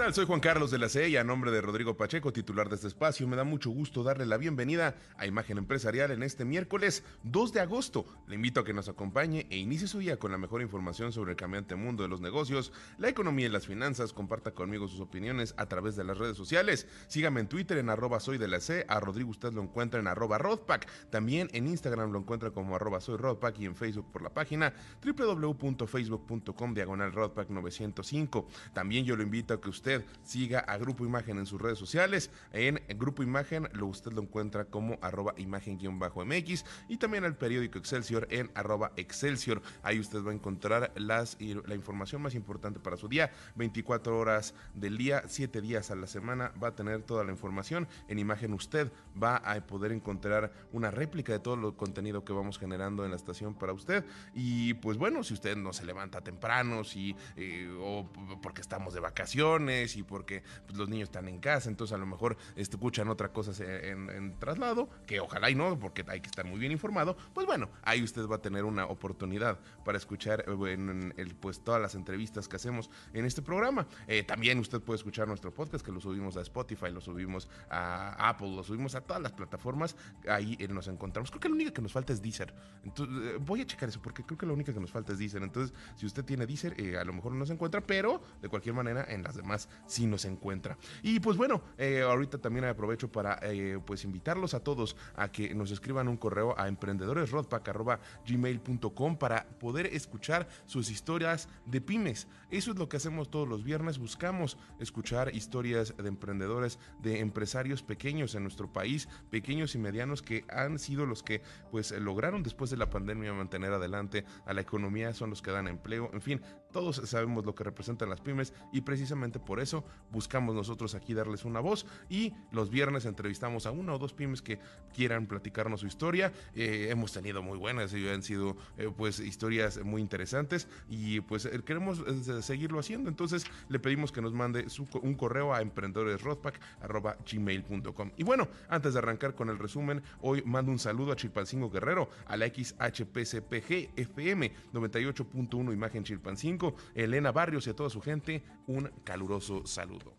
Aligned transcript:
¿Qué 0.00 0.04
tal? 0.04 0.14
Soy 0.14 0.24
Juan 0.24 0.40
Carlos 0.40 0.70
de 0.70 0.78
la 0.78 0.88
C 0.88 1.10
y 1.10 1.18
a 1.18 1.24
nombre 1.24 1.50
de 1.50 1.60
Rodrigo 1.60 1.94
Pacheco, 1.94 2.32
titular 2.32 2.70
de 2.70 2.76
este 2.76 2.86
espacio, 2.86 3.28
me 3.28 3.36
da 3.36 3.44
mucho 3.44 3.68
gusto 3.68 4.02
darle 4.02 4.24
la 4.24 4.38
bienvenida 4.38 4.94
a 5.18 5.26
Imagen 5.26 5.58
Empresarial 5.58 6.10
en 6.10 6.22
este 6.22 6.46
miércoles 6.46 7.04
2 7.24 7.52
de 7.52 7.60
agosto. 7.60 8.06
Le 8.26 8.36
invito 8.36 8.60
a 8.60 8.64
que 8.64 8.72
nos 8.72 8.88
acompañe 8.88 9.46
e 9.50 9.58
inicie 9.58 9.86
su 9.86 9.98
día 9.98 10.18
con 10.18 10.32
la 10.32 10.38
mejor 10.38 10.62
información 10.62 11.12
sobre 11.12 11.32
el 11.32 11.36
cambiante 11.36 11.74
mundo 11.74 12.02
de 12.02 12.08
los 12.08 12.22
negocios, 12.22 12.72
la 12.96 13.10
economía 13.10 13.44
y 13.44 13.50
las 13.50 13.66
finanzas. 13.66 14.14
Comparta 14.14 14.52
conmigo 14.52 14.88
sus 14.88 15.00
opiniones 15.00 15.52
a 15.58 15.66
través 15.66 15.96
de 15.96 16.04
las 16.04 16.16
redes 16.16 16.38
sociales. 16.38 16.86
Sígame 17.06 17.40
en 17.40 17.48
Twitter 17.48 17.76
en 17.76 17.90
arroba 17.90 18.20
soy 18.20 18.38
de 18.38 18.48
la 18.48 18.60
C, 18.60 18.86
a 18.88 19.00
Rodrigo 19.00 19.28
usted 19.28 19.52
lo 19.52 19.62
encuentra 19.62 20.00
en 20.00 20.06
arroba 20.06 20.38
Rodpack. 20.38 20.88
También 21.10 21.50
en 21.52 21.66
Instagram 21.66 22.10
lo 22.10 22.20
encuentra 22.20 22.52
como 22.52 22.74
arroba 22.74 23.02
soy 23.02 23.18
y 23.58 23.66
en 23.66 23.76
Facebook 23.76 24.10
por 24.10 24.22
la 24.22 24.30
página 24.30 24.72
www.facebook.com 25.04 26.72
diagonal 26.72 27.12
Rodpack 27.12 27.50
905. 27.50 28.48
También 28.72 29.04
yo 29.04 29.14
lo 29.14 29.22
invito 29.22 29.52
a 29.52 29.60
que 29.60 29.68
usted 29.68 29.90
siga 30.22 30.60
a 30.60 30.76
Grupo 30.76 31.04
Imagen 31.04 31.38
en 31.38 31.46
sus 31.46 31.60
redes 31.60 31.78
sociales. 31.78 32.30
En 32.52 32.82
Grupo 32.98 33.22
Imagen 33.22 33.68
lo 33.72 33.86
usted 33.86 34.12
lo 34.12 34.22
encuentra 34.22 34.64
como 34.64 34.98
arroba 35.02 35.34
imagen-mx 35.36 36.64
y 36.88 36.96
también 36.96 37.24
al 37.24 37.36
periódico 37.36 37.78
Excelsior 37.78 38.26
en 38.30 38.50
arroba 38.54 38.92
Excelsior. 38.96 39.62
Ahí 39.82 39.98
usted 39.98 40.24
va 40.24 40.30
a 40.30 40.34
encontrar 40.34 40.92
las, 40.96 41.36
la 41.40 41.74
información 41.74 42.22
más 42.22 42.34
importante 42.34 42.80
para 42.80 42.96
su 42.96 43.08
día. 43.08 43.30
24 43.56 44.18
horas 44.18 44.54
del 44.74 44.96
día, 44.96 45.24
7 45.26 45.60
días 45.60 45.90
a 45.90 45.96
la 45.96 46.06
semana 46.06 46.52
va 46.62 46.68
a 46.68 46.74
tener 46.74 47.02
toda 47.02 47.24
la 47.24 47.32
información. 47.32 47.88
En 48.08 48.18
Imagen 48.18 48.52
usted 48.52 48.92
va 49.20 49.36
a 49.36 49.60
poder 49.66 49.92
encontrar 49.92 50.52
una 50.72 50.90
réplica 50.90 51.32
de 51.32 51.38
todo 51.38 51.54
el 51.54 51.74
contenido 51.74 52.24
que 52.24 52.32
vamos 52.32 52.58
generando 52.58 53.04
en 53.04 53.10
la 53.10 53.16
estación 53.16 53.54
para 53.54 53.72
usted. 53.72 54.04
Y 54.34 54.74
pues 54.74 54.96
bueno, 54.96 55.22
si 55.24 55.34
usted 55.34 55.56
no 55.56 55.72
se 55.72 55.84
levanta 55.84 56.20
temprano, 56.20 56.84
si, 56.84 57.16
eh, 57.36 57.68
o 57.80 58.08
porque 58.42 58.60
estamos 58.60 58.94
de 58.94 59.00
vacaciones, 59.00 59.79
y 59.96 60.02
porque 60.02 60.42
pues, 60.66 60.76
los 60.76 60.88
niños 60.88 61.08
están 61.08 61.28
en 61.28 61.40
casa, 61.40 61.68
entonces 61.68 61.94
a 61.94 61.98
lo 61.98 62.06
mejor 62.06 62.36
escuchan 62.56 63.08
otras 63.08 63.30
cosas 63.30 63.60
en, 63.60 64.38
traslado, 64.38 64.88
que 65.06 65.20
ojalá 65.20 65.50
y 65.50 65.54
no, 65.54 65.78
porque 65.78 66.04
hay 66.08 66.20
que 66.20 66.28
estar 66.28 66.44
muy 66.44 66.58
bien 66.58 66.72
informado, 66.72 67.16
pues 67.34 67.46
bueno, 67.46 67.70
ahí 67.82 68.02
usted 68.02 68.26
va 68.26 68.36
a 68.36 68.42
tener 68.42 68.64
una 68.64 68.86
oportunidad 68.86 69.58
para 69.84 69.98
escuchar 69.98 70.44
eh, 70.46 70.72
en, 70.72 71.14
el, 71.16 71.34
pues 71.34 71.64
todas 71.64 71.80
las 71.80 71.94
entrevistas 71.94 72.48
que 72.48 72.56
hacemos 72.56 72.90
en 73.12 73.24
este 73.24 73.42
programa. 73.42 73.86
Eh, 74.06 74.22
también 74.22 74.58
usted 74.58 74.80
puede 74.80 74.98
escuchar 74.98 75.26
nuestro 75.26 75.52
podcast, 75.52 75.84
que 75.84 75.92
lo 75.92 76.00
subimos 76.00 76.36
a 76.36 76.42
Spotify, 76.42 76.90
lo 76.90 77.00
subimos 77.00 77.48
a 77.70 78.28
Apple, 78.28 78.54
lo 78.54 78.62
subimos 78.62 78.94
a 78.94 79.00
todas 79.00 79.22
las 79.22 79.32
plataformas, 79.32 79.96
ahí 80.28 80.56
eh, 80.58 80.68
nos 80.68 80.88
encontramos. 80.88 81.30
Creo 81.30 81.40
que 81.40 81.48
la 81.48 81.54
única 81.54 81.72
que 81.72 81.82
nos 81.82 81.92
falta 81.92 82.12
es 82.12 82.20
Deezer. 82.20 82.54
Entonces, 82.84 83.38
voy 83.40 83.62
a 83.62 83.66
checar 83.66 83.88
eso, 83.88 84.02
porque 84.02 84.24
creo 84.24 84.36
que 84.36 84.46
la 84.46 84.52
única 84.52 84.72
que 84.72 84.80
nos 84.80 84.90
falta 84.90 85.12
es 85.12 85.18
Deezer. 85.18 85.42
Entonces, 85.42 85.74
si 85.96 86.06
usted 86.06 86.24
tiene 86.24 86.46
Deezer, 86.46 86.74
a 86.98 87.04
lo 87.04 87.12
mejor 87.12 87.32
no 87.32 87.46
se 87.46 87.52
encuentra, 87.52 87.80
pero 87.80 88.22
de 88.42 88.48
cualquier 88.48 88.74
manera 88.74 89.06
en 89.08 89.22
las 89.22 89.36
demás 89.36 89.68
si 89.86 90.06
nos 90.06 90.24
encuentra. 90.24 90.78
Y 91.02 91.20
pues 91.20 91.36
bueno, 91.36 91.62
eh, 91.78 92.02
ahorita 92.02 92.38
también 92.38 92.64
aprovecho 92.64 93.10
para 93.10 93.38
eh, 93.42 93.78
pues 93.84 94.04
invitarlos 94.04 94.54
a 94.54 94.60
todos 94.60 94.96
a 95.16 95.30
que 95.30 95.54
nos 95.54 95.70
escriban 95.70 96.08
un 96.08 96.16
correo 96.16 96.58
a 96.58 96.66
emprendedoresrodpack.gmail.com 96.68 99.16
para 99.16 99.46
poder 99.58 99.86
escuchar 99.86 100.48
sus 100.66 100.90
historias 100.90 101.48
de 101.66 101.80
pymes. 101.80 102.28
Eso 102.50 102.72
es 102.72 102.78
lo 102.78 102.88
que 102.88 102.96
hacemos 102.96 103.30
todos 103.30 103.48
los 103.48 103.64
viernes. 103.64 103.98
Buscamos 103.98 104.58
escuchar 104.78 105.34
historias 105.34 105.94
de 105.96 106.08
emprendedores, 106.08 106.78
de 107.00 107.20
empresarios 107.20 107.82
pequeños 107.82 108.34
en 108.34 108.42
nuestro 108.42 108.72
país, 108.72 109.08
pequeños 109.30 109.74
y 109.74 109.78
medianos 109.78 110.22
que 110.22 110.44
han 110.48 110.78
sido 110.78 111.06
los 111.06 111.22
que 111.22 111.42
pues 111.70 111.92
lograron 111.92 112.42
después 112.42 112.70
de 112.70 112.76
la 112.76 112.90
pandemia 112.90 113.32
mantener 113.32 113.72
adelante 113.72 114.24
a 114.46 114.54
la 114.54 114.60
economía, 114.60 115.12
son 115.12 115.30
los 115.30 115.42
que 115.42 115.50
dan 115.50 115.68
empleo. 115.68 116.10
En 116.12 116.20
fin, 116.20 116.40
todos 116.72 116.96
sabemos 117.04 117.44
lo 117.44 117.54
que 117.54 117.64
representan 117.64 118.08
las 118.08 118.20
pymes 118.20 118.52
y 118.72 118.82
precisamente 118.82 119.38
por 119.38 119.60
eso 119.60 119.84
buscamos 120.10 120.54
nosotros 120.54 120.94
aquí 120.94 121.14
darles 121.14 121.44
una 121.44 121.60
voz 121.60 121.86
y 122.08 122.34
los 122.52 122.70
viernes 122.70 123.04
entrevistamos 123.04 123.66
a 123.66 123.70
una 123.70 123.94
o 123.94 123.98
dos 123.98 124.12
pymes 124.12 124.42
que 124.42 124.58
quieran 124.94 125.26
platicarnos 125.26 125.80
su 125.80 125.86
historia. 125.86 126.32
Eh, 126.54 126.88
hemos 126.90 127.12
tenido 127.12 127.42
muy 127.42 127.58
buenas 127.58 127.92
y 127.94 128.08
han 128.08 128.22
sido 128.22 128.56
eh, 128.76 128.90
pues 128.96 129.18
historias 129.20 129.82
muy 129.84 130.00
interesantes 130.00 130.68
y 130.88 131.20
pues 131.20 131.44
eh, 131.46 131.60
queremos 131.64 132.02
seguirlo 132.40 132.78
haciendo. 132.78 133.08
Entonces 133.08 133.44
le 133.68 133.78
pedimos 133.78 134.10
que 134.12 134.20
nos 134.20 134.32
mande 134.32 134.66
un 135.02 135.14
correo 135.14 135.54
a 135.54 135.60
emprendedoresrodpack.gmail.com. 135.60 138.10
Y 138.16 138.24
bueno, 138.24 138.48
antes 138.68 138.94
de 138.94 138.98
arrancar 138.98 139.34
con 139.34 139.48
el 139.48 139.58
resumen, 139.58 140.02
hoy 140.20 140.42
mando 140.44 140.72
un 140.72 140.78
saludo 140.78 141.12
a 141.12 141.16
Chilpancingo 141.16 141.70
Guerrero, 141.70 142.10
a 142.26 142.36
la 142.36 142.46
XHPCPG 142.46 143.90
FM 143.96 144.52
98.1 144.72 145.72
Imagen 145.72 146.04
Chilpancingo, 146.04 146.59
Elena 146.94 147.32
Barrios 147.32 147.66
y 147.66 147.70
a 147.70 147.76
toda 147.76 147.90
su 147.90 148.00
gente, 148.00 148.42
un 148.66 148.90
caluroso 149.04 149.66
saludo. 149.66 150.16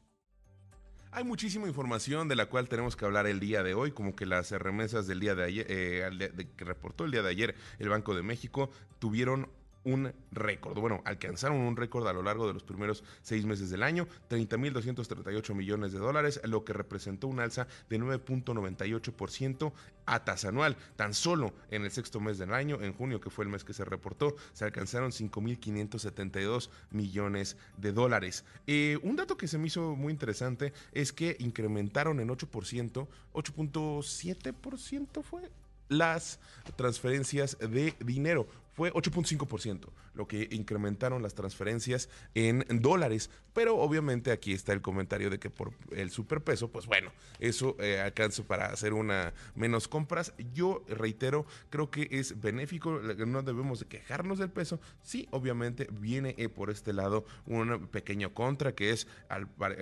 Hay 1.13 1.25
muchísima 1.25 1.67
información 1.67 2.29
de 2.29 2.35
la 2.35 2.45
cual 2.45 2.69
tenemos 2.69 2.95
que 2.95 3.03
hablar 3.03 3.27
el 3.27 3.41
día 3.41 3.63
de 3.63 3.73
hoy, 3.73 3.91
como 3.91 4.15
que 4.15 4.25
las 4.25 4.51
remesas 4.51 5.07
del 5.07 5.19
día 5.19 5.35
de 5.35 5.43
ayer, 5.43 5.65
eh, 5.69 6.47
que 6.55 6.63
reportó 6.63 7.03
el 7.03 7.11
día 7.11 7.21
de 7.21 7.29
ayer 7.29 7.55
el 7.79 7.89
Banco 7.89 8.15
de 8.15 8.23
México, 8.23 8.71
tuvieron 8.99 9.49
un 9.83 10.13
récord. 10.31 10.79
Bueno, 10.79 11.01
alcanzaron 11.05 11.57
un 11.57 11.75
récord 11.75 12.07
a 12.07 12.13
lo 12.13 12.21
largo 12.21 12.47
de 12.47 12.53
los 12.53 12.63
primeros 12.63 13.03
seis 13.21 13.45
meses 13.45 13.69
del 13.69 13.83
año, 13.83 14.07
30.238 14.29 15.53
millones 15.53 15.91
de 15.91 15.99
dólares, 15.99 16.39
lo 16.43 16.63
que 16.63 16.73
representó 16.73 17.27
un 17.27 17.39
alza 17.39 17.67
de 17.89 17.99
9.98% 17.99 19.73
a 20.05 20.23
tasa 20.23 20.49
anual. 20.49 20.77
Tan 20.95 21.13
solo 21.13 21.53
en 21.69 21.83
el 21.83 21.91
sexto 21.91 22.19
mes 22.19 22.37
del 22.37 22.53
año, 22.53 22.81
en 22.81 22.93
junio, 22.93 23.19
que 23.19 23.29
fue 23.29 23.45
el 23.45 23.51
mes 23.51 23.63
que 23.63 23.73
se 23.73 23.85
reportó, 23.85 24.35
se 24.53 24.65
alcanzaron 24.65 25.11
5.572 25.11 26.69
millones 26.91 27.57
de 27.77 27.91
dólares. 27.91 28.45
Eh, 28.67 28.99
un 29.03 29.15
dato 29.15 29.37
que 29.37 29.47
se 29.47 29.57
me 29.57 29.67
hizo 29.67 29.95
muy 29.95 30.11
interesante 30.11 30.73
es 30.91 31.11
que 31.11 31.35
incrementaron 31.39 32.19
en 32.19 32.29
8%, 32.29 33.07
8.7% 33.33 35.23
fue 35.23 35.49
las 35.91 36.39
transferencias 36.77 37.57
de 37.59 37.93
dinero 37.99 38.47
fue 38.73 38.91
8.5%, 38.93 39.89
lo 40.13 40.27
que 40.27 40.47
incrementaron 40.51 41.21
las 41.21 41.33
transferencias 41.33 42.09
en 42.33 42.65
dólares. 42.81 43.29
Pero 43.53 43.77
obviamente 43.77 44.31
aquí 44.31 44.53
está 44.53 44.71
el 44.73 44.81
comentario 44.81 45.29
de 45.29 45.39
que 45.39 45.49
por 45.49 45.73
el 45.91 46.09
superpeso, 46.09 46.71
pues 46.71 46.85
bueno, 46.85 47.11
eso 47.39 47.75
eh, 47.79 47.99
alcanza 47.99 48.43
para 48.43 48.67
hacer 48.67 48.93
una 48.93 49.33
menos 49.55 49.87
compras. 49.87 50.33
Yo 50.53 50.83
reitero, 50.87 51.45
creo 51.69 51.91
que 51.91 52.07
es 52.11 52.39
benéfico, 52.39 52.99
no 52.99 53.41
debemos 53.43 53.79
de 53.79 53.87
quejarnos 53.87 54.39
del 54.39 54.49
peso. 54.49 54.79
Sí, 55.01 55.27
obviamente 55.31 55.87
viene 55.91 56.35
eh, 56.37 56.47
por 56.47 56.69
este 56.69 56.93
lado 56.93 57.25
un 57.45 57.87
pequeño 57.87 58.33
contra, 58.33 58.73
que 58.73 58.91
es 58.91 59.07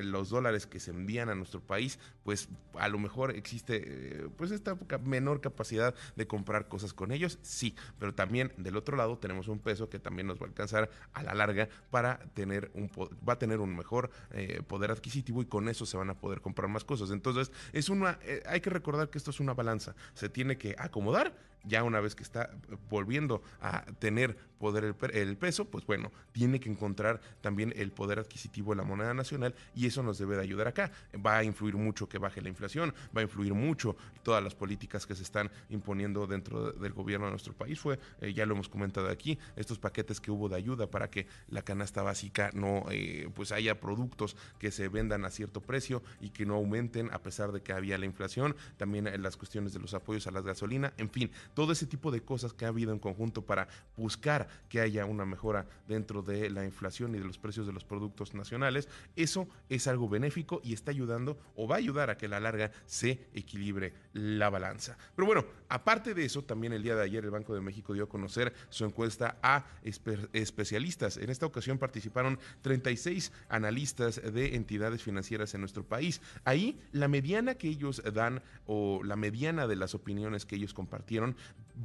los 0.04 0.30
dólares 0.30 0.66
que 0.66 0.80
se 0.80 0.92
envían 0.92 1.30
a 1.30 1.36
nuestro 1.36 1.62
país, 1.62 2.00
pues 2.24 2.50
a 2.74 2.88
lo 2.88 2.98
mejor 2.98 3.36
existe 3.36 3.84
eh, 3.86 4.28
pues 4.38 4.52
esta 4.52 4.78
menor 5.04 5.42
capacidad 5.42 5.94
de 6.16 6.28
comprar 6.28 6.68
cosas 6.68 6.94
con 6.94 7.12
ellos, 7.12 7.38
sí, 7.42 7.76
pero 8.00 8.14
también 8.16 8.52
del 8.58 8.78
otro 8.80 8.98
lado 8.98 9.18
tenemos 9.18 9.48
un 9.48 9.60
peso 9.60 9.90
que 9.90 10.00
también 10.00 10.28
nos 10.28 10.40
va 10.40 10.46
a 10.46 10.50
alcanzar 10.50 10.90
a 11.14 11.24
la 11.24 11.34
larga 11.34 11.70
para 11.92 12.20
tener 12.34 12.72
un 12.74 12.90
va 13.28 13.34
a 13.34 13.40
tener 13.40 13.60
un 13.60 13.76
mejor 13.76 14.10
eh, 14.32 14.62
poder 14.68 14.92
adquisitivo 14.92 15.42
y 15.42 15.46
con 15.46 15.70
eso 15.70 15.86
se 15.86 15.98
van 15.98 16.10
a 16.10 16.16
poder 16.16 16.42
comprar 16.42 16.70
más 16.70 16.84
cosas. 16.84 17.12
Entonces, 17.12 17.52
es 17.74 17.90
una 17.90 18.20
eh, 18.24 18.44
hay 18.46 18.62
que 18.62 18.70
recordar 18.70 19.10
que 19.10 19.18
esto 19.18 19.32
es 19.32 19.40
una 19.40 19.54
balanza, 19.54 19.96
se 20.14 20.30
tiene 20.30 20.58
que 20.58 20.76
acomodar 20.78 21.34
ya 21.64 21.84
una 21.84 22.00
vez 22.00 22.16
que 22.16 22.24
está 22.24 22.50
volviendo 22.90 23.42
a 23.62 23.84
tener 24.00 24.38
poder 24.60 24.96
el, 25.14 25.38
peso, 25.38 25.66
pues 25.66 25.86
bueno, 25.86 26.12
tiene 26.34 26.60
que 26.60 26.70
encontrar 26.70 27.22
también 27.42 27.74
el 27.78 27.92
poder 27.92 28.20
adquisitivo 28.20 28.74
de 28.74 28.78
la 28.78 28.84
moneda 28.84 29.14
nacional 29.14 29.56
y 29.74 29.88
eso 29.88 30.04
nos 30.04 30.20
debe 30.20 30.36
de 30.36 30.44
ayudar 30.44 30.68
acá. 30.68 30.92
Va 31.26 31.38
a 31.38 31.44
influir 31.44 31.76
mucho 31.76 32.10
que 32.10 32.18
baje 32.18 32.42
la 32.42 32.50
inflación, 32.50 32.94
va 33.16 33.22
a 33.22 33.24
influir 33.24 33.54
mucho 33.54 33.96
todas 34.22 34.44
las 34.44 34.54
políticas 34.54 35.08
que 35.08 35.16
se 35.16 35.24
están 35.24 35.50
imponiendo 35.70 36.28
dentro 36.28 36.74
del 36.74 36.94
gobierno 36.94 37.28
de 37.28 37.32
nuestro 37.32 37.54
país. 37.54 37.80
Fue, 37.80 38.00
eh, 38.20 38.34
ya 38.34 38.46
lo 38.46 38.54
hemos 38.54 38.70
comentado 38.70 39.08
aquí, 39.10 39.40
estos 39.56 39.80
paquetes 39.80 40.20
que 40.20 40.30
hubo 40.30 40.50
de 40.50 40.58
ayuda 40.58 40.88
para 40.88 41.10
que 41.10 41.26
la 41.48 41.62
canasta 41.62 42.04
básica 42.04 42.52
no, 42.54 42.84
eh, 42.92 43.30
pues 43.34 43.54
haya 43.54 43.80
productos 43.80 44.36
que 44.60 44.72
se 44.72 44.90
vendan 44.90 45.24
a 45.24 45.32
cierto 45.32 45.62
precio 45.62 46.04
y 46.20 46.32
que 46.32 46.46
no 46.46 46.56
aumenten 46.56 47.10
a 47.14 47.20
pesar 47.20 47.54
de 47.54 47.62
que 47.62 47.72
había 47.72 47.98
la 47.98 48.06
inflación, 48.06 48.56
también 48.76 49.10
las 49.22 49.38
cuestiones 49.38 49.72
de 49.72 49.80
los 49.80 49.94
apoyos 49.94 50.28
a 50.28 50.32
la 50.32 50.42
gasolina, 50.42 50.94
en 50.98 51.10
fin, 51.10 51.32
todo 51.54 51.72
ese 51.72 51.86
tipo 51.86 52.12
de 52.12 52.22
cosas 52.22 52.54
que 52.54 52.66
ha 52.66 52.70
habido 52.70 52.92
en 52.92 53.00
conjunto 53.00 53.46
para 53.46 53.68
buscar 53.98 54.48
que 54.70 54.82
haya 54.82 55.06
una 55.06 55.26
mejora 55.26 55.68
dentro 55.88 56.22
de 56.22 56.50
la 56.50 56.66
inflación 56.66 57.16
y 57.16 57.20
de 57.20 57.26
los 57.26 57.38
precios 57.38 57.68
de 57.68 57.74
los 57.74 57.84
productos 57.84 58.34
nacionales, 58.34 58.88
eso 59.16 59.48
es 59.70 59.88
algo 59.88 60.10
benéfico 60.10 60.62
y 60.64 60.74
está 60.74 60.92
ayudando 60.92 61.38
o 61.56 61.68
va 61.68 61.76
a 61.76 61.80
ayudar 61.80 62.10
a 62.10 62.18
que 62.18 62.26
a 62.26 62.30
la 62.30 62.40
larga 62.40 62.72
se 62.86 63.28
equilibre 63.34 63.94
la 64.14 64.50
balanza. 64.50 64.98
Pero 65.16 65.26
bueno, 65.26 65.46
aparte 65.68 66.14
de 66.14 66.26
eso, 66.26 66.44
también 66.44 66.74
el 66.74 66.84
día 66.84 66.96
de 66.96 67.04
ayer 67.04 67.24
el 67.24 67.32
Banco 67.32 67.54
de 67.54 67.62
México 67.62 67.94
dio 67.94 68.06
a 68.06 68.10
conocer 68.10 68.54
su 68.70 68.86
encuesta 68.86 69.38
a 69.42 69.66
especialistas. 69.84 71.18
En 71.18 71.30
esta 71.30 71.46
ocasión 71.46 71.78
participaron 71.78 72.40
36 72.62 73.32
analistas 73.50 74.22
de 74.22 74.56
entidades 74.56 75.04
financieras 75.04 75.54
en 75.54 75.62
nuestro 75.62 75.84
país. 75.84 76.22
Ahí 76.44 76.80
la 76.92 77.08
mediana 77.08 77.56
que 77.56 77.68
ellos 77.68 78.02
dan 78.14 78.42
o 78.66 79.02
la 79.04 79.16
mediana 79.16 79.68
de 79.68 79.76
las 79.76 79.96
opiniones 79.96 80.46
que 80.46 80.56
ellos 80.56 80.74
compartieron 80.74 81.36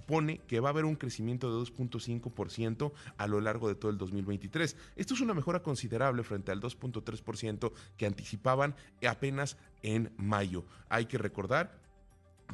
pone 0.07 0.39
que 0.39 0.61
va 0.61 0.69
a 0.69 0.73
haber 0.73 0.85
un 0.85 0.97
crecimiento 0.97 1.51
de 1.51 1.65
2.5% 1.65 2.93
a 3.17 3.27
lo 3.27 3.41
largo 3.41 3.69
de 3.69 3.75
todo 3.75 3.91
el 3.91 3.99
2023. 3.99 4.77
Esto 4.97 5.15
es 5.15 5.21
una 5.21 5.35
mejora 5.35 5.63
considerable 5.63 6.23
frente 6.23 6.53
al 6.53 6.61
2.3% 6.61 7.73
que 7.97 8.07
anticipaban 8.07 8.75
apenas 9.09 9.57
en 9.83 10.13
mayo. 10.17 10.65
Hay 10.89 11.07
que 11.07 11.19
recordar 11.19 11.84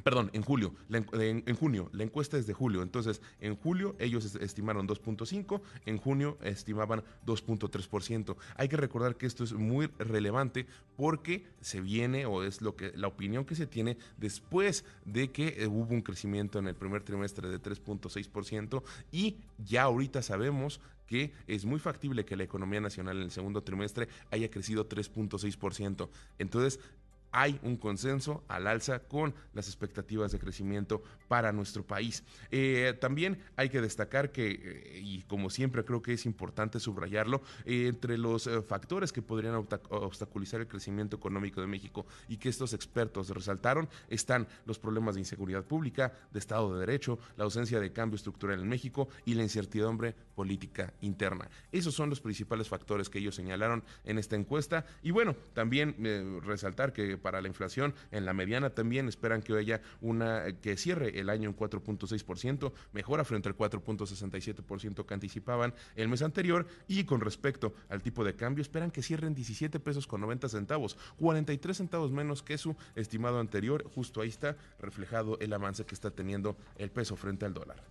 Perdón, 0.03 0.31
en 0.33 0.43
julio, 0.43 0.75
en, 0.89 1.57
junio, 1.57 1.91
la 1.93 2.05
encuesta 2.05 2.39
es 2.39 2.47
de 2.47 2.55
julio, 2.55 2.83
entonces 2.83 3.21
en 3.41 3.57
julio 3.57 3.97
ellos 3.99 4.35
estimaron 4.37 4.89
2.5, 4.89 5.61
en 5.85 5.99
junio 5.99 6.39
estimaban 6.43 7.03
2.3%. 7.27 8.37
Hay 8.57 8.69
que 8.69 8.77
recordar 8.77 9.17
que 9.17 9.27
esto 9.27 9.45
es 9.45 9.53
muy 9.53 9.91
relevante 9.99 10.67
porque 10.97 11.45
se 11.61 11.81
viene 11.81 12.25
o 12.25 12.43
es 12.45 12.63
lo 12.63 12.77
que 12.77 12.93
la 12.97 13.09
opinión 13.09 13.45
que 13.45 13.55
se 13.55 13.67
tiene 13.67 13.99
después 14.17 14.85
de 15.05 15.31
que 15.31 15.49
eh, 15.59 15.67
hubo 15.67 15.93
un 15.93 16.03
crecimiento 16.03 16.59
en 16.59 16.69
el 16.69 16.75
primer 16.75 17.03
trimestre 17.03 17.49
de 17.49 17.61
3.6% 17.61 18.83
y 19.13 19.37
ya 19.59 19.83
ahorita 19.83 20.23
sabemos 20.23 20.81
que 21.07 21.33
es 21.49 21.65
muy 21.65 21.81
factible 21.81 22.25
que 22.25 22.37
la 22.37 22.45
economía 22.45 22.81
nacional 22.81 23.17
en 23.17 23.25
el 23.25 23.31
segundo 23.33 23.63
trimestre 23.63 24.09
haya 24.31 24.49
crecido 24.49 24.89
3.6%. 24.89 26.09
Entonces, 26.39 26.79
hay 27.32 27.59
un 27.62 27.77
consenso 27.77 28.44
al 28.49 28.67
alza 28.67 29.00
con 29.00 29.35
las 29.55 29.67
expectativas 29.67 30.32
de 30.32 30.38
crecimiento 30.38 31.03
para 31.29 31.53
nuestro 31.53 31.87
país. 31.87 32.25
Eh, 32.50 32.93
también 33.00 33.38
hay 33.55 33.69
que 33.69 33.81
destacar 33.81 34.32
que, 34.32 34.50
eh, 34.50 35.00
y 35.00 35.23
como 35.23 35.49
siempre 35.49 35.85
creo 35.85 36.03
que 36.03 36.15
es 36.15 36.27
importante 36.27 36.81
subrayarlo, 36.81 37.43
eh, 37.65 37.87
entre 37.87 38.19
los 38.19 38.50
factores 38.67 39.12
que 39.12 39.23
podrían 39.23 39.55
obstaculizar 39.55 40.61
el 40.61 40.67
crecimiento 40.67 41.17
económico 41.17 41.61
de 41.61 41.69
México 41.69 42.05
y 42.29 42.37
que 42.37 42.49
estos 42.49 42.73
expertos 42.73 43.29
resaltaron 43.29 43.88
están 44.09 44.49
los 44.67 44.81
problemas 44.81 45.15
de 45.15 45.21
inseguridad 45.21 45.65
pública, 45.65 46.12
de 46.32 46.38
Estado 46.41 46.75
de 46.75 46.81
Derecho, 46.81 47.19
la 47.37 47.44
ausencia 47.44 47.79
de 47.79 47.93
cambio 47.93 48.17
estructural 48.17 48.61
en 48.61 48.69
México 48.69 49.09
y 49.25 49.35
la 49.35 49.43
incertidumbre 49.43 50.17
política 50.35 50.93
interna. 51.00 51.49
Esos 51.71 51.94
son 51.94 52.11
los 52.11 52.21
principales 52.21 52.69
factores 52.69 53.09
que 53.09 53.21
ellos 53.21 53.37
señalaron 53.37 53.85
en 54.05 54.19
esta 54.19 54.35
encuesta. 54.35 54.85
Y 55.03 55.12
bueno, 55.12 55.37
también 55.55 55.94
resaltar 56.43 56.93
que 56.93 57.19
para 57.20 57.40
la 57.40 57.49
inflación. 57.49 57.94
En 58.11 58.25
la 58.25 58.32
mediana 58.32 58.70
también 58.70 59.08
esperan 59.08 59.43
que 59.43 59.56
haya 59.56 59.81
una 60.00 60.44
que 60.61 60.76
cierre 60.76 61.19
el 61.20 61.31
año 61.31 61.49
en 61.49 61.56
4.6%, 61.56 62.72
mejora 62.93 63.25
frente 63.25 63.49
al 63.49 63.56
4.67% 63.56 65.06
que 65.06 65.14
anticipaban 65.14 65.75
el 65.96 66.08
mes 66.08 66.22
anterior 66.22 66.67
y 66.88 67.05
con 67.05 67.20
respecto 67.20 67.75
al 67.88 68.02
tipo 68.02 68.25
de 68.25 68.34
cambio 68.34 68.62
esperan 68.62 68.90
que 68.90 69.02
cierren 69.02 69.34
17 69.34 69.81
pesos 69.81 70.06
con 70.06 70.20
90 70.20 70.49
centavos, 70.49 70.96
43 71.19 71.76
centavos 71.76 72.11
menos 72.12 72.43
que 72.43 72.58
su 72.58 72.76
estimado 72.94 73.40
anterior. 73.40 73.84
Justo 73.94 74.20
ahí 74.20 74.28
está 74.28 74.56
reflejado 74.78 75.38
el 75.40 75.52
avance 75.52 75.84
que 75.84 75.94
está 75.94 76.11
teniendo 76.11 76.56
el 76.76 76.90
peso 76.90 77.17
frente 77.17 77.46
al 77.46 77.55
dólar. 77.55 77.82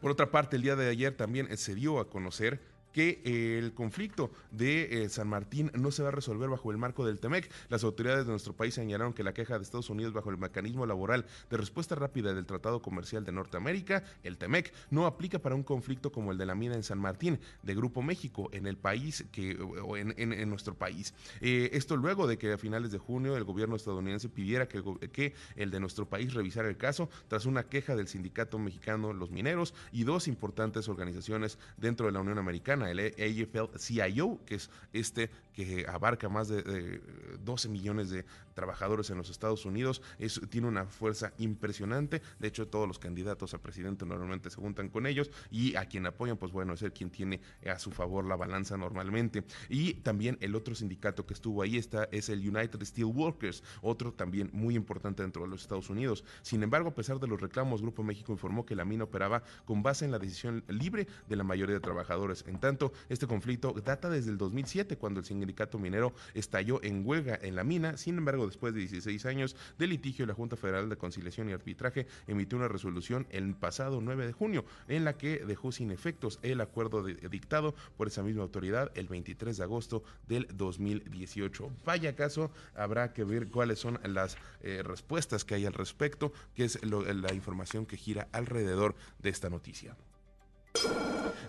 Por 0.00 0.12
otra 0.12 0.30
parte, 0.30 0.56
el 0.56 0.62
día 0.62 0.76
de 0.76 0.88
ayer 0.88 1.16
también 1.16 1.56
se 1.56 1.74
dio 1.74 1.98
a 1.98 2.08
conocer 2.08 2.60
que 2.98 3.22
eh, 3.24 3.58
el 3.60 3.74
conflicto 3.74 4.32
de 4.50 5.04
eh, 5.04 5.08
San 5.08 5.28
Martín 5.28 5.70
no 5.72 5.92
se 5.92 6.02
va 6.02 6.08
a 6.08 6.10
resolver 6.10 6.48
bajo 6.48 6.72
el 6.72 6.78
marco 6.78 7.06
del 7.06 7.20
TEMEC. 7.20 7.48
Las 7.68 7.84
autoridades 7.84 8.24
de 8.26 8.32
nuestro 8.32 8.54
país 8.54 8.74
señalaron 8.74 9.12
que 9.12 9.22
la 9.22 9.32
queja 9.32 9.56
de 9.56 9.62
Estados 9.62 9.88
Unidos 9.88 10.12
bajo 10.12 10.30
el 10.30 10.36
mecanismo 10.36 10.84
laboral 10.84 11.24
de 11.48 11.56
respuesta 11.58 11.94
rápida 11.94 12.34
del 12.34 12.44
Tratado 12.44 12.82
Comercial 12.82 13.24
de 13.24 13.30
Norteamérica, 13.30 14.02
el 14.24 14.36
TEMEC, 14.36 14.74
no 14.90 15.06
aplica 15.06 15.38
para 15.38 15.54
un 15.54 15.62
conflicto 15.62 16.10
como 16.10 16.32
el 16.32 16.38
de 16.38 16.46
la 16.46 16.56
mina 16.56 16.74
en 16.74 16.82
San 16.82 16.98
Martín, 16.98 17.38
de 17.62 17.74
Grupo 17.76 18.02
México, 18.02 18.48
en 18.50 18.66
el 18.66 18.76
país 18.76 19.24
que, 19.30 19.56
o 19.60 19.96
en, 19.96 20.12
en, 20.18 20.50
nuestro 20.50 20.74
país. 20.74 21.14
Eh, 21.40 21.70
esto 21.74 21.96
luego 21.96 22.26
de 22.26 22.36
que 22.36 22.52
a 22.52 22.58
finales 22.58 22.90
de 22.90 22.98
junio 22.98 23.36
el 23.36 23.44
gobierno 23.44 23.76
estadounidense 23.76 24.28
pidiera 24.28 24.66
que, 24.66 24.82
que 25.12 25.34
el 25.54 25.70
de 25.70 25.78
nuestro 25.78 26.08
país 26.08 26.34
revisara 26.34 26.68
el 26.68 26.76
caso 26.76 27.08
tras 27.28 27.46
una 27.46 27.62
queja 27.62 27.94
del 27.94 28.08
sindicato 28.08 28.58
mexicano 28.58 29.12
Los 29.12 29.30
Mineros 29.30 29.72
y 29.92 30.02
dos 30.02 30.26
importantes 30.26 30.88
organizaciones 30.88 31.58
dentro 31.76 32.06
de 32.06 32.10
la 32.10 32.22
Unión 32.22 32.38
Americana 32.38 32.87
el 32.88 32.98
AFL-CIO, 32.98 34.44
que 34.44 34.56
es 34.56 34.70
este 34.92 35.30
que 35.58 35.86
abarca 35.88 36.28
más 36.28 36.46
de, 36.46 37.00
12 37.44 37.68
millones 37.68 38.10
de 38.10 38.24
trabajadores 38.54 39.10
en 39.10 39.18
los 39.18 39.28
Estados 39.28 39.64
Unidos, 39.64 40.02
es, 40.20 40.40
tiene 40.50 40.68
una 40.68 40.86
fuerza 40.86 41.32
impresionante. 41.38 42.22
De 42.38 42.46
hecho, 42.46 42.68
todos 42.68 42.86
los 42.86 43.00
candidatos 43.00 43.54
a 43.54 43.58
presidente 43.58 44.06
normalmente 44.06 44.50
se 44.50 44.56
juntan 44.56 44.88
con 44.88 45.04
ellos 45.04 45.32
y 45.50 45.74
a 45.74 45.86
quien 45.86 46.06
apoyan, 46.06 46.36
pues 46.36 46.52
bueno, 46.52 46.74
es 46.74 46.82
el 46.82 46.92
quien 46.92 47.10
tiene 47.10 47.40
a 47.66 47.80
su 47.80 47.90
favor 47.90 48.24
la 48.24 48.36
balanza 48.36 48.76
normalmente. 48.76 49.42
Y 49.68 49.94
también 49.94 50.38
el 50.40 50.54
otro 50.54 50.76
sindicato 50.76 51.26
que 51.26 51.34
estuvo 51.34 51.60
ahí 51.62 51.76
está 51.76 52.08
es 52.12 52.28
el 52.28 52.38
United 52.38 52.80
Steel 52.84 53.06
Workers, 53.06 53.64
otro 53.82 54.12
también 54.12 54.50
muy 54.52 54.76
importante 54.76 55.24
dentro 55.24 55.42
de 55.42 55.48
los 55.48 55.62
Estados 55.62 55.90
Unidos. 55.90 56.22
Sin 56.42 56.62
embargo, 56.62 56.90
a 56.90 56.94
pesar 56.94 57.18
de 57.18 57.26
los 57.26 57.40
reclamos, 57.40 57.82
Grupo 57.82 58.04
México 58.04 58.30
informó 58.30 58.64
que 58.64 58.76
la 58.76 58.84
mina 58.84 59.02
operaba 59.02 59.42
con 59.64 59.82
base 59.82 60.04
en 60.04 60.12
la 60.12 60.20
decisión 60.20 60.62
libre 60.68 61.08
de 61.28 61.34
la 61.34 61.42
mayoría 61.42 61.74
de 61.74 61.80
trabajadores. 61.80 62.44
En 62.46 62.60
tanto, 62.60 62.77
este 63.08 63.26
conflicto 63.26 63.74
data 63.84 64.08
desde 64.08 64.30
el 64.30 64.38
2007, 64.38 64.96
cuando 64.96 65.20
el 65.20 65.26
sindicato 65.26 65.78
minero 65.78 66.14
estalló 66.34 66.82
en 66.82 67.06
huelga 67.06 67.38
en 67.40 67.56
la 67.56 67.64
mina. 67.64 67.96
Sin 67.96 68.18
embargo, 68.18 68.46
después 68.46 68.74
de 68.74 68.80
16 68.80 69.26
años 69.26 69.56
de 69.78 69.86
litigio, 69.86 70.26
la 70.26 70.34
Junta 70.34 70.56
Federal 70.56 70.88
de 70.88 70.96
Conciliación 70.96 71.48
y 71.48 71.52
Arbitraje 71.52 72.06
emitió 72.26 72.58
una 72.58 72.68
resolución 72.68 73.26
el 73.30 73.54
pasado 73.54 74.00
9 74.00 74.26
de 74.26 74.32
junio, 74.32 74.64
en 74.88 75.04
la 75.04 75.16
que 75.16 75.44
dejó 75.44 75.72
sin 75.72 75.90
efectos 75.90 76.38
el 76.42 76.60
acuerdo 76.60 77.02
dictado 77.04 77.74
por 77.96 78.08
esa 78.08 78.22
misma 78.22 78.42
autoridad 78.42 78.90
el 78.94 79.08
23 79.08 79.56
de 79.56 79.64
agosto 79.64 80.02
del 80.26 80.46
2018. 80.54 81.70
Vaya 81.84 82.14
caso, 82.14 82.50
habrá 82.74 83.12
que 83.12 83.24
ver 83.24 83.48
cuáles 83.48 83.78
son 83.78 83.98
las 84.04 84.36
eh, 84.62 84.82
respuestas 84.82 85.44
que 85.44 85.54
hay 85.54 85.66
al 85.66 85.72
respecto, 85.72 86.32
que 86.54 86.64
es 86.64 86.78
la 86.84 87.34
información 87.34 87.86
que 87.86 87.96
gira 87.96 88.28
alrededor 88.32 88.94
de 89.18 89.30
esta 89.30 89.50
noticia. 89.50 89.96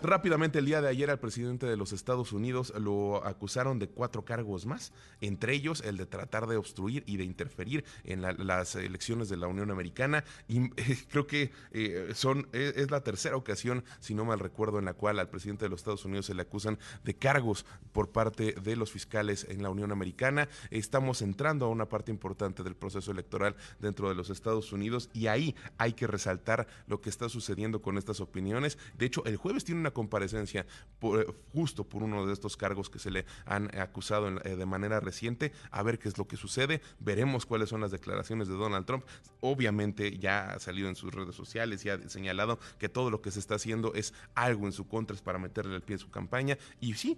Rápidamente 0.01 0.59
el 0.59 0.65
día 0.65 0.81
de 0.81 0.87
ayer 0.87 1.09
al 1.09 1.19
presidente 1.19 1.65
de 1.65 1.75
los 1.75 1.91
Estados 1.91 2.31
Unidos 2.31 2.73
lo 2.79 3.25
acusaron 3.25 3.79
de 3.79 3.89
cuatro 3.89 4.23
cargos 4.23 4.65
más, 4.65 4.93
entre 5.19 5.53
ellos 5.53 5.81
el 5.81 5.97
de 5.97 6.05
tratar 6.05 6.47
de 6.47 6.55
obstruir 6.55 7.03
y 7.05 7.17
de 7.17 7.25
interferir 7.25 7.83
en 8.05 8.21
las 8.21 8.75
elecciones 8.75 9.27
de 9.27 9.35
la 9.35 9.47
Unión 9.47 9.71
Americana. 9.71 10.23
Y 10.47 10.59
eh, 10.77 10.97
creo 11.09 11.27
que 11.27 11.51
eh, 11.71 12.11
son 12.13 12.47
es, 12.53 12.77
es, 12.77 12.91
la 12.91 13.03
tercera 13.03 13.35
ocasión, 13.35 13.83
si 13.99 14.13
no 14.13 14.23
mal 14.23 14.39
recuerdo, 14.39 14.79
en 14.79 14.85
la 14.85 14.93
cual 14.93 15.19
al 15.19 15.29
presidente 15.29 15.65
de 15.65 15.69
los 15.69 15.81
Estados 15.81 16.05
Unidos 16.05 16.27
se 16.27 16.33
le 16.33 16.43
acusan 16.43 16.79
de 17.03 17.15
cargos 17.15 17.65
por 17.91 18.09
parte 18.09 18.53
de 18.53 18.75
los 18.77 18.91
fiscales 18.91 19.45
en 19.49 19.61
la 19.61 19.69
Unión 19.69 19.91
Americana. 19.91 20.47
Estamos 20.71 21.21
entrando 21.21 21.65
a 21.65 21.69
una 21.69 21.89
parte 21.89 22.09
importante 22.09 22.63
del 22.63 22.75
proceso 22.75 23.11
electoral 23.11 23.55
dentro 23.79 24.07
de 24.07 24.15
los 24.15 24.29
Estados 24.29 24.71
Unidos 24.71 25.09
y 25.13 25.27
ahí 25.27 25.55
hay 25.77 25.91
que 25.91 26.07
resaltar 26.07 26.67
lo 26.87 27.01
que 27.01 27.09
está 27.09 27.27
sucediendo 27.27 27.81
con 27.81 27.97
estas 27.97 28.21
opiniones. 28.21 28.77
Hecho, 29.09 29.25
el 29.25 29.37
jueves 29.37 29.65
tiene 29.65 29.81
una 29.81 29.91
comparecencia 29.91 30.65
eh, 31.01 31.25
justo 31.53 31.83
por 31.83 32.03
uno 32.03 32.25
de 32.25 32.33
estos 32.33 32.55
cargos 32.55 32.89
que 32.89 32.99
se 32.99 33.11
le 33.11 33.25
han 33.45 33.69
acusado 33.77 34.27
eh, 34.27 34.55
de 34.55 34.65
manera 34.65 34.99
reciente, 34.99 35.51
a 35.71 35.83
ver 35.83 35.99
qué 35.99 36.07
es 36.07 36.17
lo 36.17 36.27
que 36.27 36.37
sucede, 36.37 36.81
veremos 36.99 37.45
cuáles 37.45 37.69
son 37.69 37.81
las 37.81 37.91
declaraciones 37.91 38.47
de 38.47 38.55
Donald 38.55 38.85
Trump. 38.85 39.03
Obviamente 39.41 40.17
ya 40.17 40.51
ha 40.51 40.59
salido 40.59 40.89
en 40.89 40.95
sus 40.95 41.13
redes 41.13 41.35
sociales 41.35 41.83
y 41.85 41.89
ha 41.89 42.09
señalado 42.09 42.59
que 42.77 42.89
todo 42.89 43.09
lo 43.09 43.21
que 43.21 43.31
se 43.31 43.39
está 43.39 43.55
haciendo 43.55 43.93
es 43.93 44.13
algo 44.35 44.65
en 44.65 44.71
su 44.71 44.87
contra, 44.87 45.15
es 45.15 45.21
para 45.21 45.39
meterle 45.39 45.75
el 45.75 45.81
pie 45.81 45.95
en 45.95 45.99
su 45.99 46.09
campaña. 46.09 46.57
Y 46.79 46.93
sí, 46.93 47.17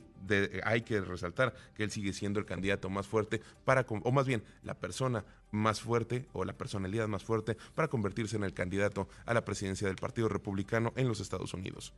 hay 0.63 0.81
que 0.81 1.01
resaltar 1.01 1.53
que 1.75 1.83
él 1.83 1.91
sigue 1.91 2.13
siendo 2.13 2.39
el 2.39 2.45
candidato 2.45 2.89
más 2.89 3.07
fuerte 3.07 3.41
para, 3.65 3.86
o 3.88 4.12
más 4.12 4.25
bien 4.25 4.43
la 4.63 4.75
persona 4.75 5.25
más 5.51 5.81
fuerte 5.81 6.25
o 6.34 6.46
la 6.46 6.53
personalidad 6.53 7.08
más 7.08 7.24
fuerte 7.24 7.58
para 7.75 7.88
convertirse 7.88 8.36
en 8.36 8.43
el 8.43 8.53
candidato 8.53 9.08
a 9.25 9.34
la 9.34 9.46
presidencia 9.46 9.88
del 9.88 9.98
Partido 9.98 10.29
Republicano 10.29 10.93
en 10.96 11.08
los 11.08 11.20
Estados 11.20 11.53
Unidos. 11.53 11.93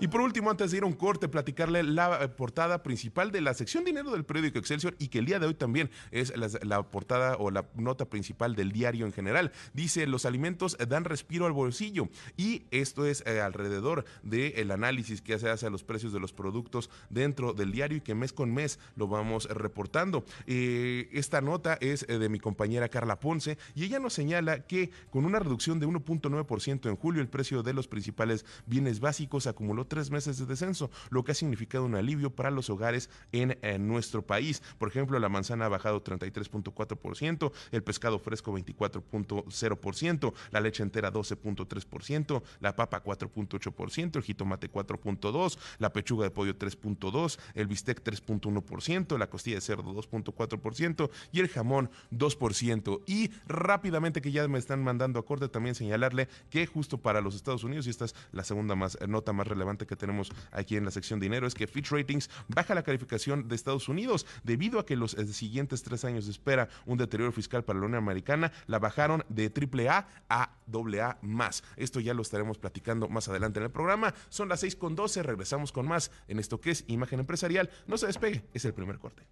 Y 0.00 0.08
por 0.08 0.20
último, 0.20 0.50
antes 0.50 0.72
de 0.72 0.78
ir 0.78 0.82
a 0.82 0.86
un 0.86 0.94
corte, 0.94 1.28
platicarle 1.28 1.84
la 1.84 2.24
eh, 2.24 2.28
portada 2.28 2.82
principal 2.82 3.30
de 3.30 3.40
la 3.40 3.54
sección 3.54 3.84
dinero 3.84 4.10
del 4.10 4.24
periódico 4.24 4.58
Excelsior 4.58 4.96
y 4.98 5.06
que 5.06 5.20
el 5.20 5.26
día 5.26 5.38
de 5.38 5.46
hoy 5.46 5.54
también 5.54 5.90
es 6.10 6.32
la, 6.36 6.82
portada 6.90 7.36
o 7.36 7.52
la 7.52 7.66
nota 7.76 8.06
principal 8.06 8.56
del 8.56 8.72
diario 8.72 9.06
en 9.06 9.12
general. 9.12 9.52
Dice, 9.74 10.08
los 10.08 10.26
alimentos 10.26 10.76
dan 10.88 11.04
respiro 11.04 11.46
al 11.46 11.52
bolsillo 11.52 12.08
y 12.36 12.64
esto 12.72 13.06
es 13.06 13.22
eh, 13.26 13.40
alrededor 13.40 14.04
del 14.24 14.72
análisis 14.72 15.22
que 15.22 15.38
se 15.38 15.48
hace 15.48 15.66
a 15.68 15.70
los 15.70 15.84
precios 15.84 16.12
de 16.12 16.18
los 16.18 16.32
productos 16.32 16.90
dentro 17.08 17.52
del 17.52 17.70
diario 17.70 17.98
y 17.98 18.00
que 18.00 18.16
mes 18.16 18.32
con 18.32 18.52
mes 18.52 18.80
lo 18.96 19.06
vamos 19.06 19.44
reportando. 19.44 20.24
Eh, 20.48 21.10
esta 21.12 21.40
nota 21.40 21.78
es 21.80 22.08
de 22.08 22.28
mi 22.28 22.40
compañera 22.40 22.88
Carla 22.88 23.20
Ponce 23.20 23.56
y 23.76 23.84
ella 23.84 24.00
nos 24.00 24.14
señala 24.14 24.66
que 24.66 24.90
con 25.10 25.24
una 25.24 25.38
reducción 25.38 25.78
de 25.78 25.86
1.9% 25.86 26.88
en 26.88 26.96
julio 26.96 27.22
el 27.22 27.28
precio 27.28 27.62
de 27.62 27.72
los 27.72 27.86
principales 27.86 28.44
bienes 28.66 28.98
básicos 28.98 29.21
acumuló 29.46 29.86
tres 29.86 30.10
meses 30.10 30.38
de 30.38 30.46
descenso, 30.46 30.90
lo 31.10 31.24
que 31.24 31.32
ha 31.32 31.34
significado 31.34 31.84
un 31.84 31.94
alivio 31.94 32.30
para 32.30 32.50
los 32.50 32.70
hogares 32.70 33.10
en, 33.32 33.52
nuestro 33.86 34.22
país. 34.22 34.62
Por 34.78 34.88
ejemplo, 34.88 35.18
la 35.18 35.28
manzana 35.28 35.66
ha 35.66 35.68
bajado 35.68 36.02
33.4%, 36.02 37.52
el 37.70 37.82
pescado 37.82 38.18
fresco 38.18 38.52
24.0%, 38.52 40.32
la 40.50 40.60
leche 40.60 40.82
entera 40.82 41.12
12.3%, 41.12 42.42
la 42.60 42.76
papa 42.76 43.02
4.8%, 43.02 44.16
el 44.16 44.22
jitomate 44.22 44.70
4.2%, 44.70 45.58
la 45.78 45.92
pechuga 45.92 46.24
de 46.24 46.30
pollo 46.30 46.56
3.2%, 46.56 47.38
el 47.54 47.66
bistec 47.66 48.02
3.1%, 48.02 49.18
la 49.18 49.28
costilla 49.28 49.56
de 49.56 49.60
cerdo 49.60 49.94
2.4% 49.94 51.10
y 51.32 51.40
el 51.40 51.48
jamón 51.48 51.90
2%. 52.12 53.02
Y 53.06 53.30
rápidamente 53.46 54.20
que 54.20 54.32
ya 54.32 54.46
me 54.48 54.58
están 54.58 54.82
mandando 54.82 55.18
a 55.18 55.24
corte 55.24 55.48
también 55.48 55.74
señalarle 55.74 56.28
que 56.50 56.66
justo 56.66 56.98
para 56.98 57.20
los 57.20 57.34
Estados 57.34 57.64
Unidos, 57.64 57.86
y 57.86 57.90
esta 57.90 58.04
es 58.04 58.14
la 58.32 58.44
segunda 58.44 58.74
más, 58.74 58.98
nota 59.12 59.32
más 59.32 59.46
relevante 59.46 59.86
que 59.86 59.94
tenemos 59.94 60.32
aquí 60.50 60.76
en 60.76 60.84
la 60.84 60.90
sección 60.90 61.20
dinero, 61.20 61.46
es 61.46 61.54
que 61.54 61.68
Fitch 61.68 61.90
Ratings 61.90 62.28
baja 62.48 62.74
la 62.74 62.82
calificación 62.82 63.46
de 63.46 63.54
Estados 63.54 63.88
Unidos 63.88 64.26
debido 64.42 64.80
a 64.80 64.86
que 64.86 64.96
los 64.96 65.14
eh, 65.14 65.26
siguientes 65.32 65.82
tres 65.82 66.04
años 66.04 66.24
de 66.24 66.32
espera 66.32 66.68
un 66.86 66.98
deterioro 66.98 67.32
fiscal 67.32 67.64
para 67.64 67.78
la 67.78 67.86
Unión 67.86 68.02
Americana, 68.02 68.52
la 68.66 68.78
bajaron 68.78 69.24
de 69.28 69.52
AAA 69.54 70.08
a 70.28 70.50
AA 70.72 71.18
más. 71.22 71.62
Esto 71.76 72.00
ya 72.00 72.14
lo 72.14 72.22
estaremos 72.22 72.58
platicando 72.58 73.08
más 73.08 73.28
adelante 73.28 73.60
en 73.60 73.64
el 73.64 73.70
programa. 73.70 74.14
Son 74.28 74.48
las 74.48 74.60
6 74.60 74.76
con 74.76 74.96
12, 74.96 75.22
regresamos 75.22 75.72
con 75.72 75.86
más 75.86 76.10
en 76.28 76.38
esto 76.38 76.60
que 76.60 76.70
es 76.70 76.84
Imagen 76.88 77.20
Empresarial. 77.20 77.70
No 77.86 77.96
se 77.96 78.06
despegue, 78.06 78.44
es 78.54 78.64
el 78.64 78.74
primer 78.74 78.98
corte. 78.98 79.26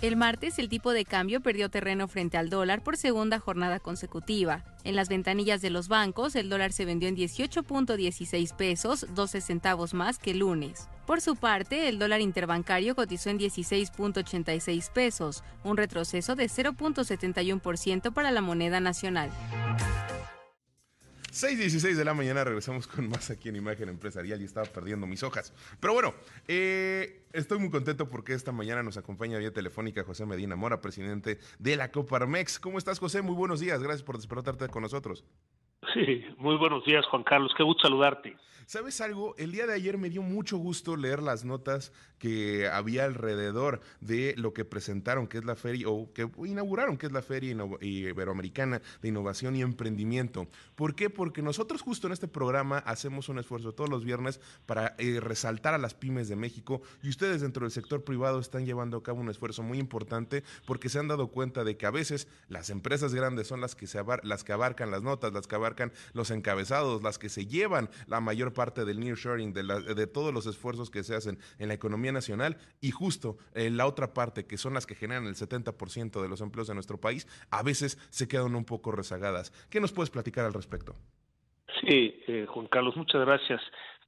El 0.00 0.14
martes 0.14 0.60
el 0.60 0.68
tipo 0.68 0.92
de 0.92 1.04
cambio 1.04 1.40
perdió 1.40 1.70
terreno 1.70 2.06
frente 2.06 2.36
al 2.36 2.50
dólar 2.50 2.84
por 2.84 2.96
segunda 2.96 3.40
jornada 3.40 3.80
consecutiva. 3.80 4.62
En 4.84 4.94
las 4.94 5.08
ventanillas 5.08 5.60
de 5.60 5.70
los 5.70 5.88
bancos, 5.88 6.36
el 6.36 6.48
dólar 6.48 6.72
se 6.72 6.84
vendió 6.84 7.08
en 7.08 7.16
18.16 7.16 8.54
pesos, 8.54 9.06
12 9.16 9.40
centavos 9.40 9.94
más 9.94 10.18
que 10.20 10.30
el 10.30 10.38
lunes. 10.38 10.88
Por 11.04 11.20
su 11.20 11.34
parte, 11.34 11.88
el 11.88 11.98
dólar 11.98 12.20
interbancario 12.20 12.94
cotizó 12.94 13.30
en 13.30 13.40
16.86 13.40 14.92
pesos, 14.92 15.42
un 15.64 15.76
retroceso 15.76 16.36
de 16.36 16.44
0.71% 16.44 18.12
para 18.12 18.30
la 18.30 18.40
moneda 18.40 18.78
nacional. 18.78 19.30
6.16 21.38 21.94
de 21.94 22.04
la 22.04 22.14
mañana 22.14 22.42
regresamos 22.42 22.88
con 22.88 23.08
más 23.08 23.30
aquí 23.30 23.48
en 23.48 23.54
Imagen 23.54 23.88
Empresarial 23.88 24.42
y 24.42 24.44
estaba 24.44 24.66
perdiendo 24.66 25.06
mis 25.06 25.22
hojas. 25.22 25.54
Pero 25.78 25.92
bueno, 25.92 26.12
eh, 26.48 27.22
estoy 27.32 27.60
muy 27.60 27.70
contento 27.70 28.10
porque 28.10 28.32
esta 28.32 28.50
mañana 28.50 28.82
nos 28.82 28.96
acompaña 28.96 29.38
vía 29.38 29.52
telefónica 29.52 30.02
José 30.02 30.26
Medina 30.26 30.56
Mora, 30.56 30.80
presidente 30.80 31.38
de 31.60 31.76
la 31.76 31.92
Coparmex. 31.92 32.58
¿Cómo 32.58 32.76
estás, 32.76 32.98
José? 32.98 33.22
Muy 33.22 33.36
buenos 33.36 33.60
días. 33.60 33.80
Gracias 33.80 34.02
por 34.02 34.16
despertarte 34.16 34.66
con 34.66 34.82
nosotros. 34.82 35.24
Sí, 35.94 36.24
muy 36.38 36.56
buenos 36.56 36.84
días, 36.84 37.06
Juan 37.06 37.22
Carlos. 37.22 37.52
Qué 37.56 37.62
gusto 37.62 37.82
saludarte. 37.82 38.36
¿Sabes 38.68 39.00
algo? 39.00 39.34
El 39.38 39.50
día 39.50 39.66
de 39.66 39.72
ayer 39.72 39.96
me 39.96 40.10
dio 40.10 40.20
mucho 40.20 40.58
gusto 40.58 40.94
leer 40.94 41.22
las 41.22 41.42
notas 41.42 41.90
que 42.18 42.68
había 42.68 43.06
alrededor 43.06 43.80
de 44.02 44.34
lo 44.36 44.52
que 44.52 44.66
presentaron, 44.66 45.26
que 45.26 45.38
es 45.38 45.44
la 45.46 45.56
feria, 45.56 45.88
o 45.88 46.12
que 46.12 46.28
inauguraron, 46.44 46.98
que 46.98 47.06
es 47.06 47.12
la 47.12 47.22
Feria 47.22 47.56
Iberoamericana 47.80 48.82
de 49.00 49.08
Innovación 49.08 49.56
y 49.56 49.62
Emprendimiento. 49.62 50.48
¿Por 50.74 50.94
qué? 50.94 51.08
Porque 51.08 51.40
nosotros 51.40 51.80
justo 51.80 52.08
en 52.08 52.12
este 52.12 52.28
programa 52.28 52.76
hacemos 52.80 53.30
un 53.30 53.38
esfuerzo 53.38 53.72
todos 53.72 53.88
los 53.88 54.04
viernes 54.04 54.38
para 54.66 54.94
eh, 54.98 55.18
resaltar 55.18 55.72
a 55.72 55.78
las 55.78 55.94
pymes 55.94 56.28
de 56.28 56.36
México 56.36 56.82
y 57.02 57.08
ustedes 57.08 57.40
dentro 57.40 57.64
del 57.64 57.72
sector 57.72 58.04
privado 58.04 58.38
están 58.38 58.66
llevando 58.66 58.98
a 58.98 59.02
cabo 59.02 59.20
un 59.20 59.30
esfuerzo 59.30 59.62
muy 59.62 59.78
importante 59.78 60.44
porque 60.66 60.90
se 60.90 60.98
han 60.98 61.08
dado 61.08 61.28
cuenta 61.28 61.64
de 61.64 61.78
que 61.78 61.86
a 61.86 61.90
veces 61.90 62.28
las 62.48 62.68
empresas 62.68 63.14
grandes 63.14 63.46
son 63.46 63.62
las 63.62 63.74
que, 63.74 63.86
se 63.86 64.02
las 64.24 64.44
que 64.44 64.52
abarcan 64.52 64.90
las 64.90 65.02
notas, 65.02 65.32
las 65.32 65.46
que 65.46 65.54
abarcan 65.54 65.90
los 66.12 66.30
encabezados, 66.30 67.02
las 67.02 67.18
que 67.18 67.30
se 67.30 67.46
llevan 67.46 67.88
la 68.06 68.20
mayor 68.20 68.52
parte 68.58 68.84
del 68.84 68.98
nearshoring, 68.98 69.52
de, 69.52 69.62
de 69.94 70.06
todos 70.08 70.34
los 70.34 70.48
esfuerzos 70.48 70.90
que 70.90 71.04
se 71.04 71.14
hacen 71.14 71.38
en 71.60 71.68
la 71.68 71.74
economía 71.74 72.10
nacional 72.10 72.56
y 72.80 72.90
justo 72.90 73.38
en 73.54 73.76
la 73.76 73.86
otra 73.86 74.12
parte, 74.12 74.48
que 74.48 74.56
son 74.56 74.74
las 74.74 74.84
que 74.84 74.96
generan 74.96 75.26
el 75.26 75.36
70% 75.36 76.20
de 76.20 76.28
los 76.28 76.40
empleos 76.40 76.66
de 76.66 76.74
nuestro 76.74 76.98
país, 77.00 77.28
a 77.52 77.62
veces 77.62 77.98
se 78.10 78.26
quedan 78.26 78.56
un 78.56 78.64
poco 78.64 78.90
rezagadas. 78.90 79.52
¿Qué 79.70 79.80
nos 79.80 79.92
puedes 79.92 80.10
platicar 80.10 80.44
al 80.44 80.54
respecto? 80.54 80.96
Sí, 81.80 82.20
eh, 82.26 82.46
Juan 82.48 82.66
Carlos, 82.66 82.96
muchas 82.96 83.20
gracias. 83.20 83.60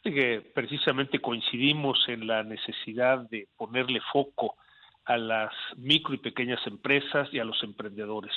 Que 0.03 0.41
precisamente 0.53 1.21
coincidimos 1.21 2.09
en 2.09 2.27
la 2.27 2.43
necesidad 2.43 3.29
de 3.31 3.47
ponerle 3.57 4.01
foco 4.13 4.57
a 5.05 5.17
las 5.17 5.53
micro 5.77 6.13
y 6.13 6.19
pequeñas 6.19 6.61
empresas 6.67 7.29
y 7.31 7.39
a 7.39 7.45
los 7.45 7.63
emprendedores. 7.63 8.35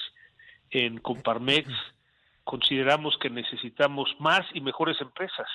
En 0.70 1.00
Comparmex 1.00 1.72
consideramos 2.44 3.18
que 3.18 3.30
necesitamos 3.30 4.14
más 4.20 4.42
y 4.54 4.62
mejores 4.62 5.00
empresas. 5.02 5.48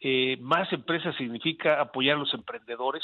Eh, 0.00 0.36
más 0.40 0.72
empresas 0.72 1.16
significa 1.16 1.80
apoyar 1.80 2.16
a 2.16 2.20
los 2.20 2.32
emprendedores 2.34 3.02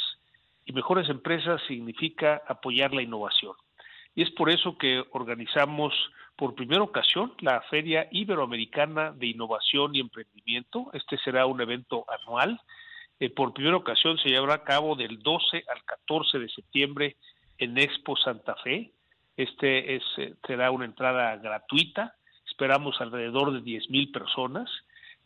y 0.64 0.72
mejores 0.72 1.08
empresas 1.08 1.60
significa 1.66 2.42
apoyar 2.46 2.94
la 2.94 3.02
innovación. 3.02 3.54
Y 4.14 4.22
es 4.22 4.30
por 4.30 4.50
eso 4.50 4.78
que 4.78 5.04
organizamos 5.10 5.92
por 6.36 6.54
primera 6.54 6.82
ocasión 6.82 7.32
la 7.40 7.60
Feria 7.62 8.08
Iberoamericana 8.10 9.12
de 9.12 9.26
Innovación 9.26 9.94
y 9.94 10.00
Emprendimiento. 10.00 10.90
Este 10.92 11.18
será 11.18 11.46
un 11.46 11.60
evento 11.60 12.04
anual. 12.08 12.60
Eh, 13.20 13.30
por 13.30 13.52
primera 13.52 13.76
ocasión 13.76 14.18
se 14.18 14.28
llevará 14.28 14.54
a 14.54 14.64
cabo 14.64 14.94
del 14.96 15.20
12 15.20 15.64
al 15.68 15.84
14 15.84 16.38
de 16.38 16.48
septiembre 16.48 17.16
en 17.58 17.76
Expo 17.78 18.16
Santa 18.16 18.54
Fe. 18.56 18.92
Este 19.36 19.96
es, 19.96 20.02
eh, 20.18 20.34
será 20.46 20.70
una 20.70 20.84
entrada 20.84 21.36
gratuita. 21.36 22.14
Esperamos 22.46 23.00
alrededor 23.00 23.52
de 23.52 23.62
10 23.62 23.90
mil 23.90 24.10
personas 24.12 24.70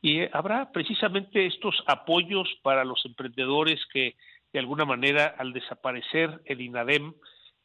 y 0.01 0.23
habrá 0.33 0.71
precisamente 0.71 1.47
estos 1.47 1.83
apoyos 1.87 2.49
para 2.63 2.85
los 2.85 3.05
emprendedores 3.05 3.81
que 3.93 4.15
de 4.53 4.59
alguna 4.59 4.85
manera 4.85 5.35
al 5.39 5.53
desaparecer 5.53 6.41
el 6.45 6.61
INADEM 6.61 7.15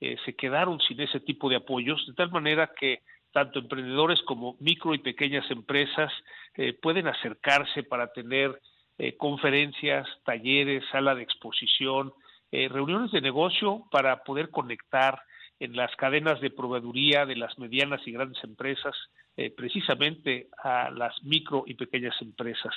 eh, 0.01 0.17
se 0.25 0.35
quedaron 0.35 0.79
sin 0.81 0.99
ese 0.99 1.19
tipo 1.19 1.49
de 1.49 1.57
apoyos, 1.57 2.05
de 2.07 2.13
tal 2.13 2.31
manera 2.31 2.71
que 2.77 2.99
tanto 3.31 3.59
emprendedores 3.59 4.21
como 4.23 4.57
micro 4.59 4.93
y 4.93 4.99
pequeñas 4.99 5.49
empresas 5.49 6.11
eh, 6.55 6.73
pueden 6.73 7.07
acercarse 7.07 7.83
para 7.83 8.11
tener 8.11 8.59
eh, 8.97 9.15
conferencias, 9.15 10.07
talleres, 10.25 10.83
sala 10.91 11.15
de 11.15 11.23
exposición, 11.23 12.13
reuniones 12.51 13.11
de 13.11 13.19
negocio 13.19 13.85
para 13.89 14.23
poder 14.23 14.51
conectar 14.51 15.19
en 15.59 15.75
las 15.75 15.95
cadenas 15.95 16.39
de 16.39 16.51
proveeduría 16.51 17.25
de 17.25 17.35
las 17.35 17.57
medianas 17.57 18.01
y 18.05 18.11
grandes 18.11 18.43
empresas, 18.43 18.95
eh, 19.35 19.49
precisamente 19.49 20.49
a 20.63 20.91
las 20.91 21.23
micro 21.23 21.63
y 21.65 21.73
pequeñas 21.73 22.15
empresas. 22.21 22.71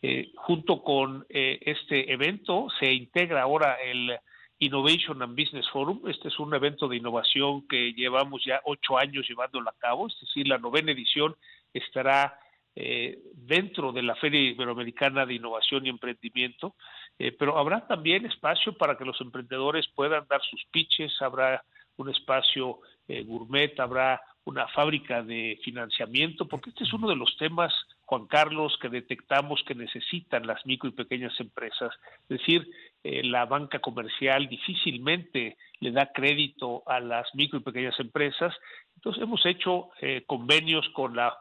Eh, 0.00 0.30
junto 0.36 0.80
con 0.84 1.26
eh, 1.28 1.58
este 1.62 2.12
evento 2.12 2.68
se 2.78 2.92
integra 2.92 3.42
ahora 3.42 3.74
el 3.82 4.16
Innovation 4.60 5.20
and 5.22 5.36
Business 5.36 5.68
Forum. 5.70 6.08
Este 6.08 6.28
es 6.28 6.38
un 6.38 6.54
evento 6.54 6.86
de 6.86 6.98
innovación 6.98 7.66
que 7.66 7.94
llevamos 7.94 8.44
ya 8.44 8.60
ocho 8.64 8.96
años 8.96 9.26
llevándolo 9.28 9.68
a 9.68 9.74
cabo, 9.76 10.06
es 10.06 10.14
decir, 10.20 10.46
la 10.46 10.58
novena 10.58 10.92
edición 10.92 11.34
estará 11.74 12.38
dentro 13.34 13.90
de 13.90 14.02
la 14.02 14.14
Feria 14.14 14.40
Iberoamericana 14.40 15.26
de 15.26 15.34
Innovación 15.34 15.84
y 15.84 15.88
Emprendimiento, 15.88 16.76
pero 17.36 17.58
habrá 17.58 17.84
también 17.88 18.24
espacio 18.24 18.72
para 18.78 18.96
que 18.96 19.04
los 19.04 19.20
emprendedores 19.20 19.88
puedan 19.96 20.28
dar 20.28 20.40
sus 20.42 20.64
pitches, 20.66 21.20
habrá 21.20 21.64
un 21.96 22.08
espacio 22.08 22.78
gourmet, 23.08 23.80
habrá 23.80 24.20
una 24.48 24.66
fábrica 24.68 25.22
de 25.22 25.60
financiamiento, 25.62 26.48
porque 26.48 26.70
este 26.70 26.84
es 26.84 26.92
uno 26.94 27.06
de 27.06 27.16
los 27.16 27.36
temas, 27.36 27.70
Juan 28.06 28.26
Carlos, 28.26 28.78
que 28.80 28.88
detectamos 28.88 29.62
que 29.66 29.74
necesitan 29.74 30.46
las 30.46 30.64
micro 30.64 30.88
y 30.88 30.92
pequeñas 30.92 31.38
empresas. 31.38 31.94
Es 32.22 32.38
decir, 32.38 32.66
eh, 33.04 33.22
la 33.24 33.44
banca 33.44 33.78
comercial 33.80 34.48
difícilmente 34.48 35.58
le 35.80 35.92
da 35.92 36.12
crédito 36.12 36.82
a 36.86 36.98
las 36.98 37.26
micro 37.34 37.58
y 37.58 37.62
pequeñas 37.62 38.00
empresas. 38.00 38.54
Entonces 38.96 39.22
hemos 39.22 39.44
hecho 39.44 39.90
eh, 40.00 40.24
convenios 40.26 40.88
con 40.94 41.14
la, 41.14 41.36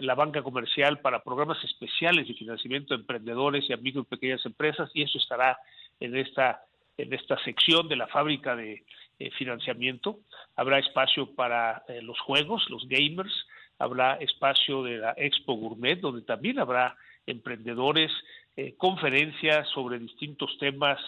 la 0.00 0.14
banca 0.14 0.42
comercial 0.42 1.00
para 1.00 1.22
programas 1.22 1.62
especiales 1.62 2.26
de 2.26 2.34
financiamiento 2.34 2.94
de 2.94 3.00
emprendedores 3.00 3.68
y 3.68 3.74
a 3.74 3.76
micro 3.76 4.00
y 4.00 4.04
pequeñas 4.04 4.44
empresas 4.46 4.90
y 4.94 5.02
eso 5.02 5.18
estará 5.18 5.58
en 6.00 6.16
esta 6.16 6.62
en 6.96 7.12
esta 7.12 7.38
sección 7.44 7.88
de 7.88 7.94
la 7.94 8.08
fábrica 8.08 8.56
de 8.56 8.84
eh, 9.18 9.30
financiamiento, 9.32 10.20
habrá 10.54 10.78
espacio 10.78 11.34
para 11.34 11.82
eh, 11.88 12.00
los 12.02 12.20
juegos, 12.20 12.68
los 12.70 12.86
gamers, 12.88 13.46
habrá 13.78 14.14
espacio 14.16 14.82
de 14.82 14.98
la 14.98 15.14
Expo 15.16 15.54
Gourmet, 15.54 15.96
donde 15.96 16.22
también 16.22 16.58
habrá 16.58 16.96
emprendedores 17.26 18.12
eh, 18.56 18.74
conferencias 18.76 19.68
sobre 19.70 19.98
distintos 19.98 20.56
temas 20.58 21.00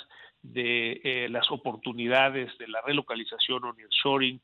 de 0.43 1.29
las 1.31 1.51
oportunidades 1.51 2.57
de 2.57 2.67
la 2.67 2.81
relocalización 2.81 3.63
o 3.63 3.75
nearshoring, 3.75 4.41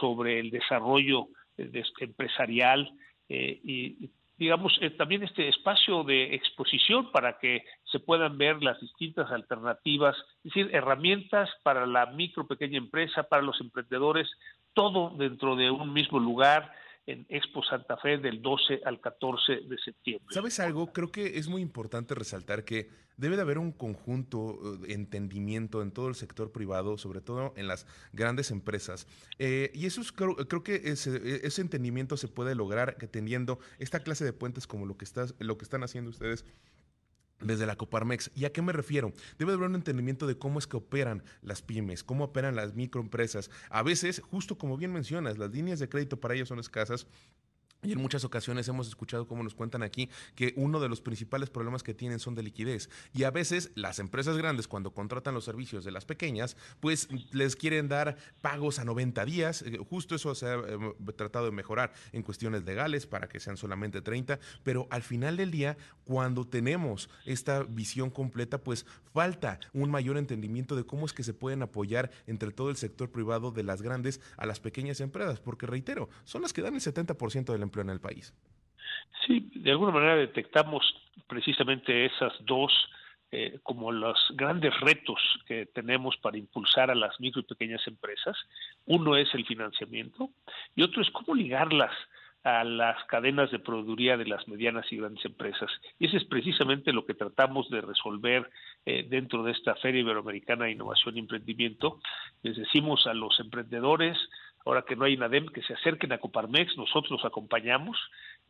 sobre 0.00 0.40
el 0.40 0.50
desarrollo 0.50 1.28
empresarial 1.58 2.90
y 3.28 4.08
digamos, 4.38 4.78
también 4.96 5.24
este 5.24 5.48
espacio 5.48 6.04
de 6.04 6.34
exposición 6.34 7.10
para 7.10 7.38
que 7.38 7.64
se 7.90 7.98
puedan 7.98 8.38
ver 8.38 8.62
las 8.62 8.80
distintas 8.80 9.30
alternativas, 9.32 10.16
es 10.38 10.54
decir, 10.54 10.70
herramientas 10.72 11.50
para 11.62 11.86
la 11.86 12.06
micro, 12.06 12.46
pequeña 12.46 12.78
empresa, 12.78 13.24
para 13.24 13.42
los 13.42 13.60
emprendedores, 13.60 14.30
todo 14.74 15.10
dentro 15.16 15.56
de 15.56 15.70
un 15.70 15.92
mismo 15.92 16.20
lugar 16.20 16.72
en 17.08 17.24
Expo 17.30 17.62
Santa 17.62 17.96
Fe 17.96 18.18
del 18.18 18.42
12 18.42 18.82
al 18.84 19.00
14 19.00 19.60
de 19.66 19.78
septiembre. 19.82 20.26
¿Sabes 20.30 20.60
algo? 20.60 20.92
Creo 20.92 21.10
que 21.10 21.38
es 21.38 21.48
muy 21.48 21.62
importante 21.62 22.14
resaltar 22.14 22.64
que 22.64 22.90
debe 23.16 23.36
de 23.36 23.42
haber 23.42 23.56
un 23.56 23.72
conjunto 23.72 24.76
de 24.78 24.88
eh, 24.88 24.94
entendimiento 24.94 25.80
en 25.80 25.90
todo 25.90 26.08
el 26.08 26.14
sector 26.14 26.52
privado, 26.52 26.98
sobre 26.98 27.22
todo 27.22 27.54
en 27.56 27.66
las 27.66 27.86
grandes 28.12 28.50
empresas. 28.50 29.06
Eh, 29.38 29.70
y 29.74 29.86
eso 29.86 30.02
es, 30.02 30.12
creo, 30.12 30.62
que 30.62 30.74
ese, 30.84 31.46
ese, 31.46 31.62
entendimiento 31.62 32.18
se 32.18 32.28
puede 32.28 32.54
lograr 32.54 32.96
teniendo 33.10 33.58
esta 33.78 34.00
clase 34.00 34.26
de 34.26 34.34
puentes 34.34 34.66
como 34.66 34.84
lo 34.84 34.98
que, 34.98 35.06
estás, 35.06 35.34
lo 35.38 35.56
que 35.56 35.64
están 35.64 35.82
haciendo 35.82 36.10
ustedes 36.10 36.44
desde 37.40 37.66
la 37.66 37.76
Coparmex. 37.76 38.30
¿Y 38.34 38.44
a 38.44 38.52
qué 38.52 38.62
me 38.62 38.72
refiero? 38.72 39.12
Debe 39.38 39.52
haber 39.52 39.68
un 39.68 39.74
entendimiento 39.74 40.26
de 40.26 40.38
cómo 40.38 40.58
es 40.58 40.66
que 40.66 40.76
operan 40.76 41.22
las 41.42 41.62
pymes, 41.62 42.04
cómo 42.04 42.24
operan 42.24 42.56
las 42.56 42.74
microempresas. 42.74 43.50
A 43.70 43.82
veces, 43.82 44.20
justo 44.20 44.58
como 44.58 44.76
bien 44.76 44.92
mencionas, 44.92 45.38
las 45.38 45.50
líneas 45.50 45.78
de 45.78 45.88
crédito 45.88 46.20
para 46.20 46.34
ellos 46.34 46.48
son 46.48 46.58
escasas 46.58 47.06
y 47.82 47.92
en 47.92 48.00
muchas 48.00 48.24
ocasiones 48.24 48.66
hemos 48.66 48.88
escuchado 48.88 49.28
cómo 49.28 49.44
nos 49.44 49.54
cuentan 49.54 49.84
aquí 49.84 50.10
que 50.34 50.52
uno 50.56 50.80
de 50.80 50.88
los 50.88 51.00
principales 51.00 51.48
problemas 51.48 51.84
que 51.84 51.94
tienen 51.94 52.18
son 52.18 52.34
de 52.34 52.42
liquidez. 52.42 52.90
Y 53.14 53.22
a 53.22 53.30
veces 53.30 53.70
las 53.76 54.00
empresas 54.00 54.36
grandes 54.36 54.66
cuando 54.66 54.92
contratan 54.92 55.34
los 55.34 55.44
servicios 55.44 55.84
de 55.84 55.92
las 55.92 56.04
pequeñas, 56.04 56.56
pues 56.80 57.08
les 57.32 57.54
quieren 57.54 57.88
dar 57.88 58.16
pagos 58.40 58.80
a 58.80 58.84
90 58.84 59.24
días. 59.24 59.62
Eh, 59.62 59.78
justo 59.88 60.16
eso 60.16 60.34
se 60.34 60.46
ha 60.46 60.54
eh, 60.54 60.78
tratado 61.16 61.44
de 61.44 61.52
mejorar 61.52 61.92
en 62.12 62.22
cuestiones 62.22 62.64
legales 62.64 63.06
para 63.06 63.28
que 63.28 63.38
sean 63.38 63.56
solamente 63.56 64.02
30. 64.02 64.40
Pero 64.64 64.88
al 64.90 65.02
final 65.02 65.36
del 65.36 65.52
día, 65.52 65.76
cuando 66.04 66.46
tenemos 66.46 67.08
esta 67.26 67.62
visión 67.62 68.10
completa, 68.10 68.58
pues 68.58 68.86
falta 69.12 69.60
un 69.72 69.90
mayor 69.90 70.18
entendimiento 70.18 70.74
de 70.74 70.84
cómo 70.84 71.06
es 71.06 71.12
que 71.12 71.22
se 71.22 71.34
pueden 71.34 71.62
apoyar 71.62 72.10
entre 72.26 72.50
todo 72.50 72.70
el 72.70 72.76
sector 72.76 73.10
privado 73.10 73.52
de 73.52 73.62
las 73.62 73.82
grandes 73.82 74.20
a 74.36 74.46
las 74.46 74.58
pequeñas 74.58 75.00
empresas. 75.00 75.38
Porque 75.38 75.66
reitero, 75.66 76.08
son 76.24 76.42
las 76.42 76.52
que 76.52 76.62
dan 76.62 76.74
el 76.74 76.80
70% 76.80 77.52
de 77.52 77.58
la 77.58 77.67
en 77.76 77.90
el 77.90 78.00
país. 78.00 78.34
Sí, 79.26 79.50
de 79.54 79.70
alguna 79.70 79.92
manera 79.92 80.16
detectamos 80.16 80.82
precisamente 81.26 82.06
esas 82.06 82.32
dos 82.44 82.72
eh, 83.30 83.58
como 83.62 83.92
los 83.92 84.16
grandes 84.30 84.72
retos 84.80 85.20
que 85.46 85.66
tenemos 85.66 86.16
para 86.16 86.38
impulsar 86.38 86.90
a 86.90 86.94
las 86.94 87.20
micro 87.20 87.42
y 87.42 87.44
pequeñas 87.44 87.86
empresas. 87.86 88.34
Uno 88.86 89.16
es 89.16 89.28
el 89.34 89.44
financiamiento 89.44 90.30
y 90.74 90.82
otro 90.82 91.02
es 91.02 91.10
cómo 91.10 91.34
ligarlas 91.34 91.92
a 92.42 92.64
las 92.64 93.04
cadenas 93.04 93.50
de 93.50 93.58
proveeduría 93.58 94.16
de 94.16 94.24
las 94.24 94.48
medianas 94.48 94.90
y 94.90 94.96
grandes 94.96 95.22
empresas. 95.26 95.70
Y 95.98 96.06
eso 96.06 96.16
es 96.16 96.24
precisamente 96.24 96.92
lo 96.92 97.04
que 97.04 97.12
tratamos 97.12 97.68
de 97.68 97.82
resolver 97.82 98.48
eh, 98.86 99.06
dentro 99.08 99.42
de 99.42 99.52
esta 99.52 99.74
Feria 99.74 100.00
Iberoamericana 100.00 100.64
de 100.64 100.72
Innovación 100.72 101.16
y 101.16 101.20
Emprendimiento. 101.20 102.00
Les 102.42 102.56
decimos 102.56 103.06
a 103.06 103.12
los 103.12 103.38
emprendedores, 103.40 104.16
ahora 104.68 104.82
que 104.82 104.96
no 104.96 105.06
hay 105.06 105.14
INADEM, 105.14 105.46
que 105.46 105.62
se 105.62 105.72
acerquen 105.72 106.12
a 106.12 106.18
Coparmex, 106.18 106.76
nosotros 106.76 107.10
los 107.10 107.24
acompañamos. 107.24 107.96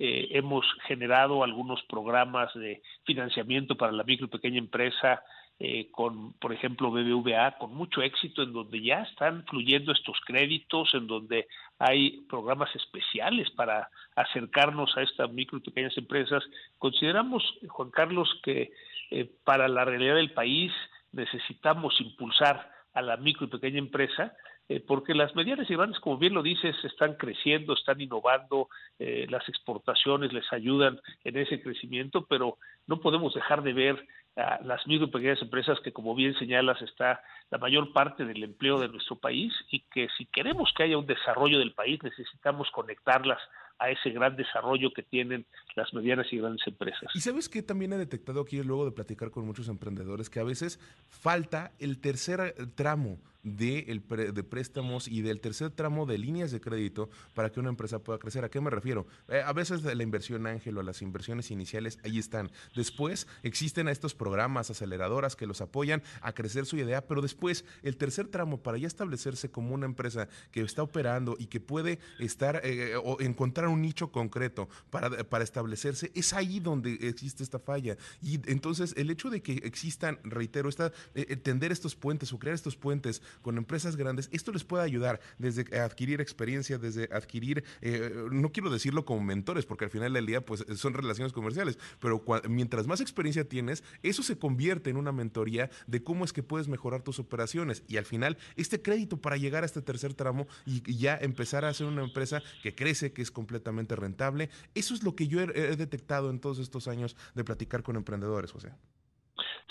Eh, 0.00 0.30
hemos 0.32 0.66
generado 0.88 1.44
algunos 1.44 1.80
programas 1.84 2.52
de 2.54 2.82
financiamiento 3.04 3.76
para 3.76 3.92
la 3.92 4.02
micro 4.02 4.26
y 4.26 4.28
pequeña 4.28 4.58
empresa 4.58 5.22
eh, 5.60 5.90
con, 5.92 6.32
por 6.34 6.52
ejemplo, 6.52 6.90
BBVA, 6.90 7.58
con 7.58 7.72
mucho 7.72 8.02
éxito, 8.02 8.42
en 8.42 8.52
donde 8.52 8.82
ya 8.82 9.02
están 9.02 9.44
fluyendo 9.44 9.92
estos 9.92 10.18
créditos, 10.26 10.92
en 10.94 11.06
donde 11.06 11.46
hay 11.78 12.22
programas 12.28 12.74
especiales 12.74 13.48
para 13.52 13.88
acercarnos 14.16 14.96
a 14.96 15.02
estas 15.02 15.30
micro 15.32 15.58
y 15.58 15.62
pequeñas 15.62 15.96
empresas. 15.96 16.42
Consideramos, 16.78 17.44
Juan 17.68 17.90
Carlos, 17.90 18.28
que 18.42 18.72
eh, 19.12 19.30
para 19.44 19.68
la 19.68 19.84
realidad 19.84 20.16
del 20.16 20.32
país 20.32 20.72
necesitamos 21.12 22.00
impulsar 22.00 22.72
a 22.94 23.02
la 23.02 23.16
micro 23.16 23.46
y 23.46 23.50
pequeña 23.50 23.78
empresa, 23.78 24.34
eh, 24.68 24.80
porque 24.80 25.14
las 25.14 25.34
medianas 25.34 25.70
y 25.70 25.74
grandes, 25.74 26.00
como 26.00 26.18
bien 26.18 26.34
lo 26.34 26.42
dices, 26.42 26.76
están 26.84 27.14
creciendo, 27.14 27.72
están 27.72 28.00
innovando, 28.00 28.68
eh, 28.98 29.26
las 29.30 29.48
exportaciones 29.48 30.32
les 30.32 30.52
ayudan 30.52 31.00
en 31.24 31.36
ese 31.38 31.62
crecimiento, 31.62 32.26
pero 32.26 32.58
no 32.86 33.00
podemos 33.00 33.34
dejar 33.34 33.62
de 33.62 33.72
ver 33.72 34.06
a 34.36 34.60
las 34.62 34.86
micro 34.86 35.06
y 35.06 35.10
pequeñas 35.10 35.42
empresas 35.42 35.80
que, 35.80 35.92
como 35.92 36.14
bien 36.14 36.34
señalas, 36.38 36.80
está 36.82 37.22
la 37.50 37.58
mayor 37.58 37.92
parte 37.92 38.24
del 38.24 38.44
empleo 38.44 38.78
de 38.78 38.88
nuestro 38.88 39.16
país 39.16 39.52
y 39.70 39.80
que 39.90 40.08
si 40.16 40.26
queremos 40.26 40.72
que 40.76 40.84
haya 40.84 40.98
un 40.98 41.06
desarrollo 41.06 41.58
del 41.58 41.72
país 41.72 42.00
necesitamos 42.02 42.70
conectarlas 42.70 43.40
a 43.78 43.90
ese 43.90 44.10
gran 44.10 44.36
desarrollo 44.36 44.92
que 44.92 45.02
tienen 45.02 45.46
las 45.76 45.92
medianas 45.94 46.26
y 46.32 46.38
grandes 46.38 46.66
empresas. 46.66 47.10
Y 47.14 47.20
sabes 47.20 47.48
que 47.48 47.62
también 47.62 47.92
he 47.92 47.98
detectado 47.98 48.40
aquí 48.40 48.62
luego 48.62 48.84
de 48.84 48.92
platicar 48.92 49.30
con 49.30 49.46
muchos 49.46 49.68
emprendedores 49.68 50.30
que 50.30 50.40
a 50.40 50.44
veces 50.44 50.78
falta 51.08 51.72
el 51.78 52.00
tercer 52.00 52.54
tramo 52.74 53.18
de, 53.42 53.86
el 53.88 54.34
de 54.34 54.42
préstamos 54.44 55.08
y 55.08 55.22
del 55.22 55.40
tercer 55.40 55.70
tramo 55.70 56.06
de 56.06 56.18
líneas 56.18 56.50
de 56.50 56.60
crédito 56.60 57.08
para 57.34 57.50
que 57.50 57.60
una 57.60 57.68
empresa 57.68 58.00
pueda 58.00 58.18
crecer. 58.18 58.44
¿A 58.44 58.50
qué 58.50 58.60
me 58.60 58.70
refiero? 58.70 59.06
Eh, 59.28 59.42
a 59.44 59.52
veces 59.52 59.82
la 59.82 60.02
inversión 60.02 60.46
ángel 60.46 60.76
o 60.78 60.82
las 60.82 61.02
inversiones 61.02 61.50
iniciales 61.50 61.98
ahí 62.04 62.18
están. 62.18 62.50
Después 62.74 63.26
existen 63.42 63.88
estos 63.88 64.14
programas 64.14 64.70
aceleradoras 64.70 65.36
que 65.36 65.46
los 65.46 65.60
apoyan 65.60 66.02
a 66.20 66.32
crecer 66.32 66.66
su 66.66 66.76
idea, 66.76 67.06
pero 67.06 67.22
después 67.22 67.64
el 67.82 67.96
tercer 67.96 68.28
tramo 68.28 68.62
para 68.62 68.78
ya 68.78 68.86
establecerse 68.86 69.50
como 69.50 69.74
una 69.74 69.86
empresa 69.86 70.28
que 70.50 70.60
está 70.60 70.82
operando 70.82 71.36
y 71.38 71.46
que 71.46 71.60
puede 71.60 71.98
estar 72.18 72.60
eh, 72.64 72.96
o 72.96 73.20
encontrar 73.20 73.67
un 73.68 73.82
nicho 73.82 74.10
concreto 74.10 74.68
para, 74.90 75.10
para 75.24 75.44
establecerse, 75.44 76.10
es 76.14 76.32
ahí 76.32 76.60
donde 76.60 76.94
existe 77.02 77.42
esta 77.42 77.58
falla. 77.58 77.96
Y 78.22 78.40
entonces 78.50 78.94
el 78.96 79.10
hecho 79.10 79.30
de 79.30 79.42
que 79.42 79.54
existan, 79.64 80.18
reitero, 80.24 80.68
esta, 80.68 80.92
eh, 81.14 81.36
tender 81.36 81.72
estos 81.72 81.94
puentes 81.94 82.32
o 82.32 82.38
crear 82.38 82.54
estos 82.54 82.76
puentes 82.76 83.22
con 83.42 83.58
empresas 83.58 83.96
grandes, 83.96 84.28
esto 84.32 84.52
les 84.52 84.64
puede 84.64 84.84
ayudar 84.84 85.20
desde 85.38 85.78
adquirir 85.78 86.20
experiencia, 86.20 86.78
desde 86.78 87.08
adquirir, 87.12 87.64
eh, 87.80 88.26
no 88.30 88.52
quiero 88.52 88.70
decirlo 88.70 89.04
como 89.04 89.22
mentores, 89.22 89.66
porque 89.66 89.84
al 89.84 89.90
final 89.90 90.12
del 90.12 90.26
día 90.26 90.44
pues 90.44 90.64
son 90.76 90.94
relaciones 90.94 91.32
comerciales, 91.32 91.78
pero 92.00 92.24
mientras 92.48 92.86
más 92.86 93.00
experiencia 93.00 93.48
tienes, 93.48 93.82
eso 94.02 94.22
se 94.22 94.38
convierte 94.38 94.90
en 94.90 94.96
una 94.96 95.12
mentoría 95.12 95.70
de 95.86 96.02
cómo 96.02 96.24
es 96.24 96.32
que 96.32 96.42
puedes 96.42 96.68
mejorar 96.68 97.02
tus 97.02 97.18
operaciones 97.18 97.82
y 97.88 97.96
al 97.96 98.04
final 98.04 98.36
este 98.56 98.82
crédito 98.82 99.16
para 99.16 99.36
llegar 99.36 99.62
a 99.62 99.66
este 99.66 99.82
tercer 99.82 100.14
tramo 100.14 100.46
y, 100.66 100.82
ya 100.98 101.16
empezar 101.20 101.64
a 101.64 101.74
ser 101.74 101.86
una 101.86 102.02
empresa 102.02 102.42
que 102.62 102.74
crece, 102.74 103.12
que 103.12 103.22
es 103.22 103.30
completamente 103.30 103.57
rentable, 103.96 104.50
eso 104.74 104.94
es 104.94 105.02
lo 105.02 105.14
que 105.14 105.28
yo 105.28 105.40
he, 105.40 105.44
he 105.44 105.76
detectado 105.76 106.30
en 106.30 106.40
todos 106.40 106.58
estos 106.58 106.88
años 106.88 107.16
de 107.34 107.44
platicar 107.44 107.82
con 107.82 107.96
emprendedores, 107.96 108.52
José. 108.52 108.72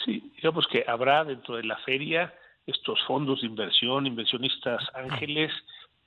Sí, 0.05 0.31
digamos 0.35 0.65
que 0.67 0.85
habrá 0.87 1.23
dentro 1.23 1.55
de 1.55 1.63
la 1.63 1.77
feria 1.79 2.33
estos 2.65 2.99
fondos 3.05 3.41
de 3.41 3.47
inversión, 3.47 4.05
inversionistas 4.05 4.83
ángeles, 4.93 5.51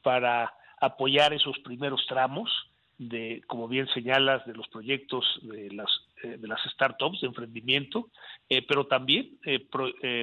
para 0.02 0.52
apoyar 0.80 1.32
esos 1.32 1.58
primeros 1.60 2.04
tramos 2.06 2.50
de, 3.00 3.42
como 3.46 3.66
bien 3.66 3.88
señalas, 3.88 4.44
de 4.44 4.52
los 4.52 4.68
proyectos 4.68 5.24
de 5.40 5.70
las, 5.72 5.88
eh, 6.22 6.36
de 6.36 6.46
las 6.46 6.60
startups 6.70 7.22
de 7.22 7.28
emprendimiento, 7.28 8.10
eh, 8.50 8.60
pero 8.68 8.86
también 8.88 9.38
eh, 9.46 9.66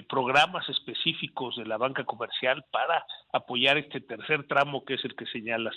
programas 0.07 0.69
específicos 0.69 1.55
de 1.55 1.65
la 1.65 1.77
banca 1.77 2.03
comercial 2.03 2.63
para 2.71 3.03
apoyar 3.33 3.79
este 3.79 3.99
tercer 3.99 4.45
tramo 4.45 4.85
que 4.85 4.93
es 4.93 5.05
el 5.05 5.15
que 5.15 5.25
señalas. 5.25 5.75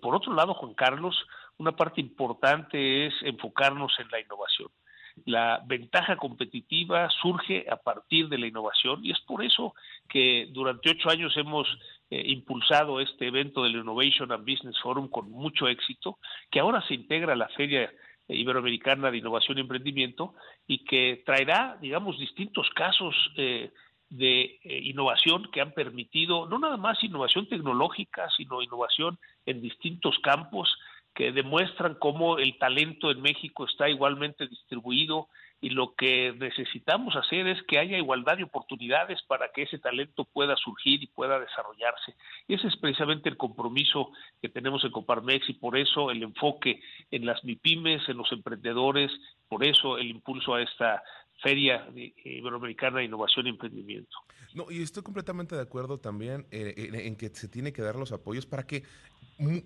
por 0.00 0.14
otro 0.14 0.32
lado, 0.32 0.54
Juan 0.54 0.74
Carlos, 0.74 1.16
una 1.56 1.72
parte 1.72 2.00
importante 2.00 3.06
es 3.06 3.14
enfocarnos 3.22 3.92
en 3.98 4.08
la 4.08 4.20
innovación. 4.20 4.68
La 5.24 5.60
ventaja 5.66 6.16
competitiva 6.16 7.10
surge 7.20 7.66
a 7.68 7.76
partir 7.76 8.28
de 8.28 8.38
la 8.38 8.46
innovación 8.46 9.04
y 9.04 9.10
es 9.10 9.18
por 9.26 9.44
eso 9.44 9.74
que 10.08 10.46
durante 10.52 10.90
ocho 10.90 11.10
años 11.10 11.36
hemos 11.36 11.66
eh, 12.10 12.22
impulsado 12.26 13.00
este 13.00 13.26
evento 13.26 13.64
del 13.64 13.76
Innovation 13.76 14.32
and 14.32 14.44
Business 14.44 14.78
Forum 14.82 15.08
con 15.08 15.30
mucho 15.30 15.68
éxito, 15.68 16.18
que 16.50 16.60
ahora 16.60 16.82
se 16.86 16.94
integra 16.94 17.32
a 17.34 17.36
la 17.36 17.48
Feria 17.48 17.92
Iberoamericana 18.28 19.10
de 19.10 19.18
Innovación 19.18 19.58
y 19.58 19.62
Emprendimiento 19.62 20.34
y 20.66 20.84
que 20.84 21.22
traerá, 21.24 21.78
digamos, 21.80 22.18
distintos 22.18 22.68
casos 22.74 23.14
eh, 23.36 23.70
de 24.10 24.58
eh, 24.62 24.80
innovación 24.84 25.50
que 25.52 25.60
han 25.60 25.72
permitido 25.72 26.46
no 26.46 26.58
nada 26.58 26.76
más 26.76 27.02
innovación 27.02 27.48
tecnológica, 27.48 28.28
sino 28.36 28.62
innovación 28.62 29.18
en 29.46 29.60
distintos 29.60 30.18
campos 30.20 30.74
que 31.14 31.32
demuestran 31.32 31.94
cómo 31.94 32.38
el 32.38 32.56
talento 32.58 33.10
en 33.10 33.20
México 33.20 33.64
está 33.66 33.88
igualmente 33.88 34.46
distribuido 34.46 35.28
y 35.60 35.70
lo 35.70 35.94
que 35.94 36.32
necesitamos 36.38 37.16
hacer 37.16 37.46
es 37.48 37.62
que 37.64 37.78
haya 37.78 37.98
igualdad 37.98 38.36
de 38.36 38.44
oportunidades 38.44 39.20
para 39.22 39.50
que 39.52 39.62
ese 39.62 39.78
talento 39.78 40.24
pueda 40.24 40.56
surgir 40.56 41.02
y 41.02 41.08
pueda 41.08 41.40
desarrollarse. 41.40 42.14
Ese 42.46 42.68
es 42.68 42.76
precisamente 42.76 43.28
el 43.28 43.36
compromiso 43.36 44.12
que 44.40 44.48
tenemos 44.48 44.84
en 44.84 44.92
Coparmex 44.92 45.48
y 45.48 45.54
por 45.54 45.76
eso 45.76 46.10
el 46.10 46.22
enfoque 46.22 46.80
en 47.10 47.26
las 47.26 47.42
MIPIMES, 47.44 48.08
en 48.08 48.18
los 48.18 48.30
emprendedores, 48.30 49.10
por 49.48 49.64
eso 49.64 49.98
el 49.98 50.10
impulso 50.10 50.54
a 50.54 50.62
esta 50.62 51.02
Feria 51.42 51.88
Iberoamericana 52.24 52.98
de 52.98 53.04
Innovación 53.04 53.46
y 53.46 53.50
Emprendimiento. 53.50 54.16
No, 54.54 54.70
y 54.70 54.82
estoy 54.82 55.02
completamente 55.02 55.54
de 55.54 55.62
acuerdo 55.62 55.98
también 55.98 56.46
en, 56.50 56.94
en, 56.94 57.16
que 57.16 57.28
se 57.28 57.48
tiene 57.48 57.72
que 57.72 57.82
dar 57.82 57.96
los 57.96 58.12
apoyos 58.12 58.46
para 58.46 58.66
que 58.66 58.82